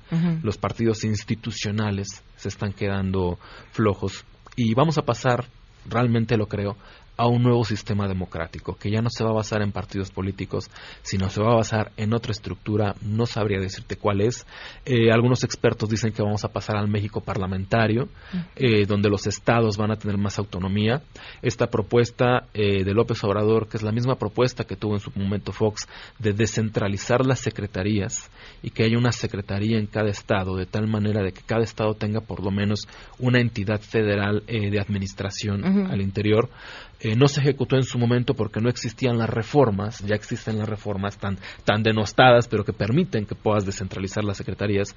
Los 0.43 0.57
partidos 0.57 1.03
institucionales 1.03 2.24
se 2.36 2.49
están 2.49 2.74
quedando 2.74 3.39
flojos 3.72 4.26
y 4.55 4.74
vamos 4.74 4.97
a 4.97 5.03
pasar, 5.03 5.45
realmente 5.89 6.38
lo 6.38 6.47
creo, 6.47 6.78
a 7.18 7.28
un 7.28 7.43
nuevo 7.43 7.63
sistema 7.63 8.07
democrático, 8.07 8.76
que 8.76 8.91
ya 8.91 9.01
no 9.01 9.09
se 9.09 9.24
va 9.24 9.30
a 9.30 9.36
basar 9.36 9.61
en 9.61 9.72
partidos 9.72 10.11
políticos, 10.11 10.70
sino 11.01 11.30
se 11.30 11.41
va 11.41 11.53
a 11.53 11.55
basar 11.55 11.91
en 11.97 12.13
otra 12.13 12.32
estructura, 12.32 12.95
no 13.01 13.26
sabría 13.26 13.59
decirte 13.59 13.95
cuál 13.95 14.22
es. 14.22 14.45
Eh, 14.86 15.11
algunos 15.11 15.43
expertos 15.43 15.89
dicen 15.89 16.11
que 16.11 16.22
vamos 16.22 16.43
a 16.43 16.49
pasar 16.49 16.76
al 16.78 16.88
México 16.88 17.22
parlamentario, 17.22 18.09
eh, 18.55 18.86
donde 18.86 19.09
los 19.09 19.28
estados 19.28 19.78
van 19.78 19.91
a 19.91 19.95
tener 19.95 20.18
más 20.18 20.38
autonomía. 20.39 21.01
Esta 21.41 21.68
propuesta 21.68 22.47
eh, 22.53 22.84
de 22.84 22.93
López 22.93 23.24
Obrador, 23.24 23.68
que 23.68 23.78
es 23.78 23.84
la 23.84 23.91
misma 23.91 24.16
propuesta 24.16 24.66
que 24.66 24.76
tuvo 24.76 24.95
en 24.95 24.99
su 24.99 25.11
momento 25.16 25.51
Fox, 25.51 25.88
de 26.20 26.34
descentralizar 26.34 27.26
las 27.26 27.39
secretarías 27.39 28.30
y 28.61 28.72
que 28.72 28.84
haya 28.84 28.97
una 28.97 29.11
secretaría 29.11 29.78
en 29.78 29.88
cada 29.88 30.09
estado, 30.09 30.55
de 30.55 30.66
tal 30.66 30.88
manera 30.88 31.24
de 31.24 31.32
que 31.32 31.41
cada 31.41 31.63
estado 31.63 31.93
tenga 31.93 32.20
por 32.20 32.43
lo 32.43 32.51
menos 32.51 32.88
una 33.20 33.39
entidad 33.39 33.80
federal 33.80 34.43
de 34.45 34.80
administración 34.80 35.63
al 35.91 36.01
interior, 36.01 36.49
eh, 37.00 37.16
no 37.16 37.28
se 37.28 37.41
ejecutó 37.41 37.76
en 37.76 37.84
su 37.84 37.98
momento 37.98 38.34
porque 38.34 38.62
no 38.62 38.70
existían 38.70 39.18
las 39.18 39.30
reformas, 39.30 40.00
ya 40.00 40.16
existen 40.16 40.58
las 40.58 40.70
reformas 40.70 41.18
tan, 41.18 41.38
tan 41.64 41.84
denostadas, 41.84 42.48
pero 42.48 42.64
que 42.64 42.74
permiten 42.74 43.26
que 43.26 43.36
puedas 43.36 43.66
descentralizar 43.66 44.24
las 44.24 44.38
secretarías. 44.38 44.96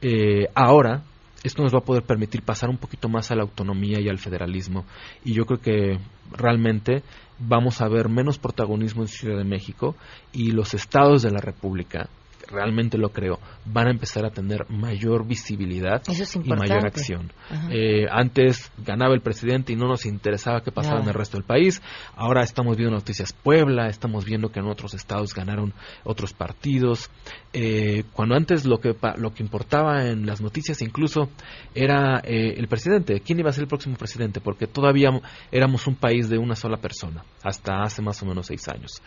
Eh, 0.00 0.46
ahora, 0.54 1.02
esto 1.44 1.62
nos 1.62 1.72
va 1.72 1.78
a 1.78 1.84
poder 1.84 2.02
permitir 2.02 2.42
pasar 2.42 2.68
un 2.68 2.78
poquito 2.78 3.08
más 3.08 3.30
a 3.30 3.36
la 3.36 3.42
autonomía 3.42 4.00
y 4.00 4.08
al 4.08 4.18
federalismo. 4.18 4.84
Y 5.24 5.34
yo 5.34 5.46
creo 5.46 5.60
que 5.60 5.98
realmente 6.36 7.02
vamos 7.38 7.80
a 7.80 7.88
ver 7.88 8.08
menos 8.08 8.38
protagonismo 8.38 9.02
en 9.02 9.08
Ciudad 9.08 9.38
de 9.38 9.44
México 9.44 9.96
y 10.32 10.50
los 10.50 10.74
estados 10.74 11.22
de 11.22 11.30
la 11.30 11.40
República 11.40 12.08
realmente 12.50 12.98
lo 12.98 13.10
creo, 13.10 13.38
van 13.64 13.88
a 13.88 13.90
empezar 13.90 14.24
a 14.24 14.30
tener 14.30 14.68
mayor 14.70 15.26
visibilidad 15.26 16.02
y 16.08 16.48
mayor 16.48 16.86
acción. 16.86 17.32
Eh, 17.70 18.06
antes 18.10 18.70
ganaba 18.78 19.14
el 19.14 19.20
presidente 19.20 19.72
y 19.72 19.76
no 19.76 19.86
nos 19.86 20.06
interesaba 20.06 20.62
qué 20.62 20.72
pasaba 20.72 21.00
en 21.00 21.08
el 21.08 21.14
resto 21.14 21.36
del 21.36 21.44
país. 21.44 21.82
Ahora 22.16 22.42
estamos 22.42 22.76
viendo 22.76 22.94
noticias 22.94 23.32
Puebla, 23.32 23.88
estamos 23.88 24.24
viendo 24.24 24.50
que 24.50 24.60
en 24.60 24.66
otros 24.66 24.94
estados 24.94 25.34
ganaron 25.34 25.74
otros 26.04 26.32
partidos. 26.32 27.10
Eh, 27.52 28.04
cuando 28.12 28.34
antes 28.34 28.64
lo 28.64 28.78
que 28.78 28.94
lo 29.16 29.32
que 29.32 29.42
importaba 29.42 30.06
en 30.06 30.26
las 30.26 30.40
noticias 30.40 30.82
incluso 30.82 31.30
era 31.74 32.20
eh, 32.24 32.54
el 32.56 32.68
presidente, 32.68 33.20
quién 33.20 33.38
iba 33.38 33.50
a 33.50 33.52
ser 33.52 33.62
el 33.62 33.68
próximo 33.68 33.96
presidente, 33.96 34.40
porque 34.40 34.66
todavía 34.66 35.10
éramos 35.50 35.86
un 35.86 35.96
país 35.96 36.28
de 36.28 36.38
una 36.38 36.56
sola 36.56 36.78
persona 36.78 37.24
hasta 37.42 37.82
hace 37.82 38.02
más 38.02 38.22
o 38.22 38.26
menos 38.26 38.46
seis 38.46 38.66
años. 38.68 39.02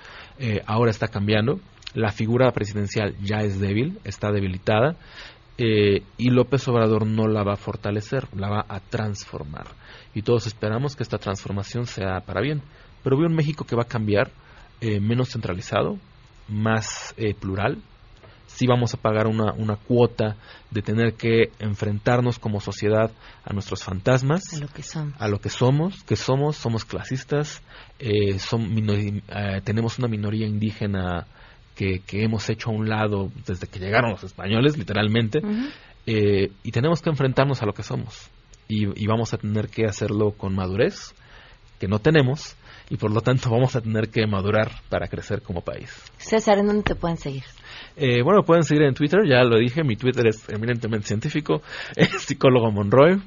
ahora 0.66 0.92
está 0.92 1.08
cambiando 1.08 1.60
la 1.94 2.12
figura 2.12 2.52
presidencial 2.52 3.16
ya 3.22 3.38
es 3.38 3.60
débil, 3.60 4.00
está 4.04 4.32
debilitada, 4.32 4.98
eh, 5.64 6.04
y 6.18 6.30
López 6.32 6.68
Obrador 6.68 7.06
no 7.06 7.28
la 7.28 7.44
va 7.44 7.54
a 7.54 7.58
fortalecer, 7.58 8.28
la 8.36 8.50
va 8.50 8.66
a 8.68 8.80
transformar. 8.80 9.68
Y 10.14 10.24
todos 10.24 10.48
esperamos 10.48 10.96
que 10.96 11.04
esta 11.04 11.20
transformación 11.20 11.86
sea 11.86 12.22
para 12.22 12.42
bien. 12.42 12.64
Pero 13.04 13.16
veo 13.16 13.28
un 13.28 13.36
México 13.36 13.66
que 13.66 13.76
va 13.76 13.84
a 13.84 13.88
cambiar, 13.88 14.32
eh, 14.80 15.00
menos 15.00 15.30
centralizado, 15.30 16.00
más 16.48 17.14
eh, 17.18 17.36
plural. 17.36 17.78
Sí 18.48 18.66
vamos 18.66 18.96
a 18.96 18.98
pagar 18.98 19.28
una, 19.28 19.54
una, 19.54 19.76
cuota 19.76 20.36
de 20.72 20.82
tener 20.82 21.14
que 21.14 21.52
enfrentarnos 21.60 22.39
como 22.39 22.60
sociedad 22.60 23.12
a 23.46 23.54
nuestros 23.54 23.84
fantasmas, 23.84 24.42
a 24.54 24.60
lo 24.60 24.68
que 24.68 24.84
somos, 24.84 25.22
a 25.22 25.28
lo 25.28 25.39
que 25.39 25.50
somos, 25.50 26.04
que 26.04 26.16
somos, 26.16 26.58
somos 26.58 26.84
clasistas, 26.84 27.62
son 28.39 28.76
tenemos 29.64 30.00
una 30.00 30.10
minoría 30.10 30.48
indígena 30.48 31.28
que, 31.76 32.01
hemos 32.11 32.49
hecho 32.49 32.69
a 32.69 32.74
un 32.74 32.89
lado 32.89 33.32
desde 33.45 33.67
que 33.67 33.80
llegaron 33.80 34.11
los 34.11 34.24
españoles, 34.24 34.78
literalmente, 34.78 35.41
eh, 36.05 36.51
y 36.63 36.72
tenemos 36.72 37.01
que 37.01 37.09
enfrentarnos 37.09 37.61
a 37.61 37.65
lo 37.65 37.74
que 37.74 37.84
somos. 37.84 38.30
Y, 38.67 39.05
vamos 39.05 39.34
a 39.34 39.38
tener 39.38 39.67
que 39.67 39.86
hacerlo 39.86 40.32
con 40.32 40.55
madurez, 40.55 41.13
que 41.80 41.88
no 41.88 41.99
tenemos, 41.99 42.55
y 42.89 42.97
por 42.97 43.11
lo 43.11 43.22
tanto 43.22 43.49
vamos 43.51 43.76
a 43.76 43.82
tener 43.82 44.09
que 44.09 44.26
madurar 44.28 44.72
para 44.89 45.07
crecer 45.07 45.41
como 45.41 45.61
país. 45.61 45.89
César, 46.17 46.59
¿en 46.59 46.67
dónde 46.67 46.84
te 46.84 46.95
pueden 46.95 47.17
seguir? 47.17 47.43
Eh, 47.97 48.22
bueno, 48.24 48.43
pueden 48.43 48.63
seguir 48.63 48.84
en 48.84 48.93
Twitter, 48.93 49.19
ya 49.28 49.43
lo 49.43 49.57
dije, 49.57 49.84
mi 49.84 49.95
Twitter 49.95 50.28
es 50.28 50.47
eminentemente 50.49 51.07
científico, 51.07 51.61
es 51.95 52.09
psicólogo 52.22 52.72
Monroy. 52.72 53.22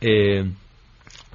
Eh, 0.00 0.50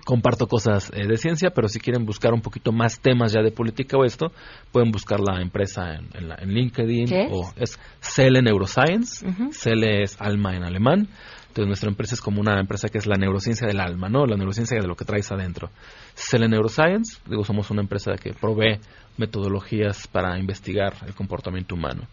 comparto 0.06 0.48
cosas 0.48 0.92
eh, 0.94 1.08
de 1.08 1.18
ciencia, 1.18 1.52
pero 1.52 1.68
si 1.68 1.80
quieren 1.80 2.06
buscar 2.06 2.34
un 2.34 2.42
poquito 2.42 2.72
más 2.72 3.00
temas 3.00 3.34
ya 3.34 3.42
de 3.42 3.52
política 3.52 3.98
o 3.98 4.06
esto, 4.06 4.32
pueden 4.72 4.92
buscar 4.92 5.20
la 5.20 5.42
empresa 5.42 5.96
en, 5.96 6.10
en, 6.14 6.54
LinkedIn 6.54 7.30
o 7.32 7.52
es 7.56 7.80
Cele 8.02 8.42
Neuroscience, 8.42 9.26
Cele 9.52 10.04
es 10.04 10.20
alma 10.20 10.56
en 10.56 10.64
alemán. 10.64 11.08
Entonces 11.54 11.68
nuestra 11.68 11.90
empresa 11.90 12.16
es 12.16 12.22
como 12.22 12.42
una 12.42 12.60
empresa 12.60 12.90
que 12.90 12.98
es 12.98 13.06
la 13.06 13.16
neurociencia 13.16 13.68
del 13.68 13.80
alma, 13.80 14.10
¿no? 14.10 14.26
La 14.26 14.36
neurociencia 14.36 14.76
de 14.82 14.88
lo 14.88 14.96
que 14.96 15.06
traes 15.06 15.32
adentro. 15.32 15.70
Cele 16.16 16.48
Neuroscience, 16.48 17.20
digo, 17.28 17.44
somos 17.44 17.70
una 17.70 17.84
empresa 17.84 18.14
que 18.20 18.34
provee 18.34 18.80
metodologías 19.18 20.08
para 20.08 20.40
investigar 20.40 20.96
el 21.06 21.14
comportamiento 21.14 21.76
humano. 21.76 22.08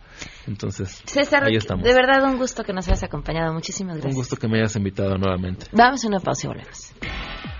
Entonces, 0.47 1.03
César, 1.07 1.45
ahí 1.45 1.57
estamos. 1.57 1.84
de 1.84 1.95
verdad 1.95 2.22
un 2.24 2.36
gusto 2.36 2.64
que 2.64 2.74
nos 2.74 2.86
hayas 2.88 3.03
acompañado. 3.03 3.55
Muchísimas 3.55 3.95
gracias. 3.95 4.14
Un 4.14 4.20
gusto 4.20 4.36
que 4.36 4.47
me 4.47 4.59
hayas 4.59 4.76
invitado 4.76 5.16
nuevamente. 5.16 5.68
Vamos 5.72 6.05
a 6.05 6.09
una 6.09 6.20
pausa 6.20 6.47
y 6.47 6.49
volvemos. 6.49 6.93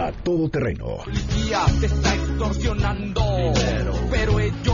A 0.00 0.12
todo 0.12 0.48
terreno. 0.48 0.96
te 1.78 1.86
está 1.86 2.14
extorsionando. 2.14 3.20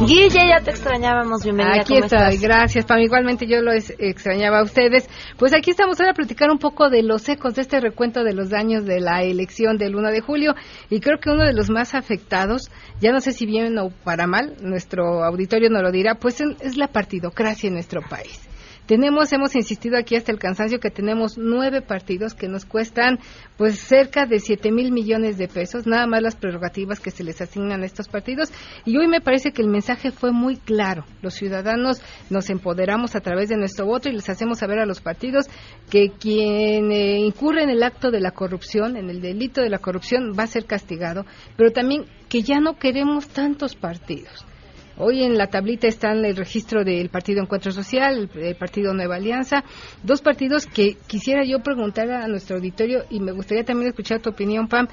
Guille, 0.06 0.48
ya 0.48 0.60
te 0.62 0.70
extrañábamos. 0.70 1.42
Bienvenida. 1.42 1.80
Aquí 1.80 1.96
estoy. 1.96 2.38
Gracias, 2.38 2.84
Pam. 2.84 3.00
Igualmente 3.00 3.44
yo 3.48 3.60
lo 3.60 3.72
extrañaba 3.72 4.60
a 4.60 4.62
ustedes. 4.62 5.08
Pues 5.36 5.52
aquí 5.52 5.72
estamos 5.72 5.98
ahora 5.98 6.12
a 6.12 6.14
platicar 6.14 6.48
un 6.48 6.58
poco 6.58 6.90
de 6.90 7.02
los 7.02 7.28
ecos 7.28 7.56
de 7.56 7.62
este 7.62 7.80
recuento 7.80 8.22
de 8.22 8.34
los 8.34 8.50
daños 8.50 8.86
de 8.86 9.00
la 9.00 9.24
elección 9.24 9.78
del 9.78 9.96
1 9.96 10.12
de 10.12 10.20
julio. 10.20 10.54
Y 10.90 11.00
creo 11.00 11.18
que 11.18 11.30
uno 11.30 11.44
de 11.44 11.54
los 11.54 11.70
más 11.70 11.96
afectados, 11.96 12.70
ya 13.00 13.10
no 13.10 13.20
sé 13.20 13.32
si 13.32 13.46
bien 13.46 13.76
o 13.78 13.90
para 14.04 14.28
mal, 14.28 14.54
nuestro 14.60 15.24
auditorio 15.24 15.70
nos 15.70 15.82
lo 15.82 15.90
dirá, 15.90 16.14
pues 16.14 16.40
es 16.40 16.76
la 16.76 16.86
partidocracia 16.86 17.66
en 17.66 17.74
nuestro 17.74 18.00
país. 18.00 18.46
Tenemos, 18.86 19.32
hemos 19.32 19.56
insistido 19.56 19.98
aquí 19.98 20.14
hasta 20.14 20.30
el 20.30 20.38
cansancio 20.38 20.78
que 20.78 20.90
tenemos 20.90 21.36
nueve 21.36 21.82
partidos 21.82 22.34
que 22.34 22.46
nos 22.46 22.64
cuestan 22.64 23.18
pues 23.56 23.80
cerca 23.80 24.26
de 24.26 24.38
siete 24.38 24.70
mil 24.70 24.92
millones 24.92 25.38
de 25.38 25.48
pesos, 25.48 25.88
nada 25.88 26.06
más 26.06 26.22
las 26.22 26.36
prerrogativas 26.36 27.00
que 27.00 27.10
se 27.10 27.24
les 27.24 27.40
asignan 27.40 27.82
a 27.82 27.86
estos 27.86 28.06
partidos. 28.06 28.52
Y 28.84 28.96
hoy 28.96 29.08
me 29.08 29.20
parece 29.20 29.50
que 29.50 29.62
el 29.62 29.68
mensaje 29.68 30.12
fue 30.12 30.30
muy 30.30 30.56
claro. 30.56 31.04
Los 31.20 31.34
ciudadanos 31.34 32.00
nos 32.30 32.48
empoderamos 32.48 33.16
a 33.16 33.20
través 33.20 33.48
de 33.48 33.56
nuestro 33.56 33.86
voto 33.86 34.08
y 34.08 34.12
les 34.12 34.28
hacemos 34.28 34.58
saber 34.58 34.78
a 34.78 34.86
los 34.86 35.00
partidos 35.00 35.46
que 35.90 36.10
quien 36.10 36.92
eh, 36.92 37.18
incurre 37.18 37.64
en 37.64 37.70
el 37.70 37.82
acto 37.82 38.12
de 38.12 38.20
la 38.20 38.30
corrupción, 38.30 38.96
en 38.96 39.10
el 39.10 39.20
delito 39.20 39.62
de 39.62 39.70
la 39.70 39.78
corrupción, 39.78 40.32
va 40.38 40.44
a 40.44 40.48
ser 40.48 40.64
castigado, 40.64 41.26
pero 41.56 41.72
también 41.72 42.04
que 42.28 42.42
ya 42.42 42.60
no 42.60 42.78
queremos 42.78 43.26
tantos 43.28 43.74
partidos 43.74 44.45
Hoy 44.98 45.24
en 45.24 45.36
la 45.36 45.48
tablita 45.48 45.86
están 45.86 46.24
el 46.24 46.36
registro 46.36 46.82
del 46.82 47.10
Partido 47.10 47.42
Encuentro 47.42 47.70
Social, 47.70 48.30
el 48.34 48.56
Partido 48.56 48.94
Nueva 48.94 49.16
Alianza, 49.16 49.62
dos 50.02 50.22
partidos 50.22 50.66
que 50.66 50.96
quisiera 51.06 51.44
yo 51.44 51.60
preguntar 51.60 52.10
a 52.10 52.26
nuestro 52.28 52.56
auditorio 52.56 53.04
y 53.10 53.20
me 53.20 53.32
gustaría 53.32 53.64
también 53.64 53.90
escuchar 53.90 54.20
tu 54.20 54.30
opinión, 54.30 54.68
Pam, 54.68 54.88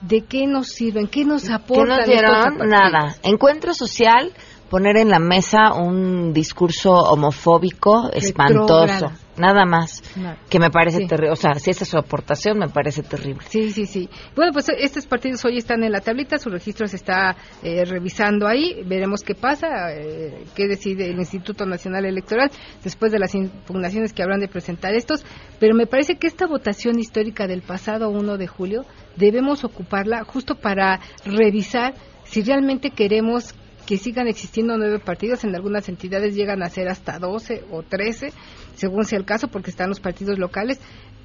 ¿de 0.00 0.22
qué 0.22 0.46
nos 0.46 0.68
sirven? 0.68 1.08
¿Qué 1.08 1.24
nos 1.24 1.50
aportan? 1.50 2.00
¿Qué 2.04 2.14
nos 2.14 2.54
dieron? 2.54 2.68
Nada. 2.68 3.16
Encuentro 3.24 3.74
Social 3.74 4.32
poner 4.70 4.96
en 4.96 5.10
la 5.10 5.18
mesa 5.18 5.74
un 5.74 6.32
discurso 6.32 6.92
homofóbico 6.92 8.08
espantoso, 8.12 9.10
nada 9.36 9.66
más, 9.66 10.00
que 10.48 10.60
me 10.60 10.70
parece 10.70 11.06
terrible, 11.06 11.32
o 11.32 11.36
sea, 11.36 11.54
si 11.54 11.70
esa 11.70 11.82
es 11.82 11.90
su 11.90 11.98
aportación, 11.98 12.56
me 12.56 12.68
parece 12.68 13.02
terrible. 13.02 13.44
Sí, 13.48 13.72
sí, 13.72 13.86
sí. 13.86 14.08
Bueno, 14.36 14.52
pues 14.52 14.68
estos 14.68 15.06
partidos 15.06 15.44
hoy 15.44 15.58
están 15.58 15.82
en 15.82 15.90
la 15.90 16.00
tablita, 16.00 16.38
su 16.38 16.50
registro 16.50 16.86
se 16.86 16.96
está 16.96 17.36
eh, 17.64 17.84
revisando 17.84 18.46
ahí, 18.46 18.84
veremos 18.86 19.22
qué 19.22 19.34
pasa, 19.34 19.92
eh, 19.92 20.44
qué 20.54 20.68
decide 20.68 21.10
el 21.10 21.18
Instituto 21.18 21.66
Nacional 21.66 22.04
Electoral 22.04 22.50
después 22.84 23.10
de 23.10 23.18
las 23.18 23.34
impugnaciones 23.34 24.12
que 24.12 24.22
habrán 24.22 24.38
de 24.38 24.48
presentar 24.48 24.94
estos, 24.94 25.24
pero 25.58 25.74
me 25.74 25.86
parece 25.86 26.14
que 26.14 26.28
esta 26.28 26.46
votación 26.46 27.00
histórica 27.00 27.48
del 27.48 27.62
pasado 27.62 28.08
1 28.08 28.38
de 28.38 28.46
julio 28.46 28.84
debemos 29.16 29.64
ocuparla 29.64 30.22
justo 30.22 30.54
para 30.54 31.00
revisar 31.24 31.94
si 32.22 32.42
realmente 32.42 32.90
queremos 32.90 33.54
que 33.90 33.98
sigan 33.98 34.28
existiendo 34.28 34.78
nueve 34.78 35.00
partidos, 35.00 35.42
en 35.42 35.52
algunas 35.56 35.88
entidades 35.88 36.36
llegan 36.36 36.62
a 36.62 36.70
ser 36.70 36.88
hasta 36.88 37.18
doce 37.18 37.64
o 37.72 37.82
trece, 37.82 38.32
según 38.76 39.04
sea 39.04 39.18
el 39.18 39.24
caso, 39.24 39.48
porque 39.48 39.70
están 39.70 39.88
los 39.88 39.98
partidos 39.98 40.38
locales, 40.38 40.78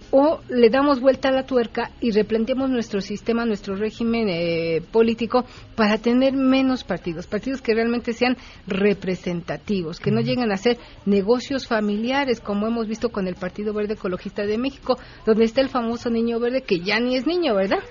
o 0.09 0.39
le 0.49 0.71
damos 0.71 0.99
vuelta 0.99 1.29
a 1.29 1.31
la 1.31 1.45
tuerca 1.45 1.91
y 2.01 2.09
replanteamos 2.09 2.71
nuestro 2.71 3.01
sistema, 3.01 3.45
nuestro 3.45 3.75
régimen 3.75 4.29
eh, 4.29 4.81
político 4.91 5.45
para 5.75 5.99
tener 5.99 6.33
menos 6.33 6.83
partidos, 6.83 7.27
partidos 7.27 7.61
que 7.61 7.75
realmente 7.75 8.13
sean 8.13 8.35
representativos, 8.65 9.99
que 9.99 10.09
no 10.09 10.21
lleguen 10.21 10.51
a 10.51 10.57
ser 10.57 10.79
negocios 11.05 11.67
familiares, 11.67 12.39
como 12.39 12.65
hemos 12.65 12.87
visto 12.87 13.09
con 13.09 13.27
el 13.27 13.35
Partido 13.35 13.75
Verde 13.75 13.93
Ecologista 13.93 14.43
de 14.43 14.57
México, 14.57 14.97
donde 15.23 15.43
está 15.45 15.61
el 15.61 15.69
famoso 15.69 16.09
niño 16.09 16.39
verde, 16.39 16.63
que 16.63 16.79
ya 16.79 16.99
ni 16.99 17.15
es 17.15 17.27
niño, 17.27 17.53
¿verdad? 17.53 17.83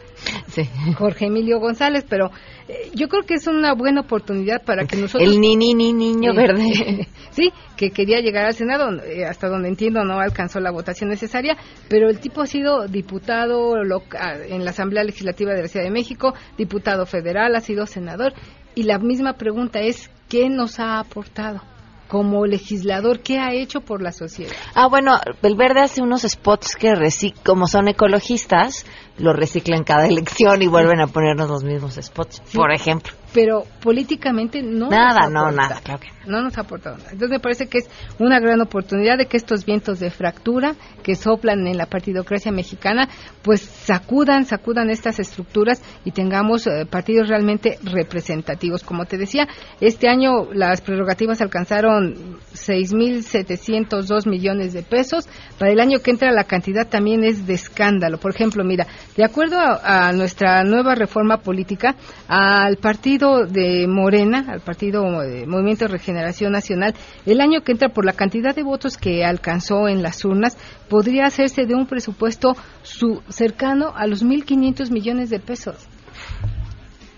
Sí. 0.48 0.62
Jorge 0.96 1.26
Emilio 1.26 1.58
González, 1.60 2.04
pero 2.08 2.30
eh, 2.68 2.90
yo 2.94 3.08
creo 3.08 3.22
que 3.24 3.34
es 3.34 3.46
una 3.46 3.74
buena 3.74 4.02
oportunidad 4.02 4.62
para 4.64 4.86
que 4.86 4.96
nosotros... 4.96 5.22
El 5.30 5.40
ni, 5.40 5.56
ni, 5.56 5.74
ni 5.74 5.92
niño 5.92 6.32
verde. 6.34 7.08
sí, 7.30 7.52
que 7.76 7.90
quería 7.90 8.20
llegar 8.20 8.46
al 8.46 8.54
Senado, 8.54 8.90
eh, 9.02 9.24
hasta 9.24 9.48
donde 9.48 9.68
entiendo 9.68 10.04
no 10.04 10.20
alcanzó 10.20 10.60
la 10.60 10.70
votación 10.70 11.10
necesaria, 11.10 11.56
pero 11.88 12.08
el 12.08 12.20
tipo 12.20 12.40
ha 12.42 12.46
sido 12.46 12.86
diputado 12.86 13.82
loca- 13.84 14.38
en 14.46 14.64
la 14.64 14.70
Asamblea 14.70 15.04
Legislativa 15.04 15.52
de 15.54 15.62
la 15.62 15.68
Ciudad 15.68 15.84
de 15.84 15.90
México, 15.92 16.34
diputado 16.56 17.06
federal, 17.06 17.54
ha 17.56 17.60
sido 17.60 17.86
senador, 17.86 18.32
y 18.74 18.84
la 18.84 18.98
misma 18.98 19.34
pregunta 19.34 19.80
es, 19.80 20.10
¿qué 20.28 20.48
nos 20.48 20.80
ha 20.80 20.98
aportado? 20.98 21.60
Como 22.08 22.44
legislador, 22.46 23.20
¿qué 23.20 23.38
ha 23.38 23.52
hecho 23.54 23.80
por 23.80 24.02
la 24.02 24.12
sociedad? 24.12 24.52
Ah, 24.74 24.88
bueno, 24.88 25.18
el 25.42 25.56
verde 25.56 25.80
hace 25.80 26.02
unos 26.02 26.22
spots 26.22 26.76
que, 26.76 26.90
reci- 26.92 27.34
como 27.44 27.66
son 27.66 27.88
ecologistas, 27.88 28.84
lo 29.18 29.32
reciclan 29.32 29.84
cada 29.84 30.06
elección 30.06 30.62
y 30.62 30.66
vuelven 30.66 31.00
a 31.00 31.06
ponernos 31.06 31.48
los 31.48 31.64
mismos 31.64 31.98
spots, 32.00 32.42
por 32.52 32.72
ejemplo. 32.72 33.12
pero 33.32 33.64
políticamente 33.82 34.62
no 34.62 34.88
Nada, 34.88 35.28
nos 35.28 35.32
no, 35.32 35.50
nada, 35.50 35.80
claro 35.82 36.00
que 36.00 36.08
no 36.26 36.42
nos 36.42 36.56
ha 36.56 36.62
aportado 36.62 36.96
nada. 36.96 37.10
Entonces 37.10 37.30
me 37.30 37.40
parece 37.40 37.66
que 37.66 37.78
es 37.78 37.90
una 38.18 38.40
gran 38.40 38.60
oportunidad 38.60 39.18
de 39.18 39.26
que 39.26 39.36
estos 39.36 39.64
vientos 39.64 40.00
de 40.00 40.10
fractura 40.10 40.74
que 41.02 41.14
soplan 41.14 41.66
en 41.66 41.76
la 41.76 41.86
partidocracia 41.86 42.50
mexicana, 42.50 43.08
pues 43.42 43.60
sacudan, 43.60 44.46
sacudan 44.46 44.90
estas 44.90 45.18
estructuras 45.18 45.82
y 46.04 46.12
tengamos 46.12 46.66
eh, 46.66 46.86
partidos 46.88 47.28
realmente 47.28 47.78
representativos. 47.82 48.82
Como 48.82 49.04
te 49.04 49.18
decía, 49.18 49.46
este 49.80 50.08
año 50.08 50.52
las 50.52 50.80
prerrogativas 50.80 51.40
alcanzaron 51.40 52.38
6.702 52.54 54.28
millones 54.28 54.72
de 54.72 54.82
pesos. 54.82 55.28
Para 55.58 55.72
el 55.72 55.80
año 55.80 56.00
que 56.00 56.10
entra 56.10 56.32
la 56.32 56.44
cantidad 56.44 56.88
también 56.88 57.24
es 57.24 57.46
de 57.46 57.54
escándalo. 57.54 58.18
Por 58.18 58.34
ejemplo, 58.34 58.64
mira, 58.64 58.86
de 59.16 59.24
acuerdo 59.24 59.58
a, 59.58 60.12
nuestra 60.12 60.64
nueva 60.64 60.94
reforma 60.94 61.38
política, 61.38 61.94
al 62.26 62.76
partido 62.76 63.46
de 63.46 63.86
Morena, 63.86 64.46
al 64.48 64.60
partido 64.60 65.02
de 65.20 65.46
Movimiento 65.46 65.84
de 65.84 65.92
Regeneración 65.92 66.52
Nacional, 66.52 66.94
el 67.24 67.40
año 67.40 67.62
que 67.62 67.72
entra 67.72 67.90
por 67.90 68.04
la 68.04 68.12
cantidad 68.12 68.54
de 68.54 68.62
votos 68.62 68.96
que 68.96 69.24
alcanzó 69.24 69.88
en 69.88 70.02
las 70.02 70.24
urnas, 70.24 70.56
podría 70.88 71.26
hacerse 71.26 71.66
de 71.66 71.74
un 71.74 71.86
presupuesto 71.86 72.56
su, 72.82 73.22
cercano 73.28 73.92
a 73.94 74.06
los 74.06 74.24
1.500 74.24 74.90
millones 74.90 75.30
de 75.30 75.38
pesos. 75.38 75.76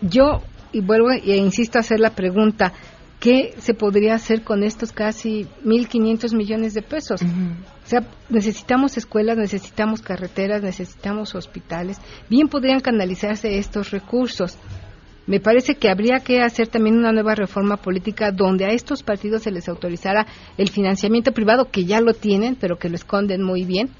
Yo, 0.03 0.43
y 0.73 0.81
vuelvo 0.81 1.11
e 1.11 1.37
insisto 1.37 1.79
a 1.79 1.81
hacer 1.81 2.01
la 2.01 2.11
pregunta, 2.11 2.73
¿qué 3.21 3.55
se 3.59 3.75
podría 3.75 4.15
hacer 4.15 4.43
con 4.43 4.63
estos 4.63 4.93
casi 4.93 5.47
1.500 5.65 6.37
millones 6.37 6.75
de 6.75 6.83
pesos? 6.83 7.21
O 7.87 7.89
sea, 7.89 8.01
necesitamos 8.29 8.97
escuelas, 8.97 9.39
necesitamos 9.39 10.03
carreteras, 10.03 10.61
necesitamos 10.61 11.37
hospitales. 11.37 11.99
Bien 12.29 12.49
podrían 12.49 12.81
canalizarse 12.81 13.59
estos 13.59 13.93
recursos. 13.93 14.59
Me 15.29 15.39
parece 15.39 15.77
que 15.77 15.89
habría 15.89 16.19
que 16.19 16.41
hacer 16.41 16.67
también 16.67 16.97
una 16.97 17.13
nueva 17.13 17.37
reforma 17.37 17.77
política 17.77 18.33
donde 18.33 18.65
a 18.65 18.71
estos 18.71 19.05
partidos 19.05 19.45
se 19.45 19.53
les 19.53 19.69
autorizara 19.69 20.27
el 20.59 20.69
financiamiento 20.69 21.31
privado, 21.31 21.71
que 21.71 21.85
ya 21.85 22.01
lo 22.01 22.13
tienen, 22.13 22.57
pero 22.57 22.77
que 22.77 22.89
lo 22.89 22.97
esconden 22.97 23.45
muy 23.45 23.65
bien, 23.65 23.91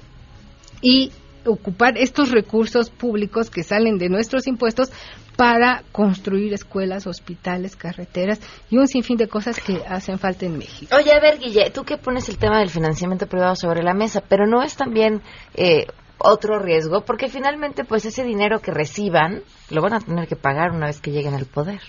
y 0.81 1.11
ocupar 1.45 1.97
estos 1.97 2.31
recursos 2.31 2.89
públicos 2.89 3.49
que 3.49 3.63
salen 3.63 3.97
de 3.97 4.09
nuestros 4.09 4.47
impuestos 4.47 4.91
para 5.37 5.83
construir 5.91 6.53
escuelas, 6.53 7.07
hospitales, 7.07 7.75
carreteras 7.75 8.41
y 8.69 8.77
un 8.77 8.87
sinfín 8.87 9.17
de 9.17 9.27
cosas 9.27 9.59
que 9.59 9.81
hacen 9.87 10.17
falta 10.19 10.45
en 10.45 10.57
México. 10.57 10.93
Oye, 10.95 11.13
a 11.13 11.19
ver, 11.19 11.37
Guille, 11.37 11.69
tú 11.69 11.83
que 11.85 11.97
pones 11.97 12.27
el 12.27 12.37
tema 12.37 12.59
del 12.59 12.69
financiamiento 12.69 13.27
privado 13.27 13.55
sobre 13.55 13.83
la 13.83 13.93
mesa, 13.93 14.21
pero 14.27 14.47
no 14.47 14.63
es 14.63 14.75
también 14.75 15.21
eh, 15.53 15.85
otro 16.17 16.57
riesgo, 16.57 17.01
porque 17.01 17.29
finalmente, 17.29 17.83
pues 17.85 18.03
ese 18.05 18.23
dinero 18.23 18.59
que 18.59 18.71
reciban 18.71 19.43
lo 19.69 19.81
van 19.83 19.93
a 19.93 19.99
tener 19.99 20.27
que 20.27 20.35
pagar 20.35 20.71
una 20.71 20.87
vez 20.87 20.99
que 20.99 21.11
lleguen 21.11 21.35
al 21.35 21.45
poder. 21.45 21.81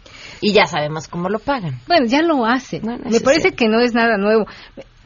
Y 0.42 0.52
ya 0.52 0.66
sabemos 0.66 1.08
cómo 1.08 1.30
lo 1.30 1.38
pagan. 1.38 1.80
Bueno, 1.86 2.06
ya 2.06 2.20
lo 2.22 2.44
hacen. 2.44 2.82
Bueno, 2.82 3.04
Me 3.10 3.20
parece 3.20 3.48
sí. 3.50 3.54
que 3.54 3.68
no 3.68 3.80
es 3.80 3.94
nada 3.94 4.18
nuevo. 4.18 4.46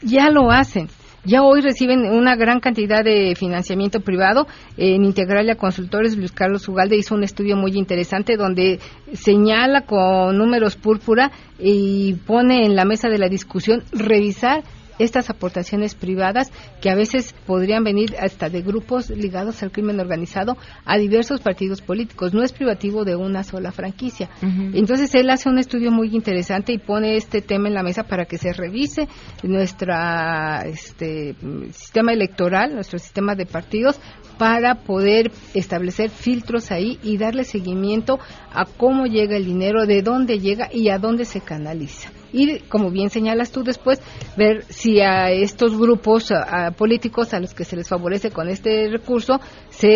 Ya 0.02 0.30
lo 0.30 0.50
hacen. 0.50 0.88
Ya 1.24 1.44
hoy 1.44 1.60
reciben 1.60 2.00
una 2.00 2.34
gran 2.34 2.58
cantidad 2.58 3.04
de 3.04 3.36
financiamiento 3.36 4.00
privado. 4.00 4.48
En 4.76 5.04
Integralia 5.04 5.54
Consultores, 5.54 6.16
Luis 6.16 6.32
Carlos 6.32 6.68
Ugalde 6.68 6.96
hizo 6.96 7.14
un 7.14 7.22
estudio 7.22 7.56
muy 7.56 7.78
interesante 7.78 8.36
donde 8.36 8.80
señala 9.12 9.82
con 9.82 10.36
números 10.36 10.74
púrpura 10.74 11.30
y 11.60 12.14
pone 12.26 12.66
en 12.66 12.74
la 12.74 12.84
mesa 12.84 13.08
de 13.08 13.18
la 13.18 13.28
discusión 13.28 13.84
revisar 13.92 14.64
estas 14.98 15.30
aportaciones 15.30 15.94
privadas 15.94 16.50
que 16.80 16.90
a 16.90 16.94
veces 16.94 17.34
podrían 17.46 17.84
venir 17.84 18.14
hasta 18.20 18.48
de 18.48 18.62
grupos 18.62 19.10
ligados 19.10 19.62
al 19.62 19.72
crimen 19.72 20.00
organizado 20.00 20.56
a 20.84 20.98
diversos 20.98 21.40
partidos 21.40 21.80
políticos. 21.80 22.34
No 22.34 22.42
es 22.42 22.52
privativo 22.52 23.04
de 23.04 23.16
una 23.16 23.44
sola 23.44 23.72
franquicia. 23.72 24.28
Entonces 24.40 25.14
él 25.14 25.30
hace 25.30 25.48
un 25.48 25.58
estudio 25.58 25.90
muy 25.90 26.14
interesante 26.14 26.72
y 26.72 26.78
pone 26.78 27.16
este 27.16 27.40
tema 27.40 27.68
en 27.68 27.74
la 27.74 27.82
mesa 27.82 28.04
para 28.04 28.24
que 28.24 28.38
se 28.38 28.52
revise 28.52 29.08
nuestra 29.42 30.64
este 30.66 31.34
sistema 31.72 32.12
electoral, 32.12 32.74
nuestro 32.74 32.98
sistema 32.98 33.34
de 33.34 33.46
partidos 33.46 34.00
para 34.38 34.76
poder 34.76 35.30
establecer 35.54 36.10
filtros 36.10 36.70
ahí 36.70 36.98
y 37.02 37.16
darle 37.16 37.44
seguimiento 37.44 38.18
a 38.52 38.64
cómo 38.64 39.06
llega 39.06 39.36
el 39.36 39.44
dinero, 39.44 39.86
de 39.86 40.02
dónde 40.02 40.38
llega 40.38 40.68
y 40.72 40.88
a 40.88 40.98
dónde 40.98 41.24
se 41.24 41.40
canaliza. 41.40 42.10
Y 42.32 42.60
como 42.60 42.90
bien 42.90 43.10
señalas 43.10 43.50
tú 43.52 43.62
después, 43.62 44.00
ver 44.36 44.64
si 44.68 45.00
a 45.00 45.30
estos 45.30 45.76
grupos 45.78 46.30
a- 46.32 46.66
a 46.66 46.70
políticos 46.70 47.34
a 47.34 47.40
los 47.40 47.52
que 47.54 47.64
se 47.64 47.76
les 47.76 47.88
favorece 47.88 48.30
con 48.30 48.48
este 48.48 48.88
recurso 48.90 49.38
se 49.70 49.88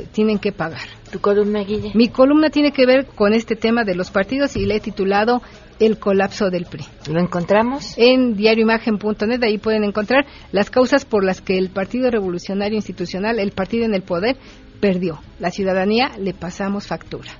eh, 0.00 0.06
tienen 0.12 0.38
que 0.38 0.52
pagar. 0.52 0.80
¿Tu 1.12 1.20
columna, 1.20 1.60
Guille? 1.64 1.92
Mi 1.94 2.08
columna 2.08 2.50
tiene 2.50 2.72
que 2.72 2.86
ver 2.86 3.06
con 3.06 3.32
este 3.34 3.56
tema 3.56 3.84
de 3.84 3.94
los 3.94 4.10
partidos 4.10 4.56
y 4.56 4.64
le 4.66 4.76
he 4.76 4.80
titulado 4.80 5.42
El 5.78 5.98
colapso 5.98 6.48
del 6.50 6.64
PRI. 6.64 6.84
¿Lo 7.12 7.20
encontramos? 7.20 7.94
En 7.96 8.34
diarioimagen.net, 8.34 9.42
ahí 9.42 9.58
pueden 9.58 9.84
encontrar 9.84 10.24
las 10.52 10.70
causas 10.70 11.04
por 11.04 11.22
las 11.24 11.40
que 11.42 11.58
el 11.58 11.68
Partido 11.70 12.10
Revolucionario 12.10 12.76
Institucional, 12.76 13.38
el 13.38 13.52
partido 13.52 13.84
en 13.84 13.94
el 13.94 14.02
poder, 14.02 14.36
perdió. 14.80 15.20
La 15.38 15.50
ciudadanía 15.50 16.12
le 16.18 16.32
pasamos 16.34 16.86
factura. 16.86 17.30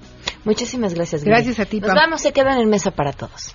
Muchísimas 0.45 0.95
gracias. 0.95 1.22
Guille. 1.22 1.34
Gracias 1.34 1.59
a 1.61 1.64
ti, 1.64 1.80
Nos 1.80 1.89
Pam. 1.89 1.97
vamos, 1.97 2.20
se 2.20 2.32
quedan 2.32 2.59
en 2.61 2.68
mesa 2.68 2.91
para 2.93 3.12
todos. 3.12 3.55